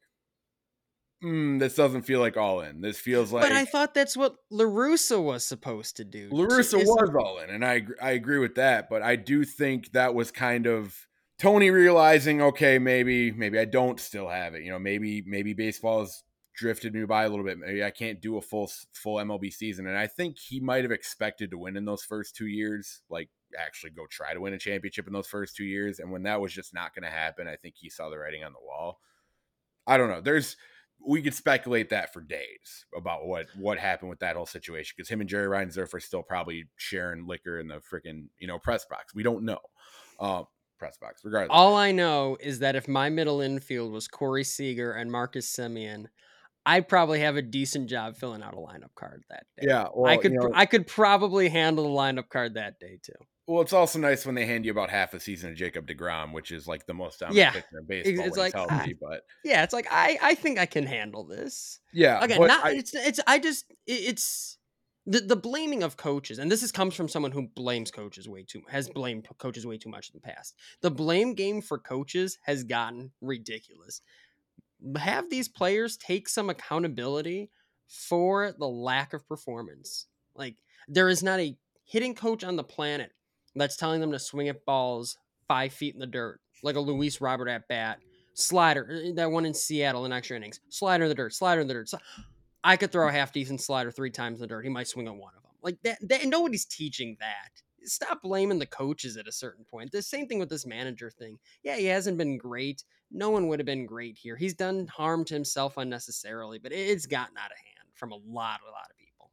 hmm, 1.22 1.58
this 1.58 1.76
doesn't 1.76 2.02
feel 2.02 2.20
like 2.20 2.36
all 2.36 2.60
in. 2.60 2.80
This 2.80 2.98
feels 2.98 3.32
like 3.32 3.44
but 3.44 3.52
I 3.52 3.64
thought 3.64 3.94
that's 3.94 4.16
what 4.16 4.34
La 4.50 4.64
Russa 4.64 5.22
was 5.22 5.44
supposed 5.44 5.96
to 5.96 6.04
do. 6.04 6.28
La 6.32 6.46
Russa 6.46 6.80
Is- 6.80 6.88
was 6.88 7.10
all 7.18 7.38
in, 7.38 7.50
and 7.50 7.64
I 7.64 7.86
I 8.02 8.10
agree 8.10 8.38
with 8.38 8.56
that. 8.56 8.88
But 8.90 9.02
I 9.02 9.16
do 9.16 9.44
think 9.44 9.92
that 9.92 10.14
was 10.14 10.30
kind 10.30 10.66
of 10.66 10.94
Tony 11.38 11.70
realizing, 11.70 12.42
okay, 12.42 12.78
maybe 12.78 13.30
maybe 13.30 13.58
I 13.58 13.64
don't 13.64 14.00
still 14.00 14.28
have 14.28 14.54
it. 14.54 14.64
You 14.64 14.72
know, 14.72 14.78
maybe 14.78 15.22
maybe 15.26 15.54
baseball 15.54 16.00
has 16.00 16.22
drifted 16.58 16.92
me 16.92 17.04
by 17.04 17.24
a 17.24 17.28
little 17.28 17.44
bit. 17.44 17.58
Maybe 17.58 17.84
I 17.84 17.90
can't 17.90 18.20
do 18.20 18.36
a 18.36 18.42
full 18.42 18.70
full 18.92 19.16
MLB 19.16 19.52
season, 19.52 19.86
and 19.86 19.96
I 19.96 20.08
think 20.08 20.38
he 20.38 20.58
might 20.58 20.82
have 20.82 20.90
expected 20.90 21.52
to 21.52 21.58
win 21.58 21.76
in 21.76 21.84
those 21.84 22.02
first 22.02 22.34
two 22.34 22.48
years, 22.48 23.02
like 23.08 23.30
actually 23.58 23.90
go 23.90 24.06
try 24.10 24.34
to 24.34 24.40
win 24.40 24.52
a 24.52 24.58
championship 24.58 25.06
in 25.06 25.12
those 25.12 25.28
first 25.28 25.56
two 25.56 25.64
years. 25.64 26.00
And 26.00 26.10
when 26.10 26.24
that 26.24 26.40
was 26.40 26.52
just 26.52 26.74
not 26.74 26.94
going 26.94 27.04
to 27.04 27.16
happen, 27.16 27.46
I 27.46 27.56
think 27.56 27.76
he 27.78 27.88
saw 27.88 28.10
the 28.10 28.18
writing 28.18 28.42
on 28.44 28.52
the 28.52 28.58
wall. 28.60 29.00
I 29.86 29.96
don't 29.96 30.10
know. 30.10 30.20
There's 30.20 30.56
we 31.06 31.22
could 31.22 31.34
speculate 31.34 31.90
that 31.90 32.12
for 32.12 32.20
days 32.20 32.84
about 32.94 33.24
what 33.24 33.46
what 33.56 33.78
happened 33.78 34.10
with 34.10 34.18
that 34.18 34.34
whole 34.34 34.46
situation 34.46 34.94
because 34.96 35.08
him 35.08 35.20
and 35.20 35.30
Jerry 35.30 35.46
Reinsdorf 35.46 35.94
are 35.94 36.00
still 36.00 36.24
probably 36.24 36.64
sharing 36.76 37.26
liquor 37.26 37.60
in 37.60 37.68
the 37.68 37.76
freaking 37.76 38.26
you 38.38 38.48
know 38.48 38.58
press 38.58 38.84
box. 38.84 39.14
We 39.14 39.22
don't 39.22 39.44
know. 39.44 39.60
Um, 40.18 40.46
press 40.76 40.98
box, 40.98 41.22
regardless. 41.24 41.54
All 41.54 41.76
I 41.76 41.92
know 41.92 42.36
is 42.40 42.58
that 42.58 42.74
if 42.74 42.88
my 42.88 43.10
middle 43.10 43.40
infield 43.40 43.92
was 43.92 44.08
Corey 44.08 44.44
Seager 44.44 44.92
and 44.92 45.10
Marcus 45.12 45.48
Semien, 45.54 46.06
I'd 46.68 46.88
probably 46.88 47.20
have 47.20 47.36
a 47.36 47.42
decent 47.42 47.88
job 47.88 48.16
filling 48.16 48.42
out 48.42 48.54
a 48.54 48.58
lineup 48.58 48.94
card 48.94 49.24
that 49.30 49.46
day. 49.56 49.66
yeah, 49.68 49.88
well, 49.94 50.12
I 50.12 50.16
could 50.18 50.32
you 50.32 50.38
know, 50.38 50.50
I 50.54 50.66
could 50.66 50.86
probably 50.86 51.48
handle 51.48 51.84
the 51.84 51.90
lineup 51.90 52.28
card 52.28 52.54
that 52.54 52.78
day 52.78 52.98
too. 53.02 53.12
well, 53.46 53.62
it's 53.62 53.72
also 53.72 53.98
nice 53.98 54.26
when 54.26 54.34
they 54.34 54.44
hand 54.46 54.64
you 54.66 54.70
about 54.70 54.90
half 54.90 55.14
a 55.14 55.20
season 55.20 55.50
of 55.50 55.56
Jacob 55.56 55.86
deGrom, 55.88 56.32
which 56.34 56.50
is 56.52 56.66
like 56.68 56.86
the 56.86 56.94
most 56.94 57.20
dominant 57.20 57.38
Yeah, 57.38 57.50
pitcher 57.52 57.66
in 57.80 57.86
baseball. 57.86 58.26
it's 58.26 58.36
like, 58.36 58.54
ah, 58.54 58.66
healthy, 58.68 58.94
but 59.00 59.22
Yeah, 59.44 59.62
it's 59.64 59.72
like 59.72 59.86
I 59.90 60.18
I 60.20 60.34
think 60.34 60.58
I 60.58 60.66
can 60.66 60.86
handle 60.86 61.24
this. 61.24 61.80
yeah, 61.92 62.22
again 62.22 62.40
not 62.46 62.64
I- 62.66 62.72
it's 62.72 62.94
it's 62.94 63.20
i 63.26 63.38
just 63.38 63.64
it- 63.86 64.04
it's 64.10 64.56
the, 65.06 65.20
the 65.20 65.36
blaming 65.36 65.82
of 65.82 65.96
coaches 65.96 66.38
and 66.38 66.52
this 66.52 66.62
is 66.62 66.70
comes 66.70 66.94
from 66.94 67.08
someone 67.08 67.32
who 67.32 67.48
blames 67.48 67.90
coaches 67.90 68.28
way 68.28 68.44
too 68.46 68.60
has 68.68 68.90
blamed 68.90 69.26
coaches 69.38 69.64
way 69.66 69.78
too 69.78 69.88
much 69.88 70.10
in 70.10 70.20
the 70.20 70.20
past 70.20 70.54
the 70.82 70.90
blame 70.90 71.32
game 71.32 71.62
for 71.62 71.78
coaches 71.78 72.36
has 72.44 72.62
gotten 72.62 73.10
ridiculous 73.22 74.02
have 74.96 75.28
these 75.30 75.48
players 75.48 75.96
take 75.96 76.28
some 76.28 76.50
accountability 76.50 77.50
for 77.88 78.52
the 78.58 78.68
lack 78.68 79.12
of 79.12 79.26
performance 79.26 80.06
like 80.34 80.56
there 80.88 81.08
is 81.08 81.22
not 81.22 81.40
a 81.40 81.56
hitting 81.84 82.14
coach 82.14 82.44
on 82.44 82.56
the 82.56 82.64
planet 82.64 83.12
that's 83.54 83.76
telling 83.76 84.00
them 84.00 84.12
to 84.12 84.18
swing 84.18 84.48
at 84.48 84.64
balls 84.64 85.16
five 85.46 85.72
feet 85.72 85.94
in 85.94 86.00
the 86.00 86.06
dirt 86.06 86.40
like 86.62 86.76
a 86.76 86.80
luis 86.80 87.20
robert 87.20 87.48
at 87.48 87.66
bat 87.66 87.98
slider 88.34 88.88
uh, 88.92 89.14
that 89.14 89.30
one 89.30 89.46
in 89.46 89.54
seattle 89.54 90.04
in 90.04 90.12
extra 90.12 90.36
innings 90.36 90.60
slider 90.68 91.04
in 91.04 91.08
the 91.08 91.14
dirt 91.14 91.32
slider 91.32 91.60
in 91.60 91.66
the 91.66 91.74
dirt 91.74 91.88
I 92.64 92.76
could 92.76 92.92
throw 92.92 93.08
a 93.08 93.12
half 93.12 93.32
decent 93.32 93.60
slider 93.60 93.90
three 93.90 94.10
times 94.10 94.38
in 94.38 94.40
the 94.42 94.46
dirt. 94.46 94.62
He 94.62 94.68
might 94.68 94.88
swing 94.88 95.06
at 95.06 95.14
one 95.14 95.32
of 95.36 95.42
them. 95.42 95.52
Like 95.62 95.78
that, 95.82 95.98
that 96.08 96.26
nobody's 96.26 96.64
teaching 96.64 97.16
that. 97.20 97.62
Stop 97.88 98.22
blaming 98.22 98.58
the 98.58 98.66
coaches 98.66 99.16
at 99.16 99.28
a 99.28 99.32
certain 99.32 99.64
point. 99.64 99.92
The 99.92 100.02
same 100.02 100.26
thing 100.26 100.38
with 100.38 100.48
this 100.48 100.66
manager 100.66 101.10
thing. 101.10 101.38
Yeah, 101.62 101.76
he 101.76 101.86
hasn't 101.86 102.18
been 102.18 102.38
great. 102.38 102.84
No 103.10 103.30
one 103.30 103.48
would 103.48 103.58
have 103.58 103.66
been 103.66 103.86
great 103.86 104.18
here. 104.18 104.36
He's 104.36 104.54
done 104.54 104.86
harm 104.86 105.24
to 105.26 105.34
himself 105.34 105.76
unnecessarily, 105.76 106.58
but 106.58 106.72
it's 106.72 107.06
gotten 107.06 107.36
out 107.36 107.50
of 107.50 107.58
hand 107.58 107.88
from 107.94 108.12
a 108.12 108.16
lot, 108.16 108.60
a 108.66 108.70
lot 108.70 108.90
of 108.90 108.96
people. 108.96 109.30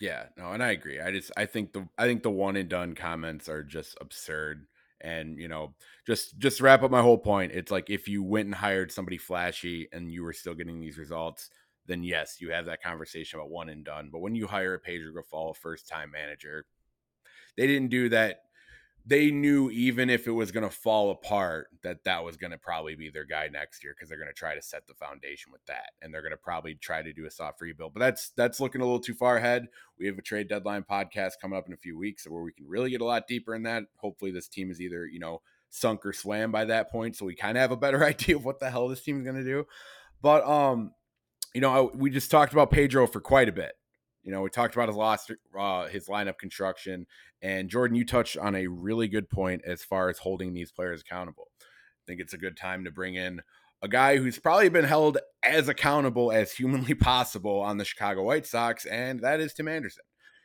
Yeah, 0.00 0.26
no, 0.36 0.52
and 0.52 0.62
I 0.62 0.70
agree. 0.70 1.00
I 1.00 1.10
just 1.10 1.32
I 1.36 1.46
think 1.46 1.72
the 1.72 1.88
I 1.98 2.06
think 2.06 2.22
the 2.22 2.30
one 2.30 2.56
and 2.56 2.68
done 2.68 2.94
comments 2.94 3.48
are 3.48 3.62
just 3.62 3.96
absurd. 4.00 4.66
And 5.00 5.38
you 5.38 5.48
know, 5.48 5.74
just 6.06 6.38
just 6.38 6.60
wrap 6.60 6.82
up 6.82 6.90
my 6.90 7.02
whole 7.02 7.18
point, 7.18 7.52
it's 7.52 7.70
like 7.70 7.88
if 7.90 8.08
you 8.08 8.22
went 8.22 8.46
and 8.46 8.54
hired 8.54 8.90
somebody 8.92 9.16
flashy 9.18 9.88
and 9.92 10.10
you 10.10 10.22
were 10.22 10.32
still 10.32 10.54
getting 10.54 10.80
these 10.80 10.98
results, 10.98 11.50
then 11.86 12.02
yes, 12.02 12.40
you 12.40 12.50
have 12.50 12.66
that 12.66 12.82
conversation 12.82 13.38
about 13.38 13.50
one 13.50 13.68
and 13.68 13.84
done. 13.84 14.10
But 14.12 14.20
when 14.20 14.34
you 14.34 14.46
hire 14.46 14.74
a 14.74 14.78
Pedro 14.78 15.12
Grifol, 15.12 15.56
first 15.56 15.88
time 15.88 16.10
manager, 16.10 16.66
they 17.58 17.66
didn't 17.66 17.88
do 17.88 18.08
that. 18.08 18.42
They 19.04 19.30
knew 19.30 19.70
even 19.70 20.10
if 20.10 20.26
it 20.26 20.32
was 20.32 20.52
going 20.52 20.68
to 20.68 20.74
fall 20.74 21.10
apart, 21.10 21.68
that 21.82 22.04
that 22.04 22.22
was 22.22 22.36
going 22.36 22.50
to 22.50 22.58
probably 22.58 22.94
be 22.94 23.08
their 23.10 23.24
guy 23.24 23.48
next 23.50 23.82
year 23.82 23.94
because 23.96 24.08
they're 24.08 24.18
going 24.18 24.30
to 24.30 24.34
try 24.34 24.54
to 24.54 24.62
set 24.62 24.86
the 24.86 24.94
foundation 24.94 25.50
with 25.50 25.64
that, 25.66 25.90
and 26.00 26.12
they're 26.12 26.22
going 26.22 26.32
to 26.32 26.36
probably 26.36 26.74
try 26.74 27.02
to 27.02 27.12
do 27.12 27.26
a 27.26 27.30
soft 27.30 27.60
rebuild. 27.60 27.94
But 27.94 28.00
that's 28.00 28.30
that's 28.36 28.60
looking 28.60 28.80
a 28.80 28.84
little 28.84 29.00
too 29.00 29.14
far 29.14 29.38
ahead. 29.38 29.66
We 29.98 30.06
have 30.06 30.18
a 30.18 30.22
trade 30.22 30.48
deadline 30.48 30.84
podcast 30.88 31.32
coming 31.40 31.58
up 31.58 31.66
in 31.66 31.72
a 31.72 31.78
few 31.78 31.98
weeks 31.98 32.28
where 32.28 32.42
we 32.42 32.52
can 32.52 32.68
really 32.68 32.90
get 32.90 33.00
a 33.00 33.06
lot 33.06 33.26
deeper 33.26 33.54
in 33.54 33.64
that. 33.64 33.84
Hopefully, 33.96 34.30
this 34.30 34.48
team 34.48 34.70
is 34.70 34.80
either 34.80 35.06
you 35.06 35.18
know 35.18 35.40
sunk 35.70 36.06
or 36.06 36.12
swam 36.12 36.52
by 36.52 36.66
that 36.66 36.90
point, 36.92 37.16
so 37.16 37.26
we 37.26 37.34
kind 37.34 37.56
of 37.56 37.62
have 37.62 37.72
a 37.72 37.76
better 37.76 38.04
idea 38.04 38.36
of 38.36 38.44
what 38.44 38.60
the 38.60 38.70
hell 38.70 38.88
this 38.88 39.02
team 39.02 39.18
is 39.18 39.24
going 39.24 39.36
to 39.36 39.44
do. 39.44 39.66
But 40.20 40.46
um, 40.46 40.92
you 41.54 41.62
know, 41.62 41.88
I, 41.88 41.96
we 41.96 42.10
just 42.10 42.30
talked 42.30 42.52
about 42.52 42.70
Pedro 42.70 43.06
for 43.06 43.20
quite 43.20 43.48
a 43.48 43.52
bit. 43.52 43.72
You 44.28 44.34
know, 44.34 44.42
we 44.42 44.50
talked 44.50 44.74
about 44.74 44.88
his 44.88 44.96
lost 44.96 45.32
uh, 45.58 45.86
his 45.86 46.06
lineup 46.06 46.36
construction, 46.36 47.06
and 47.40 47.70
Jordan, 47.70 47.96
you 47.96 48.04
touched 48.04 48.36
on 48.36 48.54
a 48.54 48.66
really 48.66 49.08
good 49.08 49.30
point 49.30 49.62
as 49.64 49.82
far 49.82 50.10
as 50.10 50.18
holding 50.18 50.52
these 50.52 50.70
players 50.70 51.00
accountable. 51.00 51.48
I 51.62 51.64
think 52.06 52.20
it's 52.20 52.34
a 52.34 52.38
good 52.38 52.54
time 52.54 52.84
to 52.84 52.90
bring 52.90 53.14
in 53.14 53.40
a 53.80 53.88
guy 53.88 54.18
who's 54.18 54.38
probably 54.38 54.68
been 54.68 54.84
held 54.84 55.16
as 55.42 55.66
accountable 55.66 56.30
as 56.30 56.52
humanly 56.52 56.92
possible 57.10 57.58
on 57.60 57.78
the 57.78 57.86
Chicago 57.86 58.22
White 58.22 58.44
Sox, 58.44 58.84
and 58.84 59.20
that 59.20 59.40
is 59.40 59.54
Tim 59.54 59.66
Anderson. 59.66 60.04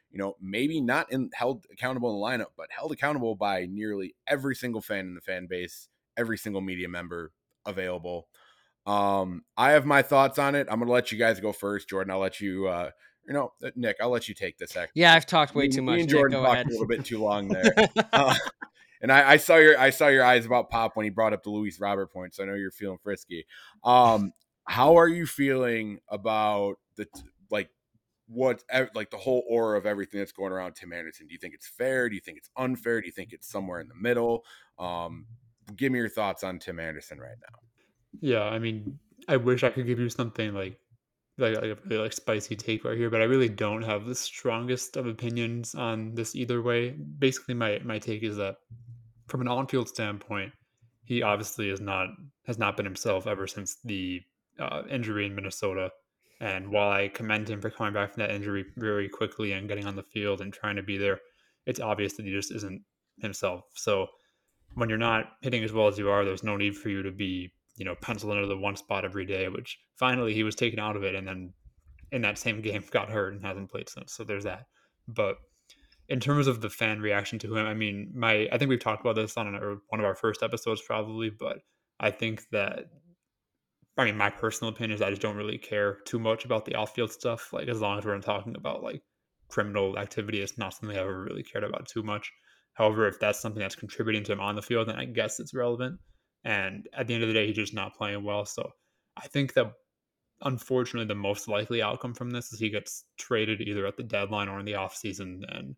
You 0.10 0.20
know, 0.20 0.38
maybe 0.40 0.80
not 0.80 1.12
in, 1.12 1.30
held 1.34 1.66
accountable 1.70 2.10
in 2.12 2.22
the 2.22 2.46
lineup, 2.46 2.54
but 2.56 2.68
held 2.72 2.94
accountable 2.94 3.36
by 3.36 3.68
nearly 3.70 4.16
every 4.30 4.56
single 4.56 4.80
fan 4.80 5.08
in 5.08 5.16
the 5.16 5.20
fan 5.20 5.46
base, 5.46 5.90
every 6.16 6.38
single 6.38 6.62
media 6.62 6.88
member 6.88 7.34
available. 7.66 8.30
Um, 8.86 9.44
I 9.58 9.72
have 9.72 9.86
my 9.86 10.04
thoughts 10.04 10.40
on 10.40 10.56
it. 10.56 10.68
I'm 10.72 10.80
gonna 10.80 10.90
let 10.90 11.12
you 11.12 11.18
guys 11.18 11.42
go 11.42 11.52
first, 11.52 11.90
Jordan. 11.90 12.12
I'll 12.12 12.20
let 12.20 12.40
you. 12.40 12.70
Uh, 12.70 12.92
you 13.28 13.34
know, 13.34 13.54
uh, 13.64 13.70
Nik, 13.76 13.98
I'll 14.02 14.10
let 14.10 14.28
you 14.28 14.36
take 14.36 14.58
this. 14.58 14.76
Actually, 14.76 15.02
Yeah, 15.02 15.14
I've 15.14 15.26
talked 15.26 15.56
way 15.56 15.64
Me- 15.66 15.70
too 15.70 15.82
me 15.82 15.86
much. 15.86 16.00
and 16.02 16.08
Nik, 16.08 16.10
Jordan 16.12 16.40
go 16.40 16.44
talked 16.46 16.54
ahead. 16.56 16.68
a 16.68 16.70
little 16.72 16.88
bit 16.88 17.06
too 17.06 17.20
long 17.22 17.48
there. 17.48 17.74
Uh, 18.14 18.36
and 19.02 19.12
I, 19.12 19.32
I 19.32 19.38
saw 19.38 19.58
your 19.58 19.78
I 19.78 19.90
saw 19.90 20.08
your 20.08 20.24
eyes 20.24 20.46
about 20.46 20.70
pop 20.70 20.96
when 20.96 21.04
he 21.04 21.10
brought 21.10 21.34
up 21.34 21.44
the 21.44 21.50
Luis 21.50 21.80
Robert 21.80 22.12
point. 22.14 22.34
So 22.36 22.44
I 22.44 22.46
know 22.46 22.54
you're 22.54 22.72
feeling 22.72 22.98
frisky. 23.04 23.46
Um, 23.84 24.32
how 24.66 24.98
are 24.98 25.08
you 25.10 25.26
feeling 25.26 26.00
about 26.10 26.76
the 26.96 27.06
like 27.52 27.70
what 28.28 28.64
like 28.96 29.10
the 29.12 29.18
whole 29.18 29.44
aura 29.50 29.78
of 29.78 29.86
everything 29.86 30.20
that's 30.20 30.32
going 30.32 30.54
around 30.54 30.76
Tim 30.76 30.94
Anderson? 30.94 31.28
Do 31.28 31.34
you 31.34 31.40
think 31.40 31.54
it's 31.54 31.68
fair? 31.68 32.08
Do 32.08 32.16
you 32.16 32.22
think 32.22 32.38
it's 32.38 32.50
unfair? 32.56 33.02
Do 33.02 33.06
you 33.08 33.12
think 33.12 33.34
it's 33.34 33.48
somewhere 33.50 33.82
in 33.82 33.90
the 33.90 33.96
middle? 33.96 34.46
Um, 34.80 35.26
give 35.76 35.92
me 35.92 36.00
your 36.00 36.08
thoughts 36.08 36.44
on 36.44 36.60
Tim 36.60 36.80
Anderson 36.80 37.20
right 37.20 37.36
now. 37.52 37.60
Yeah, 38.22 38.44
I 38.44 38.58
mean, 38.60 39.00
I 39.28 39.36
wish 39.36 39.64
I 39.64 39.70
could 39.70 39.86
give 39.86 40.00
you 40.00 40.08
something 40.10 40.54
like 40.54 40.78
like, 41.38 41.56
a 41.56 41.78
really 41.86 42.04
like 42.04 42.14
spicy 42.14 42.56
take 42.56 42.84
right 42.84 42.98
here, 42.98 43.10
but 43.10 43.22
I 43.22 43.26
really 43.26 43.50
don't 43.50 43.82
have 43.82 44.06
the 44.06 44.16
strongest 44.16 44.98
of 44.98 45.08
opinions 45.08 45.76
on 45.76 46.14
this 46.16 46.36
either 46.36 46.62
way. 46.62 46.92
Basically, 46.92 47.56
my 47.56 47.80
my 47.84 48.00
take 48.00 48.24
is 48.24 48.38
that 48.38 48.58
from 49.28 49.42
an 49.42 49.48
on-field 49.48 49.90
standpoint, 49.90 50.52
he 51.06 51.24
obviously 51.24 51.70
is 51.70 51.82
not 51.82 52.08
has 52.46 52.58
not 52.58 52.78
been 52.78 52.86
himself 52.86 53.26
ever 53.26 53.48
since 53.48 53.78
the 53.84 54.22
uh, 54.60 54.84
injury 54.90 55.26
in 55.26 55.36
Minnesota. 55.36 55.90
And 56.40 56.70
while 56.70 56.92
I 56.92 57.08
commend 57.08 57.50
him 57.50 57.62
for 57.62 57.70
coming 57.70 57.94
back 57.94 58.14
from 58.14 58.22
that 58.22 58.32
injury 58.32 58.66
very 58.76 59.08
quickly 59.08 59.54
and 59.54 59.68
getting 59.68 59.88
on 59.88 59.96
the 59.96 60.04
field 60.04 60.42
and 60.42 60.52
trying 60.52 60.76
to 60.76 60.84
be 60.84 60.98
there, 60.98 61.20
it's 61.66 61.80
obvious 61.80 62.14
that 62.14 62.26
he 62.26 62.32
just 62.32 62.52
isn't 62.52 62.82
himself. 63.20 63.64
So 63.76 64.08
when 64.76 64.90
you're 64.90 64.98
not 64.98 65.26
hitting 65.42 65.64
as 65.64 65.72
well 65.72 65.88
as 65.88 65.98
you 65.98 66.10
are, 66.10 66.26
there's 66.26 66.44
no 66.44 66.58
need 66.58 66.76
for 66.76 66.90
you 66.90 67.02
to 67.04 67.12
be, 67.12 67.54
you 67.76 67.86
know, 67.86 67.96
penciled 67.96 68.36
into 68.36 68.48
the 68.48 68.58
one 68.58 68.76
spot 68.76 69.06
every 69.06 69.26
day, 69.26 69.48
which 69.48 69.80
finally 69.98 70.34
he 70.34 70.44
was 70.44 70.56
taken 70.56 70.80
out 70.80 70.96
of 70.96 71.04
it 71.04 71.16
and 71.16 71.28
then 71.28 71.54
in 72.12 72.22
that 72.22 72.38
same 72.38 72.62
game 72.62 72.84
got 72.92 73.10
hurt 73.10 73.34
and 73.34 73.44
hasn't 73.44 73.72
played 73.72 73.90
since. 73.90 74.14
So 74.14 74.24
there's 74.24 74.44
that. 74.44 74.66
But 75.08 75.38
in 76.10 76.20
terms 76.20 76.48
of 76.48 76.62
the 76.62 76.70
fan 76.70 77.00
reaction 77.00 77.40
to 77.40 77.56
him, 77.56 77.66
I 77.66 77.74
mean, 77.74 78.12
my 78.16 78.48
I 78.52 78.58
think 78.58 78.70
we've 78.70 78.80
talked 78.80 79.02
about 79.02 79.16
this 79.16 79.36
on 79.38 79.54
our, 79.56 79.78
one 79.90 80.00
of 80.00 80.06
our 80.06 80.16
first 80.16 80.44
episodes 80.44 80.82
probably, 80.86 81.30
but 81.30 81.60
I 82.00 82.12
think 82.12 82.44
that 82.52 82.86
I 83.98 84.06
mean, 84.06 84.18
my 84.18 84.30
personal 84.30 84.74
opinion 84.74 84.96
is 84.96 85.02
I 85.02 85.10
just 85.10 85.22
don't 85.22 85.36
really 85.36 85.58
care 85.58 86.00
too 86.06 86.20
much 86.20 86.46
about 86.46 86.66
the 86.66 86.76
off-field 86.76 87.12
stuff. 87.12 87.54
Like 87.54 87.68
as 87.68 87.80
long 87.80 88.00
as 88.00 88.06
we're 88.06 88.20
talking 88.20 88.56
about 88.56 88.84
like 88.84 89.02
criminal 89.50 89.98
activity, 90.00 90.42
it's 90.42 90.58
not 90.58 90.74
something 90.74 90.98
I've 90.98 91.06
ever 91.06 91.24
really 91.24 91.44
cared 91.44 91.64
about 91.64 91.88
too 91.88 92.04
much. 92.04 92.32
However, 92.74 93.08
if 93.08 93.20
that's 93.20 93.40
something 93.40 93.62
that's 93.62 93.76
contributing 93.76 94.24
to 94.24 94.32
him 94.32 94.40
on 94.40 94.56
the 94.56 94.64
field, 94.64 94.88
then 94.88 94.96
I 94.96 95.06
guess 95.06 95.40
it's 95.40 95.54
relevant. 95.54 96.00
And 96.44 96.88
at 96.94 97.08
the 97.08 97.14
end 97.14 97.24
of 97.24 97.30
the 97.30 97.34
day, 97.34 97.48
he's 97.48 97.56
just 97.56 97.74
not 97.74 97.96
playing 97.96 98.24
well. 98.24 98.46
So 98.46 98.72
I 99.18 99.28
think 99.28 99.54
that 99.54 99.72
unfortunately 100.42 101.08
the 101.08 101.16
most 101.16 101.48
likely 101.48 101.82
outcome 101.82 102.14
from 102.14 102.30
this 102.30 102.52
is 102.52 102.60
he 102.60 102.70
gets 102.70 103.06
traded 103.18 103.62
either 103.62 103.86
at 103.86 103.98
the 103.98 104.04
deadline 104.04 104.50
or 104.50 104.60
in 104.60 104.66
the 104.66 104.74
offseason 104.74 105.42
and 105.50 105.76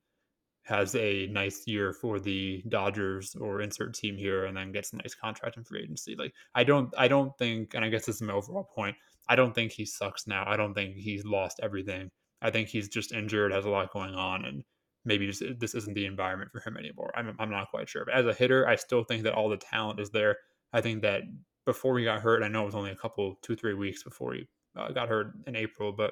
has 0.64 0.96
a 0.96 1.28
nice 1.28 1.68
year 1.68 1.94
for 1.94 2.20
the 2.20 2.64
Dodgers 2.70 3.36
or 3.40 3.62
insert 3.62 3.94
team 3.94 4.18
here 4.18 4.46
and 4.46 4.58
then 4.58 4.72
gets 4.72 4.94
a 4.94 4.98
nice 4.98 5.14
contract 5.14 5.58
in 5.58 5.64
free 5.64 5.84
agency. 5.84 6.16
Like 6.18 6.34
I 6.56 6.64
don't 6.64 6.92
I 6.98 7.08
don't 7.08 7.38
think 7.38 7.76
and 7.76 7.86
I 7.86 7.90
guess 7.90 8.06
this 8.06 8.16
is 8.16 8.22
my 8.24 8.34
overall 8.34 8.68
point. 8.76 8.96
I 9.30 9.36
don't 9.36 9.54
think 9.54 9.72
he 9.72 9.86
sucks 9.86 10.26
now. 10.26 10.44
I 10.48 10.58
don't 10.58 10.74
think 10.74 10.96
he's 10.96 11.24
lost 11.24 11.60
everything. 11.62 12.10
I 12.42 12.50
think 12.50 12.70
he's 12.70 12.90
just 12.90 13.12
injured, 13.12 13.52
has 13.52 13.66
a 13.66 13.70
lot 13.70 13.94
going 13.94 14.16
on 14.16 14.46
and 14.46 14.64
maybe 15.06 15.28
just 15.28 15.44
this 15.60 15.76
isn't 15.76 15.94
the 15.94 16.06
environment 16.06 16.52
for 16.52 16.60
him 16.68 16.78
anymore. 16.78 17.12
I'm 17.16 17.36
I'm 17.38 17.52
not 17.52 17.70
quite 17.70 17.88
sure. 17.88 18.04
But 18.06 18.16
as 18.16 18.26
a 18.26 18.34
hitter, 18.34 18.68
I 18.68 18.76
still 18.76 19.04
think 19.04 19.24
that 19.24 19.34
all 19.34 19.50
the 19.50 19.58
talent 19.58 20.00
is 20.00 20.10
there. 20.10 20.38
I 20.76 20.82
think 20.82 21.04
that 21.04 21.22
before 21.66 21.98
he 21.98 22.04
got 22.04 22.20
hurt, 22.20 22.44
I 22.44 22.50
know 22.50 22.64
it 22.64 22.66
was 22.66 22.76
only 22.76 22.92
a 22.92 22.98
couple, 22.98 23.40
two, 23.42 23.56
three 23.56 23.74
weeks 23.74 24.04
before 24.04 24.34
he 24.34 24.46
uh, 24.76 24.92
got 24.92 25.08
hurt 25.08 25.32
in 25.48 25.56
April, 25.56 25.94
but 25.94 26.12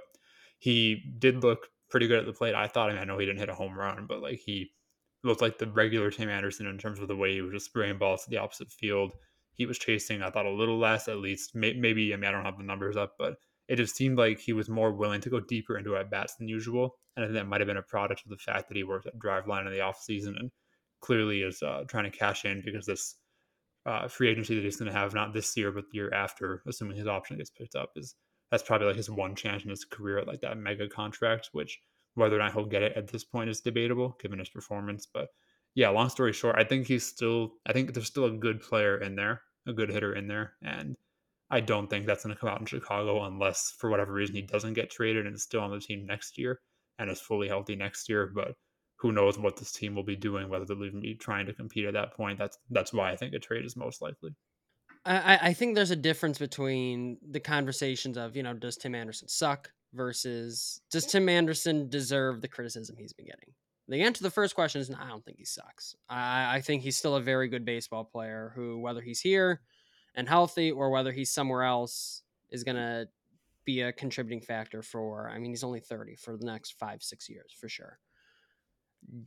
he 0.58 1.04
did 1.20 1.44
look 1.44 1.68
pretty 1.90 2.08
good 2.08 2.20
at 2.20 2.26
the 2.26 2.32
plate. 2.32 2.56
I 2.56 2.68
thought, 2.68 2.90
I, 2.90 2.94
mean, 2.94 3.02
I 3.02 3.04
know 3.04 3.18
he 3.18 3.26
didn't 3.26 3.40
hit 3.40 3.50
a 3.50 3.56
home 3.56 3.78
run, 3.78 4.06
but 4.08 4.22
like 4.22 4.40
he 4.40 4.72
looked 5.22 5.42
like 5.42 5.58
the 5.58 5.68
regular 5.68 6.12
Tim 6.12 6.30
Anderson 6.30 6.66
in 6.66 6.78
terms 6.78 7.00
of 7.00 7.10
the 7.10 7.16
way 7.18 7.34
he 7.34 7.42
was 7.42 7.52
just 7.52 7.66
spraying 7.66 7.98
balls 7.98 8.24
to 8.24 8.30
the 8.30 8.38
opposite 8.38 8.72
field. 8.72 9.12
He 9.52 9.66
was 9.66 9.78
chasing, 9.78 10.22
I 10.22 10.30
thought, 10.30 10.46
a 10.46 10.50
little 10.50 10.80
less 10.80 11.10
at 11.10 11.18
least. 11.18 11.54
Maybe, 11.54 12.14
I 12.14 12.16
mean, 12.16 12.30
I 12.30 12.32
don't 12.32 12.46
have 12.46 12.58
the 12.58 12.64
numbers 12.64 12.96
up, 12.96 13.16
but 13.20 13.36
it 13.68 13.76
just 13.76 13.98
seemed 13.98 14.18
like 14.18 14.40
he 14.40 14.54
was 14.54 14.70
more 14.70 14.94
willing 14.94 15.20
to 15.22 15.30
go 15.30 15.42
deeper 15.42 15.78
into 15.78 15.98
at 15.98 16.10
bats 16.10 16.36
than 16.36 16.48
usual. 16.48 16.96
And 17.18 17.26
I 17.26 17.28
think 17.28 17.36
that 17.36 17.48
might 17.48 17.60
have 17.60 17.68
been 17.68 17.76
a 17.76 17.84
product 17.84 18.22
of 18.24 18.30
the 18.30 18.38
fact 18.38 18.70
that 18.70 18.78
he 18.78 18.86
worked 18.86 19.08
at 19.08 19.20
Driveline 19.20 19.68
in 19.68 19.74
the 19.74 19.80
offseason 19.80 20.40
and 20.40 20.52
clearly 21.02 21.42
is 21.42 21.62
uh, 21.62 21.84
trying 21.86 22.10
to 22.10 22.18
cash 22.18 22.46
in 22.46 22.62
because 22.64 22.86
this 22.86 23.18
uh, 23.86 24.08
free 24.08 24.30
agency 24.30 24.56
that 24.56 24.64
he's 24.64 24.78
going 24.78 24.92
to 24.92 24.98
have 24.98 25.14
not 25.14 25.34
this 25.34 25.56
year 25.58 25.72
but 25.72 25.86
the 25.92 25.98
year 25.98 26.14
after, 26.14 26.64
assuming 26.68 26.98
his 26.98 27.08
option 27.08 27.38
gets 27.38 27.50
picked 27.50 27.76
up, 27.76 27.92
is 27.96 28.16
that's 28.52 28.64
probably 28.64 28.88
like 28.88 28.96
his 28.96 29.10
one 29.10 29.36
chance 29.36 29.64
in 29.64 29.70
his 29.70 29.86
career 29.86 30.20
at 30.20 30.28
like 30.28 30.42
that 30.42 30.58
mega 30.58 30.88
contract. 30.88 31.50
Which 31.52 31.80
whether 32.16 32.36
or 32.36 32.40
not 32.40 32.54
he'll 32.54 32.66
get 32.66 32.84
it 32.84 32.96
at 32.96 33.08
this 33.08 33.24
point 33.24 33.50
is 33.50 33.62
debatable 33.62 34.18
given 34.22 34.40
his 34.40 34.50
performance. 34.50 35.08
But 35.12 35.30
yeah, 35.76 35.90
long 35.90 36.10
story 36.10 36.34
short, 36.34 36.56
I 36.58 36.64
think 36.64 36.88
he's 36.88 37.06
still. 37.06 37.54
I 37.66 37.74
think 37.74 37.94
there's 37.94 38.08
still 38.08 38.26
a 38.26 38.32
good 38.32 38.62
player 38.62 38.98
in 38.98 39.16
there, 39.16 39.42
a 39.68 39.74
good 39.74 39.90
hitter 39.90 40.16
in 40.16 40.28
there, 40.28 40.54
and 40.62 40.96
I 41.50 41.60
don't 41.60 41.88
think 41.88 42.06
that's 42.06 42.24
going 42.24 42.36
to 42.36 42.40
come 42.40 42.50
out 42.50 42.60
in 42.60 42.66
Chicago 42.66 43.24
unless 43.26 43.76
for 43.78 43.90
whatever 43.90 44.14
reason 44.14 44.36
he 44.36 44.42
doesn't 44.42 44.74
get 44.74 44.90
traded 44.90 45.28
and 45.28 45.36
is 45.36 45.44
still 45.44 45.62
on 45.62 45.72
the 45.72 45.80
team 45.80 46.06
next 46.06 46.38
year 46.38 46.62
and 46.98 47.10
is 47.12 47.22
fully 47.22 47.48
healthy 47.48 47.76
next 47.76 48.10
year. 48.10 48.32
But 48.34 48.56
who 49.04 49.12
knows 49.12 49.38
what 49.38 49.58
this 49.58 49.74
team 49.74 49.96
will 49.96 50.04
be 50.04 50.16
doing, 50.16 50.48
whether 50.48 50.64
they'll 50.64 50.86
even 50.86 51.02
be 51.02 51.14
trying 51.14 51.46
to 51.46 51.54
compete 51.54 51.86
at 51.86 51.94
that 51.94 52.16
point. 52.16 52.40
That's 52.40 52.58
that's 52.70 52.94
why 52.94 53.12
I 53.12 53.18
think 53.18 53.34
a 53.34 53.40
trade 53.40 53.66
is 53.66 53.76
most 53.76 54.02
likely. 54.02 54.34
I, 55.06 55.38
I 55.42 55.54
think 55.54 55.76
there's 55.76 55.92
a 55.92 55.98
difference 55.98 56.40
between 56.40 57.18
the 57.30 57.42
conversations 57.42 58.18
of, 58.18 58.38
you 58.38 58.44
know, 58.44 58.54
does 58.54 58.78
Tim 58.78 58.96
Anderson 58.96 59.28
suck 59.28 59.70
versus 59.94 60.80
does 60.90 61.06
Tim 61.06 61.28
Anderson 61.28 61.90
deserve 61.90 62.40
the 62.40 62.48
criticism 62.48 62.96
he's 62.98 63.12
been 63.12 63.26
getting? 63.26 63.54
The 63.90 64.04
answer 64.04 64.20
to 64.20 64.24
the 64.24 64.32
first 64.32 64.56
question 64.56 64.80
is 64.80 64.90
no, 64.90 64.98
I 64.98 65.10
don't 65.10 65.26
think 65.26 65.38
he 65.38 65.44
sucks. 65.44 65.98
I, 66.08 66.56
I 66.56 66.62
think 66.62 66.82
he's 66.82 66.96
still 66.96 67.18
a 67.18 67.22
very 67.22 67.50
good 67.50 67.66
baseball 67.66 68.06
player 68.06 68.54
who, 68.56 68.80
whether 68.80 69.02
he's 69.02 69.20
here 69.20 69.60
and 70.16 70.30
healthy 70.30 70.72
or 70.72 70.90
whether 70.92 71.12
he's 71.12 71.30
somewhere 71.30 71.64
else, 71.64 72.24
is 72.50 72.64
going 72.64 72.78
to 72.78 73.10
be 73.66 73.82
a 73.82 73.92
contributing 73.92 74.40
factor 74.40 74.82
for, 74.82 75.30
I 75.30 75.40
mean, 75.40 75.52
he's 75.52 75.66
only 75.66 75.82
30 75.82 76.16
for 76.16 76.38
the 76.38 76.46
next 76.46 76.80
five, 76.80 77.04
six 77.04 77.30
years 77.30 77.52
for 77.60 77.68
sure. 77.68 78.00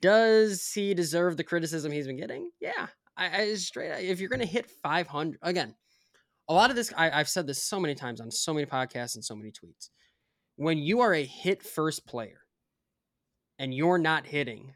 Does 0.00 0.70
he 0.72 0.94
deserve 0.94 1.36
the 1.36 1.44
criticism 1.44 1.92
he's 1.92 2.06
been 2.06 2.16
getting? 2.16 2.50
Yeah. 2.60 2.86
I, 3.16 3.42
I 3.42 3.54
straight, 3.54 4.08
if 4.08 4.20
you're 4.20 4.28
going 4.28 4.40
to 4.40 4.46
hit 4.46 4.70
500, 4.70 5.38
again, 5.42 5.74
a 6.48 6.54
lot 6.54 6.70
of 6.70 6.76
this, 6.76 6.92
I, 6.96 7.10
I've 7.10 7.28
said 7.28 7.46
this 7.46 7.62
so 7.62 7.80
many 7.80 7.94
times 7.94 8.20
on 8.20 8.30
so 8.30 8.52
many 8.52 8.66
podcasts 8.66 9.14
and 9.14 9.24
so 9.24 9.34
many 9.34 9.50
tweets. 9.50 9.88
When 10.56 10.78
you 10.78 11.00
are 11.00 11.14
a 11.14 11.24
hit 11.24 11.62
first 11.62 12.06
player 12.06 12.40
and 13.58 13.74
you're 13.74 13.98
not 13.98 14.26
hitting, 14.26 14.74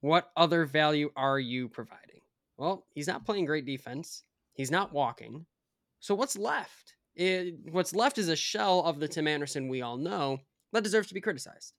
what 0.00 0.30
other 0.36 0.64
value 0.64 1.10
are 1.16 1.38
you 1.38 1.68
providing? 1.68 2.20
Well, 2.56 2.86
he's 2.94 3.08
not 3.08 3.24
playing 3.24 3.46
great 3.46 3.66
defense. 3.66 4.24
He's 4.54 4.70
not 4.70 4.92
walking. 4.92 5.46
So 6.00 6.14
what's 6.14 6.36
left? 6.36 6.94
It, 7.16 7.54
what's 7.70 7.94
left 7.94 8.18
is 8.18 8.28
a 8.28 8.36
shell 8.36 8.80
of 8.80 9.00
the 9.00 9.08
Tim 9.08 9.26
Anderson 9.26 9.68
we 9.68 9.82
all 9.82 9.96
know 9.96 10.38
that 10.72 10.84
deserves 10.84 11.08
to 11.08 11.14
be 11.14 11.20
criticized. 11.20 11.72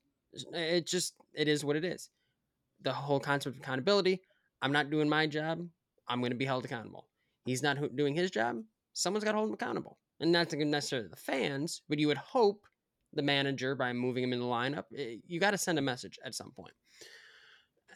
Eh, 0.53 0.77
it 0.77 0.87
just 0.87 1.13
it 1.33 1.47
is 1.47 1.63
what 1.63 1.75
it 1.75 1.85
is. 1.85 2.09
The 2.81 2.93
whole 2.93 3.19
concept 3.19 3.55
of 3.55 3.61
accountability. 3.61 4.21
I'm 4.61 4.71
not 4.71 4.89
doing 4.89 5.09
my 5.09 5.27
job. 5.27 5.67
I'm 6.07 6.19
going 6.19 6.31
to 6.31 6.37
be 6.37 6.45
held 6.45 6.65
accountable. 6.65 7.07
He's 7.45 7.63
not 7.63 7.77
doing 7.95 8.15
his 8.15 8.31
job. 8.31 8.61
Someone's 8.93 9.23
got 9.23 9.31
to 9.31 9.37
hold 9.37 9.49
him 9.49 9.53
accountable, 9.53 9.97
and 10.19 10.31
not 10.31 10.51
necessarily 10.53 11.07
the 11.09 11.15
fans, 11.15 11.81
but 11.89 11.99
you 11.99 12.07
would 12.07 12.17
hope 12.17 12.65
the 13.13 13.21
manager 13.21 13.75
by 13.75 13.91
moving 13.93 14.23
him 14.23 14.33
in 14.33 14.39
the 14.39 14.45
lineup. 14.45 14.85
eh, 14.95 15.17
You 15.27 15.39
got 15.39 15.51
to 15.51 15.57
send 15.57 15.77
a 15.79 15.81
message 15.81 16.17
at 16.23 16.35
some 16.35 16.51
point. 16.51 16.73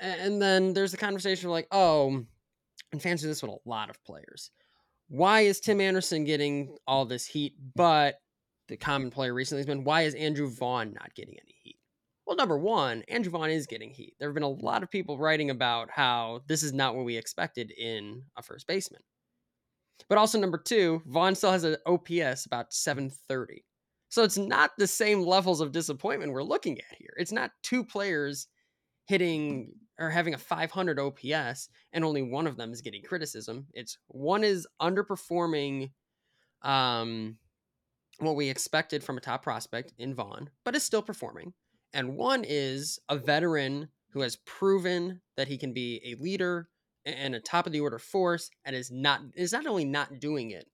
And 0.01 0.41
then 0.41 0.73
there's 0.73 0.91
the 0.91 0.97
conversation 0.97 1.49
like, 1.49 1.67
oh, 1.71 2.23
and 2.91 3.01
fans 3.01 3.21
do 3.21 3.27
this 3.27 3.41
with 3.41 3.51
a 3.51 3.69
lot 3.69 3.89
of 3.89 4.01
players. 4.03 4.51
Why 5.07 5.41
is 5.41 5.59
Tim 5.59 5.81
Anderson 5.81 6.23
getting 6.23 6.77
all 6.87 7.05
this 7.05 7.25
heat, 7.25 7.55
but 7.75 8.15
the 8.67 8.77
common 8.77 9.09
player 9.09 9.33
recently 9.33 9.59
has 9.59 9.65
been 9.65 9.83
why 9.83 10.03
is 10.03 10.13
Andrew 10.15 10.49
Vaughn 10.49 10.93
not 10.93 11.13
getting 11.15 11.35
any? 11.35 11.55
Well, 12.29 12.35
number 12.35 12.59
one, 12.59 13.01
Andrew 13.07 13.31
Vaughn 13.31 13.49
is 13.49 13.65
getting 13.65 13.89
heat. 13.89 14.13
There 14.19 14.29
have 14.29 14.35
been 14.35 14.43
a 14.43 14.47
lot 14.47 14.83
of 14.83 14.91
people 14.91 15.17
writing 15.17 15.49
about 15.49 15.89
how 15.89 16.43
this 16.45 16.61
is 16.61 16.71
not 16.71 16.95
what 16.95 17.03
we 17.03 17.17
expected 17.17 17.71
in 17.71 18.21
a 18.37 18.43
first 18.43 18.67
baseman. 18.67 19.01
But 20.07 20.19
also, 20.19 20.37
number 20.37 20.59
two, 20.59 21.01
Vaughn 21.07 21.33
still 21.33 21.51
has 21.51 21.63
an 21.63 21.77
OPS 21.87 22.45
about 22.45 22.71
730. 22.71 23.65
So 24.09 24.23
it's 24.23 24.37
not 24.37 24.69
the 24.77 24.85
same 24.85 25.21
levels 25.21 25.59
of 25.59 25.71
disappointment 25.71 26.31
we're 26.31 26.43
looking 26.43 26.77
at 26.77 26.97
here. 26.99 27.15
It's 27.17 27.31
not 27.31 27.49
two 27.63 27.83
players 27.83 28.47
hitting 29.07 29.71
or 29.97 30.11
having 30.11 30.35
a 30.35 30.37
500 30.37 30.99
OPS 30.99 31.69
and 31.93 32.05
only 32.05 32.21
one 32.21 32.45
of 32.45 32.57
them 32.57 32.71
is 32.71 32.81
getting 32.81 33.01
criticism. 33.01 33.65
It's 33.73 33.97
one 34.07 34.43
is 34.43 34.67
underperforming 34.79 35.89
um, 36.61 37.37
what 38.19 38.35
we 38.35 38.49
expected 38.49 39.03
from 39.03 39.17
a 39.17 39.21
top 39.21 39.41
prospect 39.41 39.93
in 39.97 40.13
Vaughn, 40.13 40.51
but 40.63 40.75
is 40.75 40.83
still 40.83 41.01
performing. 41.01 41.53
And 41.93 42.15
one 42.15 42.43
is 42.47 42.99
a 43.09 43.17
veteran 43.17 43.89
who 44.11 44.21
has 44.21 44.37
proven 44.37 45.21
that 45.37 45.47
he 45.47 45.57
can 45.57 45.73
be 45.73 46.01
a 46.05 46.21
leader 46.21 46.69
and 47.05 47.35
a 47.35 47.39
top 47.39 47.65
of 47.65 47.71
the 47.71 47.79
order 47.79 47.99
force 47.99 48.49
and 48.65 48.75
is 48.75 48.91
not 48.91 49.21
is 49.35 49.53
not 49.53 49.65
only 49.65 49.85
not 49.85 50.19
doing 50.19 50.51
it 50.51 50.67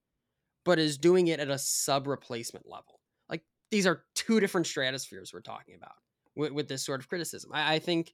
but 0.66 0.80
is 0.80 0.98
doing 0.98 1.28
it 1.28 1.40
at 1.40 1.50
a 1.50 1.58
sub 1.58 2.08
replacement 2.08 2.68
level. 2.68 3.00
Like 3.30 3.44
these 3.72 3.88
are 3.88 4.04
two 4.16 4.40
different 4.40 4.68
stratospheres 4.68 5.32
we're 5.34 5.42
talking 5.42 5.76
about 5.76 5.96
with, 6.36 6.52
with 6.52 6.68
this 6.68 6.84
sort 6.84 7.00
of 7.00 7.08
criticism. 7.08 7.52
I, 7.54 7.76
I 7.76 7.80
think 7.80 8.12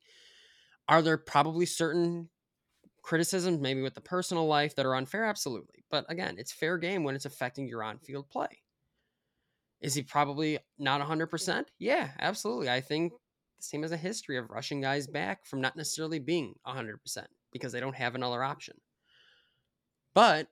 are 0.87 1.01
there 1.01 1.17
probably 1.17 1.65
certain 1.65 2.29
criticisms, 3.01 3.59
maybe 3.59 3.81
with 3.81 3.95
the 3.95 4.01
personal 4.01 4.45
life, 4.45 4.75
that 4.75 4.85
are 4.85 4.95
unfair? 4.95 5.25
Absolutely. 5.25 5.85
But 5.89 6.05
again, 6.09 6.35
it's 6.37 6.51
fair 6.51 6.77
game 6.77 7.03
when 7.03 7.15
it's 7.15 7.25
affecting 7.25 7.67
your 7.67 7.83
on 7.83 7.97
field 7.97 8.29
play. 8.29 8.59
Is 9.81 9.95
he 9.95 10.03
probably 10.03 10.59
not 10.77 11.01
100%? 11.01 11.65
Yeah, 11.79 12.09
absolutely. 12.19 12.69
I 12.69 12.81
think 12.81 13.13
the 13.57 13.65
team 13.65 13.81
has 13.81 13.91
a 13.91 13.97
history 13.97 14.37
of 14.37 14.49
rushing 14.49 14.81
guys 14.81 15.07
back 15.07 15.45
from 15.45 15.61
not 15.61 15.75
necessarily 15.75 16.19
being 16.19 16.53
100% 16.67 16.97
because 17.51 17.71
they 17.71 17.79
don't 17.79 17.95
have 17.95 18.15
another 18.15 18.43
option. 18.43 18.75
But 20.13 20.47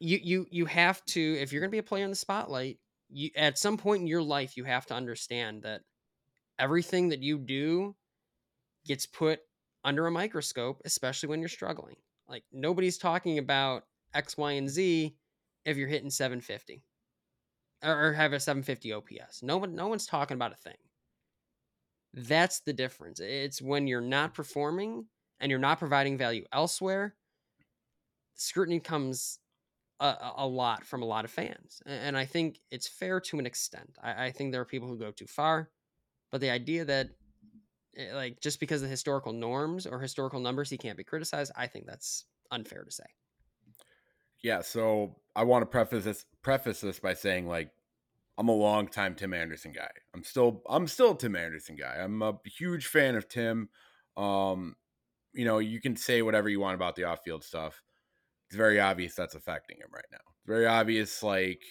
you 0.00 0.18
you 0.22 0.46
you 0.50 0.66
have 0.66 1.04
to 1.06 1.20
if 1.20 1.52
you're 1.52 1.60
going 1.60 1.70
to 1.70 1.74
be 1.74 1.78
a 1.78 1.82
player 1.82 2.04
in 2.04 2.10
the 2.10 2.16
spotlight, 2.16 2.78
you 3.08 3.30
at 3.36 3.58
some 3.58 3.76
point 3.76 4.00
in 4.02 4.06
your 4.06 4.22
life 4.22 4.56
you 4.56 4.64
have 4.64 4.86
to 4.86 4.94
understand 4.94 5.62
that 5.62 5.80
everything 6.58 7.08
that 7.08 7.20
you 7.20 7.38
do 7.38 7.96
gets 8.86 9.06
put 9.06 9.40
under 9.84 10.06
a 10.06 10.10
microscope, 10.10 10.80
especially 10.84 11.28
when 11.28 11.40
you're 11.40 11.48
struggling. 11.48 11.96
Like 12.28 12.44
nobody's 12.52 12.98
talking 12.98 13.38
about 13.38 13.84
X, 14.14 14.36
Y, 14.36 14.52
and 14.52 14.70
Z 14.70 15.16
if 15.64 15.76
you're 15.76 15.88
hitting 15.88 16.10
750 16.10 16.82
or, 17.82 18.12
have 18.12 18.32
a 18.32 18.40
750 18.40 18.92
OPS. 18.92 19.42
No 19.42 19.58
one, 19.58 19.74
no 19.74 19.88
one's 19.88 20.06
talking 20.06 20.34
about 20.34 20.52
a 20.52 20.56
thing. 20.56 20.76
That's 22.14 22.60
the 22.60 22.72
difference. 22.72 23.20
It's 23.20 23.62
when 23.62 23.86
you're 23.86 24.00
not 24.00 24.34
performing 24.34 25.06
and 25.40 25.50
you're 25.50 25.58
not 25.58 25.78
providing 25.78 26.18
value 26.18 26.44
elsewhere. 26.52 27.14
Scrutiny 28.34 28.80
comes 28.80 29.38
a, 30.00 30.16
a 30.38 30.46
lot 30.46 30.84
from 30.84 31.02
a 31.02 31.06
lot 31.06 31.24
of 31.24 31.30
fans, 31.30 31.82
and 31.86 32.16
I 32.16 32.24
think 32.24 32.60
it's 32.70 32.86
fair 32.86 33.20
to 33.20 33.38
an 33.38 33.46
extent. 33.46 33.98
I, 34.02 34.26
I 34.26 34.30
think 34.30 34.52
there 34.52 34.60
are 34.60 34.66
people 34.66 34.88
who 34.88 34.98
go 34.98 35.10
too 35.10 35.26
far, 35.26 35.70
but 36.30 36.40
the 36.40 36.50
idea 36.50 36.84
that 36.84 37.10
eh, 37.96 38.14
like 38.14 38.40
just 38.40 38.60
because 38.60 38.82
of 38.82 38.90
historical 38.90 39.32
norms 39.32 39.86
or 39.86 40.00
historical 40.00 40.40
numbers 40.40 40.70
he 40.70 40.78
can't 40.78 40.96
be 40.96 41.04
criticized, 41.04 41.52
I 41.56 41.66
think 41.66 41.86
that's 41.86 42.26
unfair 42.50 42.84
to 42.84 42.92
say. 42.92 43.04
Yeah, 44.42 44.62
so 44.62 45.16
I 45.34 45.44
want 45.44 45.62
to 45.62 45.66
preface 45.66 46.04
this 46.04 46.24
preface 46.42 46.80
this 46.80 47.00
by 47.00 47.14
saying 47.14 47.46
like 47.46 47.70
I'm 48.36 48.48
a 48.48 48.54
long 48.54 48.86
time 48.86 49.14
Tim 49.14 49.34
Anderson 49.34 49.72
guy. 49.72 49.90
I'm 50.14 50.22
still 50.22 50.62
I'm 50.68 50.86
still 50.86 51.12
a 51.12 51.18
Tim 51.18 51.36
Anderson 51.36 51.76
guy. 51.76 51.96
I'm 51.98 52.22
a 52.22 52.38
huge 52.44 52.86
fan 52.86 53.16
of 53.16 53.28
Tim. 53.28 53.68
Um, 54.16 54.76
you 55.32 55.44
know, 55.44 55.58
you 55.58 55.80
can 55.80 55.96
say 55.96 56.22
whatever 56.22 56.48
you 56.48 56.60
want 56.60 56.74
about 56.74 56.96
the 56.96 57.04
off-field 57.04 57.44
stuff. 57.44 57.82
It's 58.48 58.56
very 58.56 58.80
obvious 58.80 59.14
that's 59.14 59.34
affecting 59.34 59.78
him 59.78 59.88
right 59.92 60.06
now. 60.10 60.18
It's 60.18 60.46
very 60.46 60.66
obvious 60.66 61.22
like 61.22 61.62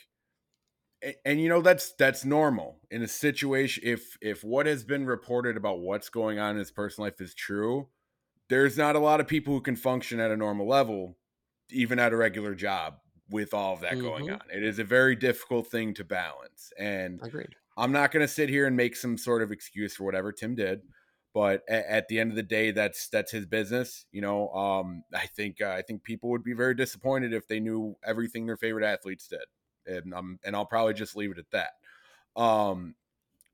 and, 1.02 1.16
and 1.26 1.42
you 1.42 1.50
know 1.50 1.62
that's 1.62 1.94
that's 1.94 2.26
normal 2.26 2.80
in 2.92 3.02
a 3.02 3.08
situation 3.08 3.84
if 3.86 4.18
if 4.22 4.44
what 4.44 4.66
has 4.66 4.84
been 4.84 5.06
reported 5.06 5.58
about 5.58 5.80
what's 5.80 6.10
going 6.10 6.40
on 6.40 6.52
in 6.52 6.58
his 6.58 6.72
personal 6.72 7.08
life 7.08 7.22
is 7.22 7.34
true, 7.34 7.88
there's 8.50 8.78
not 8.78 8.96
a 8.96 9.00
lot 9.00 9.20
of 9.20 9.28
people 9.28 9.54
who 9.54 9.62
can 9.62 9.76
function 9.76 10.20
at 10.20 10.32
a 10.32 10.38
normal 10.38 10.68
level 10.68 11.18
even 11.72 12.00
at 12.00 12.14
a 12.14 12.18
regular 12.18 12.56
job 12.56 12.96
with 13.30 13.54
all 13.54 13.74
of 13.74 13.82
that 13.82 13.94
mm-hmm. 13.94 14.02
going 14.02 14.32
on. 14.32 14.42
It 14.54 14.64
is 14.64 14.80
a 14.80 14.84
very 14.84 15.16
difficult 15.16 15.68
thing 15.68 15.94
to 15.96 16.04
balance. 16.04 16.72
And 16.78 17.20
agreed. 17.22 17.56
I'm 17.76 17.92
not 17.92 18.12
going 18.12 18.26
to 18.26 18.28
sit 18.28 18.50
here 18.50 18.66
and 18.66 18.76
make 18.76 18.96
some 18.96 19.18
sort 19.18 19.42
of 19.42 19.52
excuse 19.52 19.96
for 19.96 20.04
whatever 20.04 20.32
Tim 20.32 20.56
did, 20.56 20.82
but 21.34 21.62
at, 21.70 21.86
at, 21.86 22.08
the 22.08 22.20
end 22.20 22.32
of 22.32 22.36
the 22.36 22.44
day, 22.44 22.72
that's 22.72 23.08
that's 23.10 23.32
his 23.32 23.46
business. 23.46 24.06
You 24.12 24.22
know, 24.22 24.50
um, 24.50 25.04
I 25.14 25.28
think 25.28 25.62
uh, 25.62 25.70
I 25.70 25.84
think 25.84 26.04
people 26.04 26.32
would 26.32 26.44
be 26.44 26.54
very 26.54 26.74
disappointed 26.74 27.34
if 27.34 27.48
they 27.48 27.60
knew 27.60 27.96
everything 28.04 28.46
their 28.48 28.58
favorite 28.58 28.86
athletes 28.86 29.28
did, 29.28 29.46
and 29.86 30.14
um, 30.14 30.40
and 30.44 30.56
I'll 30.56 30.66
probably 30.66 30.96
just 30.96 31.16
leave 31.16 31.32
it 31.32 31.38
at 31.38 31.52
that. 31.52 32.42
Um, 32.42 32.96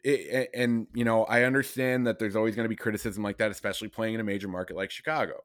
it, 0.03 0.49
and 0.53 0.87
you 0.93 1.03
know, 1.03 1.25
I 1.25 1.43
understand 1.43 2.07
that 2.07 2.19
there's 2.19 2.37
always 2.37 2.55
going 2.55 2.65
to 2.65 2.69
be 2.69 2.77
criticism 2.77 3.23
like 3.23 3.37
that, 3.39 3.51
especially 3.51 3.89
playing 3.89 4.13
in 4.13 4.21
a 4.21 4.23
major 4.23 4.47
market 4.47 4.77
like 4.77 4.91
Chicago 4.91 5.41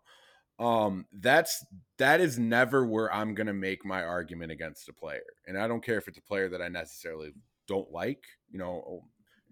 um 0.58 1.06
that's 1.12 1.64
that 1.98 2.20
is 2.20 2.38
never 2.38 2.84
where 2.84 3.12
i'm 3.12 3.34
gonna 3.34 3.54
make 3.54 3.84
my 3.84 4.02
argument 4.02 4.50
against 4.50 4.88
a 4.88 4.92
player 4.92 5.22
and 5.46 5.56
i 5.56 5.68
don't 5.68 5.84
care 5.84 5.98
if 5.98 6.08
it's 6.08 6.18
a 6.18 6.22
player 6.22 6.48
that 6.48 6.60
i 6.60 6.68
necessarily 6.68 7.30
don't 7.68 7.92
like 7.92 8.24
you 8.50 8.58
know 8.58 8.82
oh, 8.88 9.04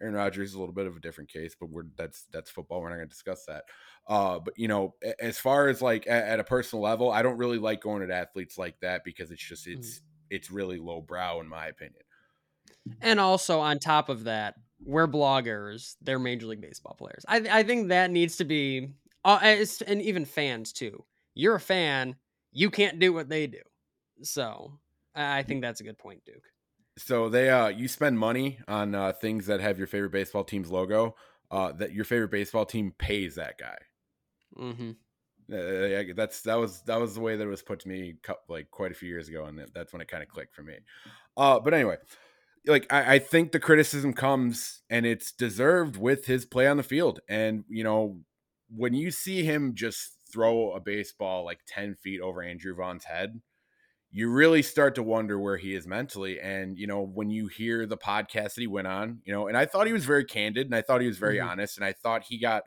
aaron 0.03 0.15
rodgers 0.15 0.51
is 0.51 0.55
a 0.55 0.59
little 0.59 0.75
bit 0.75 0.87
of 0.87 0.97
a 0.97 1.01
different 1.01 1.31
case 1.31 1.55
but 1.59 1.71
we're 1.71 1.85
that's 1.97 2.27
that's 2.33 2.51
football 2.51 2.81
we're 2.81 2.89
not 2.89 2.97
gonna 2.97 3.07
discuss 3.07 3.45
that. 3.45 3.65
Uh 4.09 4.39
but 4.39 4.55
you 4.57 4.69
know 4.69 4.95
as 5.21 5.39
far 5.39 5.69
as 5.69 5.81
like 5.81 6.07
at, 6.07 6.25
at 6.25 6.41
a 6.41 6.45
personal 6.45 6.83
level 6.83 7.11
i 7.11 7.23
don't 7.23 7.39
really 7.39 7.59
like 7.59 7.81
going 7.81 8.03
at 8.03 8.11
athletes 8.11 8.59
like 8.59 8.79
that 8.81 9.05
because 9.05 9.31
it's 9.31 9.43
just 9.43 9.67
it's 9.67 9.99
mm. 9.99 10.03
it's 10.31 10.51
really 10.51 10.79
low 10.79 11.01
brow 11.01 11.41
in 11.41 11.49
my 11.49 11.67
opinion. 11.67 12.03
And 13.01 13.19
also 13.19 13.61
on 13.61 13.79
top 13.79 14.09
of 14.09 14.25
that 14.25 14.55
we're 14.85 15.09
bloggers 15.09 15.95
they're 16.03 16.19
major 16.19 16.47
league 16.47 16.61
baseball 16.61 16.95
players. 16.99 17.25
I, 17.29 17.47
I 17.51 17.63
think 17.63 17.89
that 17.89 18.11
needs 18.11 18.37
to 18.37 18.45
be 18.45 18.91
uh, 19.27 19.65
and 19.87 20.03
even 20.03 20.25
fans 20.25 20.73
too. 20.73 21.05
You're 21.35 21.57
a 21.57 21.61
fan, 21.61 22.17
you 22.53 22.71
can't 22.71 22.99
do 22.99 23.13
what 23.13 23.29
they 23.29 23.47
do. 23.47 23.61
So 24.23 24.79
I 25.15 25.43
think 25.43 25.63
that's 25.63 25.81
a 25.81 25.85
good 25.85 25.99
point, 25.99 26.25
Duke. 26.25 26.45
So 26.99 27.29
they 27.29 27.51
uh 27.51 27.69
you 27.69 27.89
spend 27.89 28.19
money 28.19 28.59
on 28.69 28.95
uh 28.95 29.13
things 29.13 29.47
that 29.47 29.61
have 29.61 29.79
your 29.79 29.87
favorite 29.87 30.13
baseball 30.13 30.45
team's 30.45 30.71
logo, 30.71 31.17
uh 31.51 31.73
that 31.73 31.93
your 31.93 32.05
favorite 32.05 32.31
baseball 32.31 32.65
team 32.65 32.95
pays 32.99 33.35
that 33.35 33.59
guy. 33.59 33.77
Mm-hmm. 34.57 34.91
Uh, 35.53 36.13
that's 36.17 36.41
that 36.43 36.57
was 36.57 36.81
that 36.83 36.99
was 36.99 37.15
the 37.15 37.21
way 37.21 37.37
that 37.37 37.45
it 37.45 37.51
was 37.51 37.63
put 37.63 37.81
to 37.81 37.89
me 37.89 38.15
like 38.49 38.71
quite 38.71 38.93
a 38.93 38.95
few 38.95 39.09
years 39.09 39.29
ago, 39.29 39.45
and 39.45 39.61
that's 39.75 39.93
when 39.93 40.01
it 40.01 40.09
kind 40.09 40.23
of 40.23 40.29
clicked 40.29 40.55
for 40.55 40.63
me. 40.63 40.75
Uh, 41.37 41.61
but 41.61 41.75
anyway, 41.75 41.97
like 42.67 42.93
I, 42.93 43.15
I 43.15 43.19
think 43.19 43.53
the 43.53 43.61
criticism 43.61 44.13
comes 44.13 44.83
and 44.89 45.05
it's 45.07 45.31
deserved 45.33 45.97
with 45.97 46.27
his 46.27 46.45
play 46.47 46.67
on 46.67 46.79
the 46.79 46.83
field, 46.83 47.21
and 47.29 47.65
you 47.69 47.85
know 47.85 48.19
when 48.69 48.95
you 48.95 49.11
see 49.11 49.45
him 49.45 49.75
just 49.75 50.19
throw 50.31 50.73
a 50.73 50.81
baseball 50.81 51.45
like 51.45 51.61
10 51.67 51.95
feet 51.97 52.21
over 52.21 52.43
Andrew 52.43 52.75
Vaughn's 52.75 53.05
head, 53.05 53.41
you 54.11 54.31
really 54.31 54.63
start 54.63 54.95
to 54.95 55.03
wonder 55.03 55.39
where 55.39 55.57
he 55.57 55.75
is 55.75 55.87
mentally. 55.87 56.41
And, 56.41 56.79
you 56.79 56.87
know, 56.87 57.03
when 57.03 57.31
you 57.31 57.49
hear 57.49 57.87
the 57.87 57.97
podcast 57.97 58.55
that 58.55 58.61
he 58.61 58.67
went 58.67 58.87
on, 58.87 59.21
you 59.25 59.33
know, 59.33 59.49
and 59.49 59.57
I 59.57 59.67
thought 59.67 59.87
he 59.87 59.93
was 59.93 60.05
very 60.05 60.25
candid 60.25 60.67
and 60.67 60.75
I 60.75 60.83
thought 60.83 61.01
he 61.01 61.07
was 61.07 61.19
very 61.19 61.37
mm-hmm. 61.37 61.49
honest 61.49 61.77
and 61.77 61.85
I 61.85 61.93
thought 61.93 62.25
he 62.25 62.39
got 62.39 62.65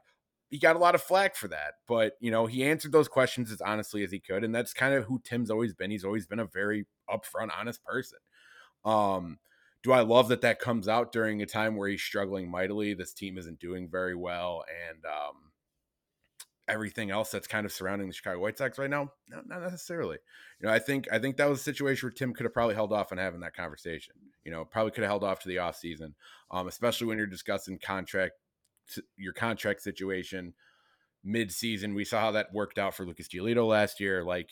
he 0.50 0.58
got 0.58 0.76
a 0.76 0.80
lot 0.80 0.96
of 0.96 1.02
flack 1.02 1.36
for 1.36 1.48
that. 1.50 1.76
But, 1.88 2.14
you 2.20 2.32
know, 2.32 2.48
he 2.48 2.64
answered 2.64 2.92
those 2.92 3.08
questions 3.08 3.52
as 3.52 3.62
honestly 3.62 4.04
as 4.04 4.12
he 4.12 4.20
could. 4.20 4.44
And 4.44 4.54
that's 4.54 4.74
kind 4.74 4.96
of 4.96 5.06
who 5.06 5.22
Tim's 5.24 5.52
always 5.52 5.74
been. 5.74 5.92
He's 5.92 6.06
always 6.06 6.26
been 6.26 6.40
a 6.40 6.46
very 6.46 6.88
upfront, 7.10 7.50
honest 7.58 7.84
person. 7.84 8.18
Um, 8.84 9.38
do 9.84 9.92
I 9.92 10.02
love 10.02 10.28
that 10.30 10.42
that 10.42 10.60
comes 10.60 10.88
out 10.88 11.12
during 11.12 11.42
a 11.42 11.46
time 11.46 11.76
where 11.76 11.88
he's 11.88 12.02
struggling 12.02 12.50
mightily? 12.50 12.96
This 12.96 13.14
team 13.14 13.38
isn't 13.38 13.60
doing 13.60 13.90
very 13.92 14.16
well. 14.16 14.64
And, 14.90 15.06
um, 15.06 15.49
everything 16.70 17.12
else 17.12 17.32
that's 17.32 17.48
kind 17.48 17.66
of 17.66 17.72
surrounding 17.72 18.08
the 18.08 18.14
Chicago 18.14 18.40
White 18.40 18.58
Sox 18.58 18.78
right 18.78 18.90
now? 18.90 19.12
No, 19.30 19.42
not 19.46 19.62
necessarily. 19.62 20.18
You 20.60 20.68
know, 20.68 20.74
I 20.74 20.80
think 20.80 21.08
I 21.12 21.20
think 21.20 21.38
that 21.38 21.50
was 21.50 21.60
a 21.60 21.64
situation 21.64 22.08
where 22.08 22.14
Tim 22.14 22.34
could 22.34 22.46
have 22.46 22.54
probably 22.54 22.76
held 22.76 22.94
off 22.94 23.12
on 23.12 23.18
having 23.18 23.42
that 23.42 23.56
conversation. 23.56 24.16
You 24.44 24.52
know, 24.52 24.66
probably 24.66 24.92
could 24.92 25.04
have 25.04 25.12
held 25.12 25.24
off 25.24 25.40
to 25.42 25.48
the 25.48 25.60
off 25.60 25.78
season, 25.78 26.16
um, 26.52 26.68
especially 26.68 27.08
when 27.08 27.18
you're 27.18 27.28
discussing 27.28 27.80
contract 27.80 28.34
your 29.18 29.34
contract 29.34 29.82
situation 29.82 30.54
mid 31.24 31.52
season. 31.52 31.94
We 31.94 32.06
saw 32.06 32.20
how 32.20 32.32
that 32.32 32.54
worked 32.54 32.78
out 32.78 32.96
for 32.96 33.06
Lucas 33.06 33.28
Giolito 33.28 33.68
last 33.68 34.00
year. 34.00 34.24
Like, 34.24 34.50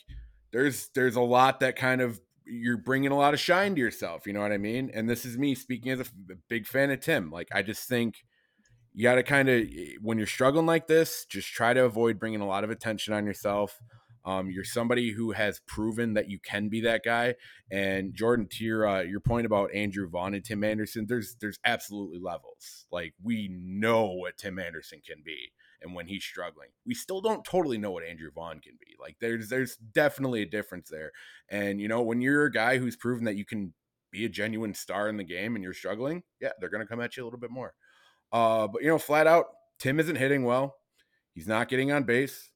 there's 0.51 0.89
there's 0.95 1.15
a 1.15 1.22
lot 1.22 1.59
that 1.61 1.76
kind 1.76 2.01
of 2.01 2.20
you're 2.45 2.78
bringing 2.78 3.11
a 3.11 3.18
lot 3.18 3.34
of 3.34 3.39
shine 3.39 3.76
to 3.76 3.82
yourself. 3.82 4.26
You 4.26 4.34
know 4.34 4.41
what 4.41 4.51
I 4.51 4.57
mean? 4.57 4.91
And 4.93 5.09
this 5.09 5.26
is 5.26 5.38
me 5.38 5.55
speaking 5.55 5.91
as 5.91 5.99
a 5.99 6.05
big 6.47 6.65
fan 6.65 6.91
of 6.91 7.01
Tim. 7.01 7.30
Like, 7.30 7.49
I 7.53 7.61
just 7.61 7.88
think 7.89 8.24
you 8.98 9.04
got 9.04 9.16
to 9.16 9.24
kind 9.24 9.48
of 9.48 9.64
when 10.02 10.18
you're 10.18 10.26
struggling 10.26 10.66
like 10.66 10.88
this 10.88 11.24
just 11.30 11.50
try 11.50 11.72
to 11.72 11.86
avoid 11.86 12.18
bringing 12.20 12.41
a 12.41 12.48
lot 12.48 12.64
of 12.64 12.72
attention 12.72 13.14
on 13.14 13.28
yourself. 13.28 13.80
Um, 14.26 14.50
you're 14.50 14.64
somebody 14.64 15.12
who 15.12 15.34
has 15.34 15.62
proven 15.68 16.16
that 16.16 16.32
you 16.32 16.39
can 16.39 16.68
be 16.68 16.82
that 16.82 17.04
guy 17.06 17.36
and 17.72 18.14
jordan 18.16 18.48
to 18.54 18.66
your 18.66 18.88
uh, 18.88 19.02
your 19.02 19.20
point 19.20 19.45
about 19.45 19.74
andrew 19.74 20.10
vaughn 20.10 20.34
and 20.34 20.43
tim 20.43 20.64
anderson 20.64 21.06
there's 21.08 21.36
there's 21.39 21.60
absolutely 21.64 22.20
levels. 22.20 22.88
Like 22.91 23.14
we 23.22 23.50
know 23.52 24.08
what 24.08 24.36
tim 24.36 24.58
anderson 24.58 25.02
can 25.08 25.22
be 25.24 25.52
and 25.80 25.93
when 25.93 26.08
he's 26.08 26.24
struggling. 26.24 26.70
We 26.84 26.95
still 26.95 27.22
don't 27.22 27.45
totally 27.45 27.78
know 27.78 27.91
what 27.91 28.04
andrew 28.04 28.32
vaughn 28.34 28.60
can 28.62 28.80
be. 28.80 28.95
Like 29.00 29.18
there's 29.22 29.50
there's 29.50 29.78
definitely 29.78 30.41
a 30.41 30.48
difference 30.48 30.89
there. 30.89 31.12
And 31.50 31.80
you 31.80 31.88
know 31.88 32.02
when 32.02 32.20
you're 32.20 32.45
a 32.45 32.52
guy 32.52 32.80
who's 32.80 32.95
proven 32.95 33.26
that 33.26 33.38
you 33.38 33.45
can 33.45 33.76
be 34.12 34.26
a 34.26 34.30
genuine 34.30 34.74
star 34.74 35.08
in 35.08 35.18
the 35.18 35.24
game 35.24 35.54
and 35.54 35.64
you're 35.64 35.74
struggling 35.74 36.24
yeah 36.39 36.52
they're 36.60 36.70
to 36.70 36.86
come 36.86 37.02
at 37.02 37.18
you 37.18 37.24
a 37.24 37.26
little 37.26 37.38
bit 37.38 37.52
more 37.52 37.74
uh, 38.32 38.67
but 38.67 38.82
you 38.82 38.88
know, 38.88 38.97
flat 38.97 39.28
out, 39.28 39.45
Tim 39.80 39.99
isn't 39.99 40.15
hitting 40.15 40.43
well. 40.43 40.75
He's 41.34 41.47
not 41.47 41.69
getting 41.69 41.91
on 41.91 42.03
base. 42.03 42.49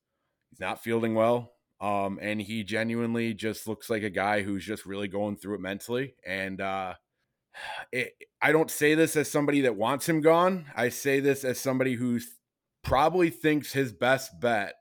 He's 0.49 0.59
not 0.59 0.84
fielding 0.84 1.15
well. 1.15 1.53
Um, 1.80 2.19
and 2.22 2.41
he 2.41 2.63
genuinely 2.63 3.34
just 3.34 3.67
looks 3.67 3.89
like 3.89 4.03
a 4.03 4.09
guy 4.09 4.43
who's 4.43 4.65
just 4.65 4.86
really 4.86 5.07
going 5.07 5.36
through 5.36 5.55
it 5.55 5.61
mentally. 5.61 6.15
And 6.26 6.61
uh, 6.61 6.95
it, 7.91 8.13
I 8.41 8.51
don't 8.51 8.72
say 8.72 8.95
this 8.95 9.15
as 9.15 9.30
somebody 9.30 9.61
that 9.61 9.76
wants 9.76 10.07
him 10.07 10.22
gone. 10.22 10.65
I 10.76 10.89
say 10.89 11.19
this 11.19 11.43
as 11.43 11.59
somebody 11.59 11.93
who 11.93 12.19
probably 12.84 13.30
thinks 13.30 13.72
his 13.72 13.91
best 13.91 14.39
bet 14.39 14.76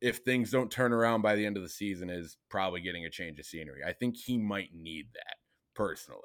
if 0.00 0.18
things 0.18 0.50
don't 0.50 0.70
turn 0.70 0.92
around 0.92 1.22
by 1.22 1.36
the 1.36 1.46
end 1.46 1.56
of 1.56 1.62
the 1.62 1.68
season, 1.68 2.10
is 2.10 2.36
probably 2.50 2.80
getting 2.80 3.04
a 3.04 3.10
change 3.10 3.38
of 3.38 3.46
scenery. 3.46 3.82
I 3.86 3.92
think 3.92 4.16
he 4.16 4.36
might 4.36 4.70
need 4.74 5.06
that 5.14 5.36
personally. 5.74 6.20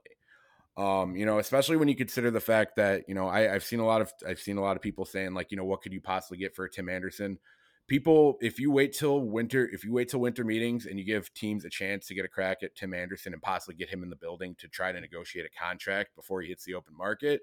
Um, 0.78 1.16
you 1.16 1.26
know, 1.26 1.40
especially 1.40 1.76
when 1.78 1.88
you 1.88 1.96
consider 1.96 2.30
the 2.30 2.40
fact 2.40 2.76
that 2.76 3.06
you 3.08 3.16
know 3.16 3.28
I, 3.28 3.54
I've 3.54 3.64
seen 3.64 3.80
a 3.80 3.86
lot 3.86 4.02
of 4.02 4.14
I've 4.28 4.40
seen 4.40 4.58
a 4.58 4.62
lot 4.62 4.76
of 4.76 4.84
people 4.84 5.06
saying 5.06 5.34
like 5.34 5.50
you 5.50 5.58
know 5.58 5.66
what 5.66 5.82
could 5.82 5.92
you 5.92 6.02
possibly 6.02 6.38
get 6.38 6.56
for 6.56 6.68
Tim 6.68 6.88
Anderson? 6.88 7.40
People, 7.88 8.38
if 8.42 8.60
you 8.60 8.70
wait 8.70 8.94
till 8.94 9.22
winter, 9.22 9.68
if 9.72 9.84
you 9.86 9.94
wait 9.94 10.10
till 10.10 10.20
winter 10.20 10.44
meetings 10.44 10.86
and 10.86 11.00
you 11.00 11.06
give 11.06 11.34
teams 11.34 11.64
a 11.64 11.70
chance 11.70 12.06
to 12.08 12.14
get 12.14 12.26
a 12.26 12.28
crack 12.28 12.62
at 12.62 12.76
Tim 12.76 12.94
Anderson 12.94 13.34
and 13.34 13.42
possibly 13.42 13.76
get 13.76 13.90
him 13.90 14.04
in 14.04 14.10
the 14.10 14.16
building 14.16 14.56
to 14.60 14.68
try 14.68 14.92
to 14.92 15.00
negotiate 15.00 15.46
a 15.46 15.60
contract 15.60 16.14
before 16.16 16.42
he 16.42 16.50
hits 16.50 16.66
the 16.66 16.74
open 16.74 16.96
market, 16.98 17.42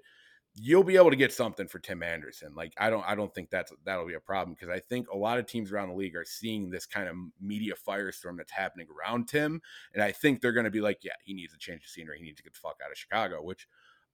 you'll 0.57 0.83
be 0.83 0.95
able 0.95 1.09
to 1.09 1.17
get 1.17 1.33
something 1.33 1.67
for 1.67 1.79
Tim 1.79 2.01
Anderson. 2.01 2.53
Like 2.55 2.73
I 2.77 2.89
don't 2.89 3.03
I 3.05 3.13
don't 3.13 3.33
think 3.33 3.49
that's 3.49 3.73
that'll 3.83 4.07
be 4.07 4.13
a 4.13 4.19
problem 4.19 4.55
because 4.57 4.73
I 4.73 4.79
think 4.79 5.09
a 5.09 5.17
lot 5.17 5.37
of 5.37 5.45
teams 5.45 5.71
around 5.71 5.89
the 5.89 5.95
league 5.95 6.15
are 6.15 6.25
seeing 6.25 6.69
this 6.69 6.85
kind 6.85 7.09
of 7.09 7.15
media 7.41 7.73
firestorm 7.87 8.37
that's 8.37 8.51
happening 8.51 8.87
around 8.89 9.27
Tim 9.27 9.61
and 9.93 10.01
I 10.01 10.11
think 10.11 10.41
they're 10.41 10.53
going 10.53 10.65
to 10.65 10.71
be 10.71 10.81
like, 10.81 10.99
yeah, 11.03 11.13
he 11.23 11.33
needs 11.33 11.53
a 11.53 11.57
change 11.57 11.83
of 11.83 11.89
scenery. 11.89 12.19
He 12.19 12.23
needs 12.23 12.37
to 12.37 12.43
get 12.43 12.53
the 12.53 12.59
fuck 12.59 12.79
out 12.83 12.91
of 12.91 12.97
Chicago, 12.97 13.43
which 13.43 13.67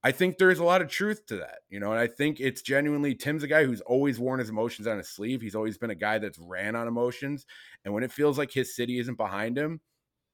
I 0.04 0.12
think 0.12 0.40
there's 0.40 0.58
a 0.58 0.64
lot 0.64 0.82
of 0.82 0.88
truth 0.88 1.28
to 1.28 1.38
that, 1.38 1.60
you 1.70 1.80
know, 1.80 1.92
and 1.92 2.00
I 2.00 2.08
think 2.08 2.40
it's 2.40 2.64
genuinely 2.64 3.14
Tim's 3.14 3.44
a 3.44 3.48
guy 3.48 3.66
who's 3.66 3.82
always 3.82 4.20
worn 4.20 4.40
his 4.40 4.50
emotions 4.50 4.88
on 4.88 4.98
his 4.98 5.10
sleeve. 5.10 5.42
He's 5.42 5.54
always 5.54 5.78
been 5.78 5.92
a 5.92 5.96
guy 5.96 6.18
that's 6.18 6.40
ran 6.40 6.76
on 6.76 6.88
emotions, 6.88 7.46
and 7.86 7.94
when 7.94 8.02
it 8.02 8.12
feels 8.12 8.40
like 8.40 8.52
his 8.52 8.76
city 8.76 8.98
isn't 8.98 9.18
behind 9.18 9.60
him, 9.60 9.80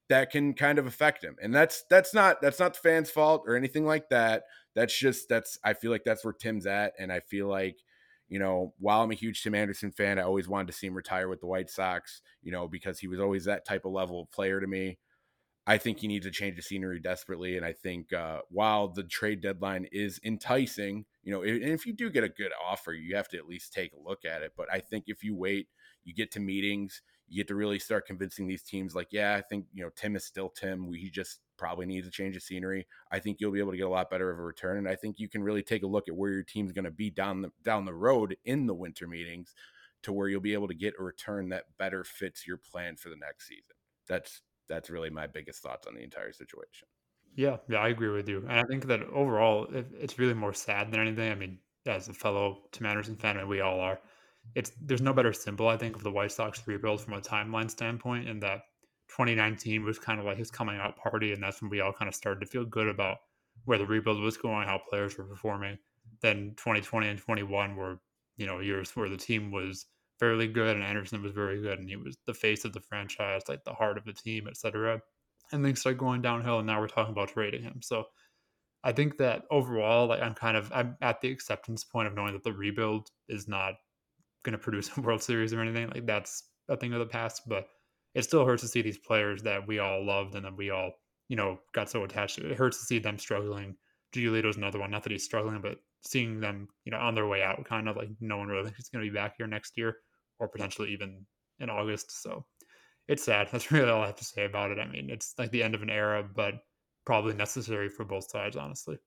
that 0.08 0.30
can 0.30 0.54
kind 0.54 0.78
of 0.78 0.86
affect 0.86 1.22
him. 1.22 1.36
And 1.42 1.54
that's 1.54 1.84
that's 1.90 2.14
not 2.14 2.40
that's 2.40 2.58
not 2.58 2.74
the 2.74 2.80
fans' 2.80 3.10
fault 3.10 3.44
or 3.46 3.56
anything 3.56 3.84
like 3.84 4.08
that 4.08 4.44
that's 4.78 4.96
just 4.96 5.28
that's 5.28 5.58
I 5.64 5.74
feel 5.74 5.90
like 5.90 6.04
that's 6.04 6.24
where 6.24 6.32
Tim's 6.32 6.66
at, 6.66 6.92
and 6.98 7.12
I 7.12 7.20
feel 7.20 7.48
like 7.48 7.78
you 8.28 8.38
know 8.38 8.74
while 8.78 9.02
I'm 9.02 9.10
a 9.10 9.16
huge 9.16 9.42
Tim 9.42 9.54
Anderson 9.54 9.90
fan, 9.90 10.18
I 10.18 10.22
always 10.22 10.48
wanted 10.48 10.68
to 10.68 10.72
see 10.72 10.86
him 10.86 10.94
retire 10.94 11.28
with 11.28 11.40
the 11.40 11.46
White 11.46 11.68
Sox, 11.68 12.22
you 12.42 12.52
know, 12.52 12.68
because 12.68 13.00
he 13.00 13.08
was 13.08 13.20
always 13.20 13.44
that 13.44 13.66
type 13.66 13.84
of 13.84 13.92
level 13.92 14.22
of 14.22 14.30
player 14.30 14.60
to 14.60 14.66
me. 14.66 14.98
I 15.66 15.76
think 15.76 15.98
he 15.98 16.08
needs 16.08 16.24
to 16.24 16.30
change 16.30 16.56
the 16.56 16.62
scenery 16.62 17.00
desperately, 17.00 17.56
and 17.56 17.66
I 17.66 17.72
think 17.72 18.12
uh, 18.12 18.40
while 18.50 18.88
the 18.88 19.02
trade 19.02 19.42
deadline 19.42 19.86
is 19.92 20.18
enticing, 20.24 21.04
you 21.22 21.32
know, 21.32 21.42
and 21.42 21.62
if 21.62 21.84
you 21.84 21.92
do 21.92 22.08
get 22.08 22.24
a 22.24 22.28
good 22.28 22.52
offer, 22.64 22.92
you 22.92 23.16
have 23.16 23.28
to 23.30 23.36
at 23.36 23.46
least 23.46 23.74
take 23.74 23.92
a 23.92 24.08
look 24.08 24.24
at 24.24 24.42
it. 24.42 24.52
But 24.56 24.72
I 24.72 24.78
think 24.78 25.04
if 25.08 25.22
you 25.22 25.36
wait, 25.36 25.68
you 26.04 26.14
get 26.14 26.30
to 26.32 26.40
meetings, 26.40 27.02
you 27.28 27.36
get 27.36 27.48
to 27.48 27.54
really 27.54 27.78
start 27.78 28.06
convincing 28.06 28.46
these 28.46 28.62
teams, 28.62 28.94
like, 28.94 29.08
yeah, 29.10 29.34
I 29.34 29.42
think 29.42 29.66
you 29.74 29.82
know 29.82 29.90
Tim 29.94 30.16
is 30.16 30.24
still 30.24 30.48
Tim. 30.48 30.88
We, 30.88 31.00
he 31.00 31.10
just 31.10 31.40
probably 31.58 31.84
needs 31.84 32.06
a 32.06 32.10
change 32.10 32.36
of 32.36 32.42
scenery. 32.42 32.86
I 33.10 33.18
think 33.18 33.38
you'll 33.40 33.52
be 33.52 33.58
able 33.58 33.72
to 33.72 33.76
get 33.76 33.86
a 33.86 33.90
lot 33.90 34.10
better 34.10 34.30
of 34.30 34.38
a 34.38 34.42
return, 34.42 34.78
and 34.78 34.88
I 34.88 34.94
think 34.94 35.18
you 35.18 35.28
can 35.28 35.42
really 35.42 35.62
take 35.62 35.82
a 35.82 35.86
look 35.86 36.08
at 36.08 36.16
where 36.16 36.30
your 36.30 36.42
team's 36.42 36.72
going 36.72 36.84
to 36.84 36.90
be 36.90 37.10
down 37.10 37.42
the 37.42 37.50
down 37.62 37.84
the 37.84 37.94
road 37.94 38.36
in 38.44 38.66
the 38.66 38.74
winter 38.74 39.06
meetings, 39.06 39.54
to 40.02 40.12
where 40.12 40.28
you'll 40.28 40.40
be 40.40 40.54
able 40.54 40.68
to 40.68 40.74
get 40.74 40.94
a 40.98 41.02
return 41.02 41.48
that 41.50 41.64
better 41.78 42.04
fits 42.04 42.46
your 42.46 42.56
plan 42.56 42.96
for 42.96 43.10
the 43.10 43.16
next 43.16 43.48
season. 43.48 43.76
That's 44.08 44.40
that's 44.68 44.90
really 44.90 45.10
my 45.10 45.26
biggest 45.26 45.62
thoughts 45.62 45.86
on 45.86 45.94
the 45.94 46.02
entire 46.02 46.32
situation. 46.32 46.88
Yeah, 47.34 47.58
yeah, 47.68 47.78
I 47.78 47.88
agree 47.88 48.08
with 48.08 48.28
you, 48.28 48.38
and 48.48 48.58
I 48.58 48.64
think 48.64 48.86
that 48.86 49.02
overall, 49.02 49.66
it's 49.70 50.18
really 50.18 50.34
more 50.34 50.52
sad 50.52 50.90
than 50.90 51.00
anything. 51.00 51.30
I 51.30 51.34
mean, 51.34 51.58
as 51.86 52.08
a 52.08 52.14
fellow 52.14 52.64
Tim 52.72 52.86
Anderson 52.86 53.16
fan, 53.16 53.36
and 53.36 53.48
we 53.48 53.60
all 53.60 53.80
are, 53.80 54.00
it's 54.54 54.72
there's 54.80 55.02
no 55.02 55.12
better 55.12 55.32
symbol 55.32 55.68
I 55.68 55.76
think 55.76 55.94
of 55.94 56.02
the 56.02 56.10
White 56.10 56.32
Sox 56.32 56.66
rebuild 56.66 57.00
from 57.00 57.14
a 57.14 57.20
timeline 57.20 57.70
standpoint, 57.70 58.28
in 58.28 58.40
that 58.40 58.62
2019 59.08 59.84
was 59.84 59.98
kind 59.98 60.18
of 60.20 60.26
like 60.26 60.36
his 60.36 60.50
coming 60.50 60.76
out 60.76 60.96
party, 60.96 61.32
and 61.32 61.42
that's 61.42 61.60
when 61.60 61.70
we 61.70 61.80
all 61.80 61.92
kind 61.92 62.08
of 62.08 62.14
started 62.14 62.40
to 62.40 62.46
feel 62.46 62.64
good 62.64 62.88
about 62.88 63.18
where 63.64 63.78
the 63.78 63.86
rebuild 63.86 64.20
was 64.20 64.36
going, 64.36 64.66
how 64.66 64.80
players 64.88 65.16
were 65.16 65.24
performing. 65.24 65.78
Then 66.20 66.54
2020 66.56 67.08
and 67.08 67.18
21 67.18 67.76
were, 67.76 67.98
you 68.36 68.46
know, 68.46 68.60
years 68.60 68.94
where 68.94 69.08
the 69.08 69.16
team 69.16 69.50
was 69.50 69.86
fairly 70.18 70.48
good 70.48 70.76
and 70.76 70.84
Anderson 70.84 71.22
was 71.22 71.32
very 71.32 71.60
good, 71.60 71.78
and 71.78 71.88
he 71.88 71.96
was 71.96 72.16
the 72.26 72.34
face 72.34 72.64
of 72.64 72.72
the 72.72 72.80
franchise, 72.80 73.42
like 73.48 73.64
the 73.64 73.72
heart 73.72 73.98
of 73.98 74.04
the 74.04 74.12
team, 74.12 74.48
etc. 74.48 75.00
And 75.52 75.64
things 75.64 75.80
started 75.80 75.98
going 75.98 76.22
downhill, 76.22 76.58
and 76.58 76.66
now 76.66 76.80
we're 76.80 76.88
talking 76.88 77.12
about 77.12 77.30
trading 77.30 77.62
him. 77.62 77.80
So 77.82 78.04
I 78.84 78.92
think 78.92 79.16
that 79.18 79.44
overall, 79.50 80.06
like 80.06 80.22
I'm 80.22 80.34
kind 80.34 80.56
of 80.56 80.70
I'm 80.74 80.96
at 81.00 81.20
the 81.20 81.30
acceptance 81.30 81.84
point 81.84 82.08
of 82.08 82.14
knowing 82.14 82.32
that 82.34 82.44
the 82.44 82.52
rebuild 82.52 83.08
is 83.28 83.48
not 83.48 83.74
going 84.44 84.52
to 84.52 84.58
produce 84.58 84.90
a 84.96 85.00
World 85.02 85.22
Series 85.22 85.52
or 85.52 85.60
anything. 85.60 85.88
Like 85.88 86.06
that's 86.06 86.44
a 86.68 86.76
thing 86.76 86.92
of 86.92 87.00
the 87.00 87.06
past, 87.06 87.42
but 87.46 87.66
it 88.14 88.22
still 88.22 88.44
hurts 88.44 88.62
to 88.62 88.68
see 88.68 88.82
these 88.82 88.98
players 88.98 89.42
that 89.42 89.66
we 89.66 89.78
all 89.78 90.04
loved 90.04 90.34
and 90.34 90.44
that 90.44 90.56
we 90.56 90.70
all, 90.70 90.92
you 91.28 91.36
know, 91.36 91.58
got 91.74 91.90
so 91.90 92.04
attached 92.04 92.36
to. 92.36 92.50
It 92.50 92.56
hurts 92.56 92.78
to 92.78 92.84
see 92.84 92.98
them 92.98 93.18
struggling. 93.18 93.76
Giolito's 94.14 94.56
another 94.56 94.78
one. 94.78 94.90
Not 94.90 95.02
that 95.02 95.12
he's 95.12 95.24
struggling, 95.24 95.60
but 95.60 95.78
seeing 96.06 96.40
them, 96.40 96.68
you 96.84 96.92
know, 96.92 96.98
on 96.98 97.14
their 97.14 97.26
way 97.26 97.42
out, 97.42 97.64
kind 97.64 97.88
of 97.88 97.96
like 97.96 98.08
no 98.20 98.38
one 98.38 98.48
really 98.48 98.64
thinks 98.64 98.78
he's 98.78 98.88
going 98.88 99.04
to 99.04 99.10
be 99.10 99.14
back 99.14 99.34
here 99.36 99.46
next 99.46 99.76
year 99.76 99.96
or 100.38 100.48
potentially 100.48 100.90
even 100.92 101.24
in 101.60 101.70
August. 101.70 102.22
So 102.22 102.44
it's 103.08 103.24
sad. 103.24 103.48
That's 103.52 103.70
really 103.70 103.90
all 103.90 104.02
I 104.02 104.06
have 104.06 104.16
to 104.16 104.24
say 104.24 104.44
about 104.44 104.70
it. 104.70 104.78
I 104.78 104.86
mean, 104.86 105.10
it's 105.10 105.34
like 105.38 105.50
the 105.50 105.62
end 105.62 105.74
of 105.74 105.82
an 105.82 105.90
era, 105.90 106.24
but 106.34 106.54
probably 107.04 107.34
necessary 107.34 107.88
for 107.88 108.04
both 108.04 108.30
sides, 108.30 108.56
honestly. 108.56 108.98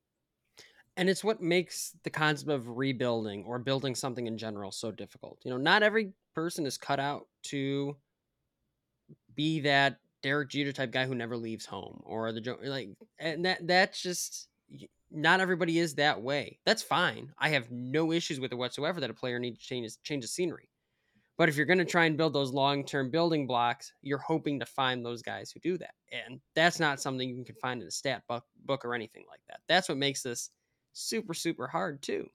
And 0.98 1.10
it's 1.10 1.24
what 1.24 1.42
makes 1.42 1.96
the 2.04 2.10
concept 2.10 2.52
of 2.52 2.68
rebuilding 2.68 3.46
or 3.46 3.60
building 3.60 3.96
something 3.96 4.28
in 4.28 4.38
general 4.38 4.72
so 4.72 4.92
difficult. 4.92 5.40
You 5.44 5.52
know, 5.52 5.58
not 5.58 5.84
every 5.84 6.12
person 6.36 6.66
is 6.66 6.78
cut 6.78 7.00
out 7.00 7.28
to 7.44 7.96
be 9.36 9.62
that 9.62 9.98
Derek 10.24 10.50
Jeter 10.50 10.72
type 10.72 10.92
guy 10.92 11.06
who 11.06 11.16
never 11.16 11.38
leaves 11.38 11.66
home 11.66 12.02
or 12.06 12.32
the 12.32 12.58
like 12.64 12.90
and 13.20 13.46
that 13.46 13.66
that's 13.68 14.02
just 14.02 14.48
not 15.12 15.42
everybody 15.42 15.80
is 15.80 15.96
that 15.96 16.22
way. 16.22 16.60
That's 16.66 16.84
fine. 16.84 17.32
I 17.38 17.50
have 17.50 17.70
no 17.70 18.12
issues 18.12 18.40
with 18.40 18.52
it 18.52 18.58
whatsoever 18.58 19.00
that 19.02 19.10
a 19.10 19.14
player 19.14 19.40
needs 19.40 19.60
to 19.60 19.66
change 19.66 19.92
change 20.04 20.24
the 20.24 20.28
scenery. 20.28 20.70
But 21.38 21.50
if 21.50 21.58
you're 21.58 21.66
going 21.66 21.80
to 21.80 21.86
try 21.86 22.06
and 22.06 22.18
build 22.18 22.34
those 22.34 22.52
long-term 22.52 23.10
building 23.10 23.48
blocks, 23.48 23.94
you're 24.02 24.20
hoping 24.20 24.60
to 24.60 24.66
find 24.66 25.04
those 25.04 25.24
guys 25.24 25.50
who 25.52 25.60
do 25.62 25.76
that. 25.80 25.96
And 26.12 26.40
that's 26.56 26.80
not 26.80 27.02
something 27.02 27.28
you 27.30 27.44
can 27.44 27.56
find 27.56 27.82
in 27.82 27.88
a 27.88 27.92
stat 27.92 28.22
book, 28.28 28.44
book 28.66 28.86
or 28.86 28.94
anything 28.94 29.24
like 29.28 29.42
that. 29.48 29.62
That's 29.68 29.90
what 29.90 29.98
makes 29.98 30.22
this 30.22 30.52
super 30.94 31.34
super 31.34 31.68
hard 31.68 32.02
too. 32.02 32.28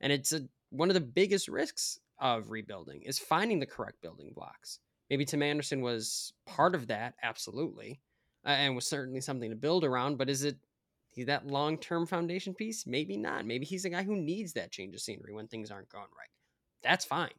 And 0.00 0.12
it's 0.12 0.32
a, 0.32 0.42
one 0.70 0.88
of 0.88 0.94
the 0.94 1.00
biggest 1.00 1.48
risks 1.48 1.98
of 2.20 2.50
rebuilding 2.50 3.02
is 3.02 3.18
finding 3.18 3.58
the 3.58 3.66
correct 3.66 4.00
building 4.02 4.32
blocks. 4.34 4.78
Maybe 5.10 5.24
Tim 5.24 5.42
Anderson 5.42 5.80
was 5.80 6.32
part 6.46 6.74
of 6.74 6.88
that, 6.88 7.14
absolutely, 7.22 8.00
uh, 8.44 8.50
and 8.50 8.74
was 8.74 8.86
certainly 8.86 9.20
something 9.20 9.50
to 9.50 9.56
build 9.56 9.84
around. 9.84 10.18
But 10.18 10.28
is 10.28 10.44
it 10.44 10.56
that 11.26 11.46
long 11.46 11.78
term 11.78 12.06
foundation 12.06 12.54
piece? 12.54 12.86
Maybe 12.86 13.16
not. 13.16 13.46
Maybe 13.46 13.64
he's 13.64 13.84
a 13.84 13.90
guy 13.90 14.02
who 14.02 14.16
needs 14.16 14.52
that 14.52 14.70
change 14.70 14.94
of 14.94 15.00
scenery 15.00 15.32
when 15.32 15.48
things 15.48 15.70
aren't 15.70 15.88
going 15.88 16.04
right. 16.16 16.28
That's 16.82 17.04
fine. 17.04 17.32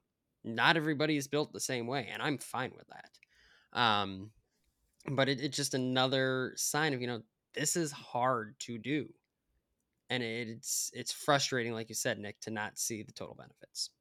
Not 0.44 0.78
everybody 0.78 1.18
is 1.18 1.28
built 1.28 1.54
the 1.54 1.60
same 1.60 1.88
way, 1.88 2.08
and 2.12 2.22
I'm 2.22 2.38
fine 2.38 2.72
with 2.76 2.88
that. 2.88 3.80
Um, 3.80 4.32
but 5.08 5.30
it, 5.30 5.42
it's 5.42 5.56
just 5.56 5.74
another 5.74 6.54
sign 6.56 6.94
of 6.94 7.02
you 7.02 7.08
know 7.08 7.22
this 7.54 7.76
is 7.76 7.92
hard 7.92 8.56
to 8.60 8.78
do, 8.78 9.08
and 10.10 10.24
it's 10.24 10.92
it's 10.94 11.12
frustrating, 11.12 11.74
like 11.74 11.90
you 11.90 11.96
said, 11.96 12.20
Nik, 12.20 12.40
to 12.42 12.52
not 12.52 12.78
see 12.78 13.04
the 13.04 13.12
total 13.12 13.36
benefits. 13.36 13.92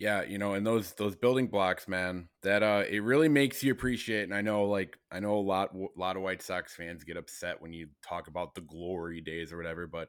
Yeah, 0.00 0.22
you 0.22 0.38
know, 0.38 0.54
and 0.54 0.66
those 0.66 0.94
those 0.94 1.14
building 1.14 1.46
blocks, 1.48 1.86
man, 1.86 2.30
that 2.42 2.62
uh 2.62 2.84
it 2.88 3.00
really 3.02 3.28
makes 3.28 3.62
you 3.62 3.70
appreciate. 3.70 4.22
And 4.24 4.34
I 4.34 4.40
know, 4.40 4.64
like, 4.64 4.98
I 5.12 5.20
know 5.20 5.36
a 5.36 5.40
lot 5.40 5.74
a 5.74 5.86
lot 6.00 6.16
of 6.16 6.22
White 6.22 6.40
Sox 6.40 6.74
fans 6.74 7.04
get 7.04 7.18
upset 7.18 7.60
when 7.60 7.74
you 7.74 7.86
talk 8.02 8.26
about 8.26 8.54
the 8.54 8.62
glory 8.62 9.20
days 9.20 9.52
or 9.52 9.58
whatever, 9.58 9.86
but 9.86 10.08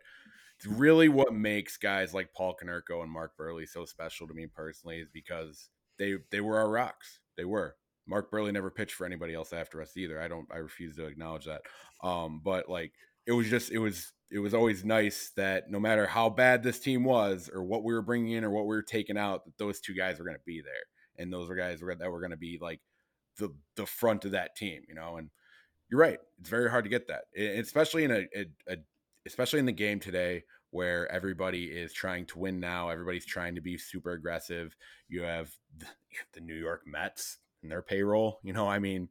it's 0.57 0.65
really 0.65 1.09
what 1.09 1.33
makes 1.33 1.75
guys 1.75 2.13
like 2.13 2.33
Paul 2.33 2.55
Konerko 2.55 3.03
and 3.03 3.11
Mark 3.11 3.33
Buehrle 3.37 3.67
so 3.67 3.83
special 3.83 4.27
to 4.29 4.33
me 4.33 4.47
personally 4.47 4.99
is 4.99 5.09
because 5.13 5.67
they 5.99 6.15
they 6.31 6.39
were 6.39 6.57
our 6.57 6.69
rocks. 6.69 7.19
They 7.35 7.45
were. 7.45 7.75
Mark 8.07 8.31
Buehrle 8.31 8.53
never 8.53 8.71
pitched 8.71 8.95
for 8.95 9.05
anybody 9.05 9.33
else 9.33 9.51
after 9.51 9.81
us 9.81 9.97
either. 9.97 10.21
I 10.21 10.29
don't. 10.29 10.47
I 10.53 10.57
refuse 10.59 10.95
to 10.95 11.05
acknowledge 11.05 11.45
that. 11.45 11.63
Um, 12.01 12.39
but 12.43 12.69
like 12.69 12.93
it 13.25 13.31
was 13.31 13.49
just 13.49 13.71
it 13.71 13.79
was 13.79 14.13
it 14.31 14.39
was 14.39 14.53
always 14.53 14.85
nice 14.85 15.31
that 15.35 15.69
no 15.69 15.79
matter 15.79 16.07
how 16.07 16.29
bad 16.29 16.63
this 16.63 16.79
team 16.79 17.03
was 17.03 17.49
or 17.53 17.63
what 17.63 17.83
we 17.83 17.93
were 17.93 18.01
bringing 18.01 18.31
in 18.31 18.43
or 18.43 18.49
what 18.49 18.63
we 18.63 18.75
were 18.75 18.81
taking 18.81 19.17
out, 19.17 19.43
that 19.45 19.57
those 19.57 19.81
two 19.81 19.93
guys 19.93 20.17
were 20.17 20.25
going 20.25 20.37
to 20.37 20.43
be 20.45 20.61
there, 20.61 20.83
and 21.17 21.31
those 21.31 21.49
were 21.49 21.55
guys 21.55 21.79
that 21.81 22.11
were 22.11 22.21
going 22.21 22.31
to 22.31 22.37
be 22.37 22.57
like 22.61 22.79
the 23.37 23.53
the 23.75 23.85
front 23.85 24.25
of 24.25 24.31
that 24.31 24.55
team, 24.55 24.81
you 24.87 24.95
know. 24.95 25.17
And 25.17 25.29
you're 25.89 25.99
right; 25.99 26.19
it's 26.39 26.49
very 26.49 26.69
hard 26.69 26.85
to 26.85 26.89
get 26.89 27.07
that, 27.07 27.25
especially 27.37 28.05
in 28.05 28.11
a, 28.11 28.27
a, 28.35 28.45
a 28.69 28.77
especially 29.25 29.59
in 29.59 29.65
the 29.65 29.71
game 29.71 29.99
today 29.99 30.43
where 30.71 31.11
everybody 31.11 31.65
is 31.65 31.93
trying 31.93 32.25
to 32.25 32.39
win 32.39 32.59
now. 32.59 32.89
Everybody's 32.89 33.25
trying 33.25 33.55
to 33.55 33.61
be 33.61 33.77
super 33.77 34.13
aggressive. 34.13 34.75
You 35.09 35.23
have 35.23 35.51
the, 35.77 35.85
the 36.33 36.39
New 36.39 36.55
York 36.55 36.83
Mets 36.85 37.37
and 37.61 37.71
their 37.71 37.81
payroll. 37.81 38.39
You 38.43 38.53
know, 38.53 38.67
I 38.67 38.79
mean, 38.79 39.09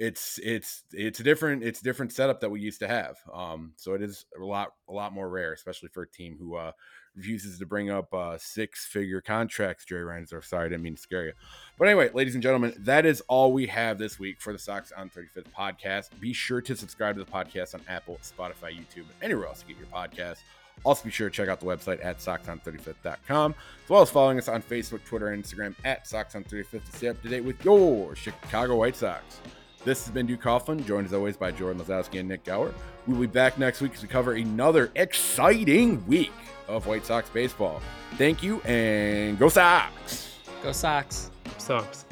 it's 0.00 0.40
it's 0.42 0.82
it's 0.94 1.20
a 1.20 1.22
different 1.22 1.62
it's 1.62 1.82
a 1.82 1.84
different 1.84 2.10
setup 2.10 2.40
that 2.40 2.48
we 2.48 2.58
used 2.58 2.80
to 2.80 2.88
have. 2.88 3.18
Um, 3.32 3.74
so 3.76 3.92
it 3.92 4.00
is 4.00 4.24
a 4.40 4.42
lot 4.42 4.72
a 4.88 4.92
lot 4.92 5.12
more 5.12 5.28
rare, 5.28 5.52
especially 5.52 5.90
for 5.90 6.02
a 6.04 6.08
team 6.08 6.38
who 6.40 6.56
uh, 6.56 6.72
refuses 7.14 7.58
to 7.58 7.66
bring 7.66 7.90
up 7.90 8.12
uh, 8.14 8.38
six 8.38 8.86
figure 8.86 9.20
contracts. 9.20 9.84
Jerry 9.84 10.04
Reinsdorf. 10.04 10.46
Sorry, 10.46 10.64
I 10.64 10.68
didn't 10.70 10.84
mean 10.84 10.94
to 10.94 11.00
scare 11.00 11.26
you. 11.26 11.32
But 11.78 11.88
anyway, 11.88 12.08
ladies 12.14 12.32
and 12.32 12.42
gentlemen, 12.42 12.72
that 12.78 13.04
is 13.04 13.20
all 13.28 13.52
we 13.52 13.66
have 13.66 13.98
this 13.98 14.18
week 14.18 14.40
for 14.40 14.54
the 14.54 14.58
Sox 14.58 14.90
on 14.96 15.10
35th 15.10 15.44
podcast. 15.54 16.08
Be 16.18 16.32
sure 16.32 16.62
to 16.62 16.74
subscribe 16.74 17.16
to 17.16 17.22
the 17.22 17.30
podcast 17.30 17.74
on 17.74 17.82
Apple, 17.86 18.18
Spotify, 18.22 18.72
YouTube, 18.72 19.04
and 19.04 19.22
anywhere 19.22 19.48
else 19.48 19.62
you 19.68 19.74
get 19.74 19.80
your 19.80 19.94
podcast. 19.94 20.38
Also, 20.82 21.04
be 21.04 21.10
sure 21.10 21.28
to 21.28 21.36
check 21.36 21.50
out 21.50 21.60
the 21.60 21.66
website 21.66 22.02
at 22.02 22.20
soxon35th.com, 22.20 23.54
as 23.84 23.90
well 23.90 24.00
as 24.00 24.08
following 24.08 24.38
us 24.38 24.48
on 24.48 24.62
Facebook, 24.62 25.04
Twitter, 25.04 25.28
and 25.28 25.44
Instagram 25.44 25.74
at 25.84 26.06
sockson35th 26.06 26.86
to 26.86 26.96
stay 26.96 27.08
up 27.08 27.20
to 27.20 27.28
date 27.28 27.44
with 27.44 27.62
your 27.66 28.16
Chicago 28.16 28.76
White 28.76 28.96
Sox. 28.96 29.40
This 29.82 30.04
has 30.04 30.12
been 30.12 30.26
Duke 30.26 30.42
Coughlin, 30.42 30.84
joined 30.84 31.06
as 31.06 31.14
always 31.14 31.38
by 31.38 31.50
Jordan 31.50 31.82
Lazowski 31.82 32.20
and 32.20 32.28
Nik 32.28 32.44
Gaur. 32.44 32.74
We'll 33.06 33.18
be 33.18 33.26
back 33.26 33.58
next 33.58 33.80
week 33.80 33.94
as 33.94 34.02
we 34.02 34.08
cover 34.08 34.34
another 34.34 34.92
exciting 34.94 36.06
week 36.06 36.32
of 36.68 36.86
White 36.86 37.06
Sox 37.06 37.30
baseball. 37.30 37.80
Thank 38.16 38.42
you 38.42 38.60
and 38.62 39.38
go 39.38 39.48
Sox! 39.48 40.36
Go 40.62 40.72
Sox. 40.72 41.30
Sucks. 41.56 42.04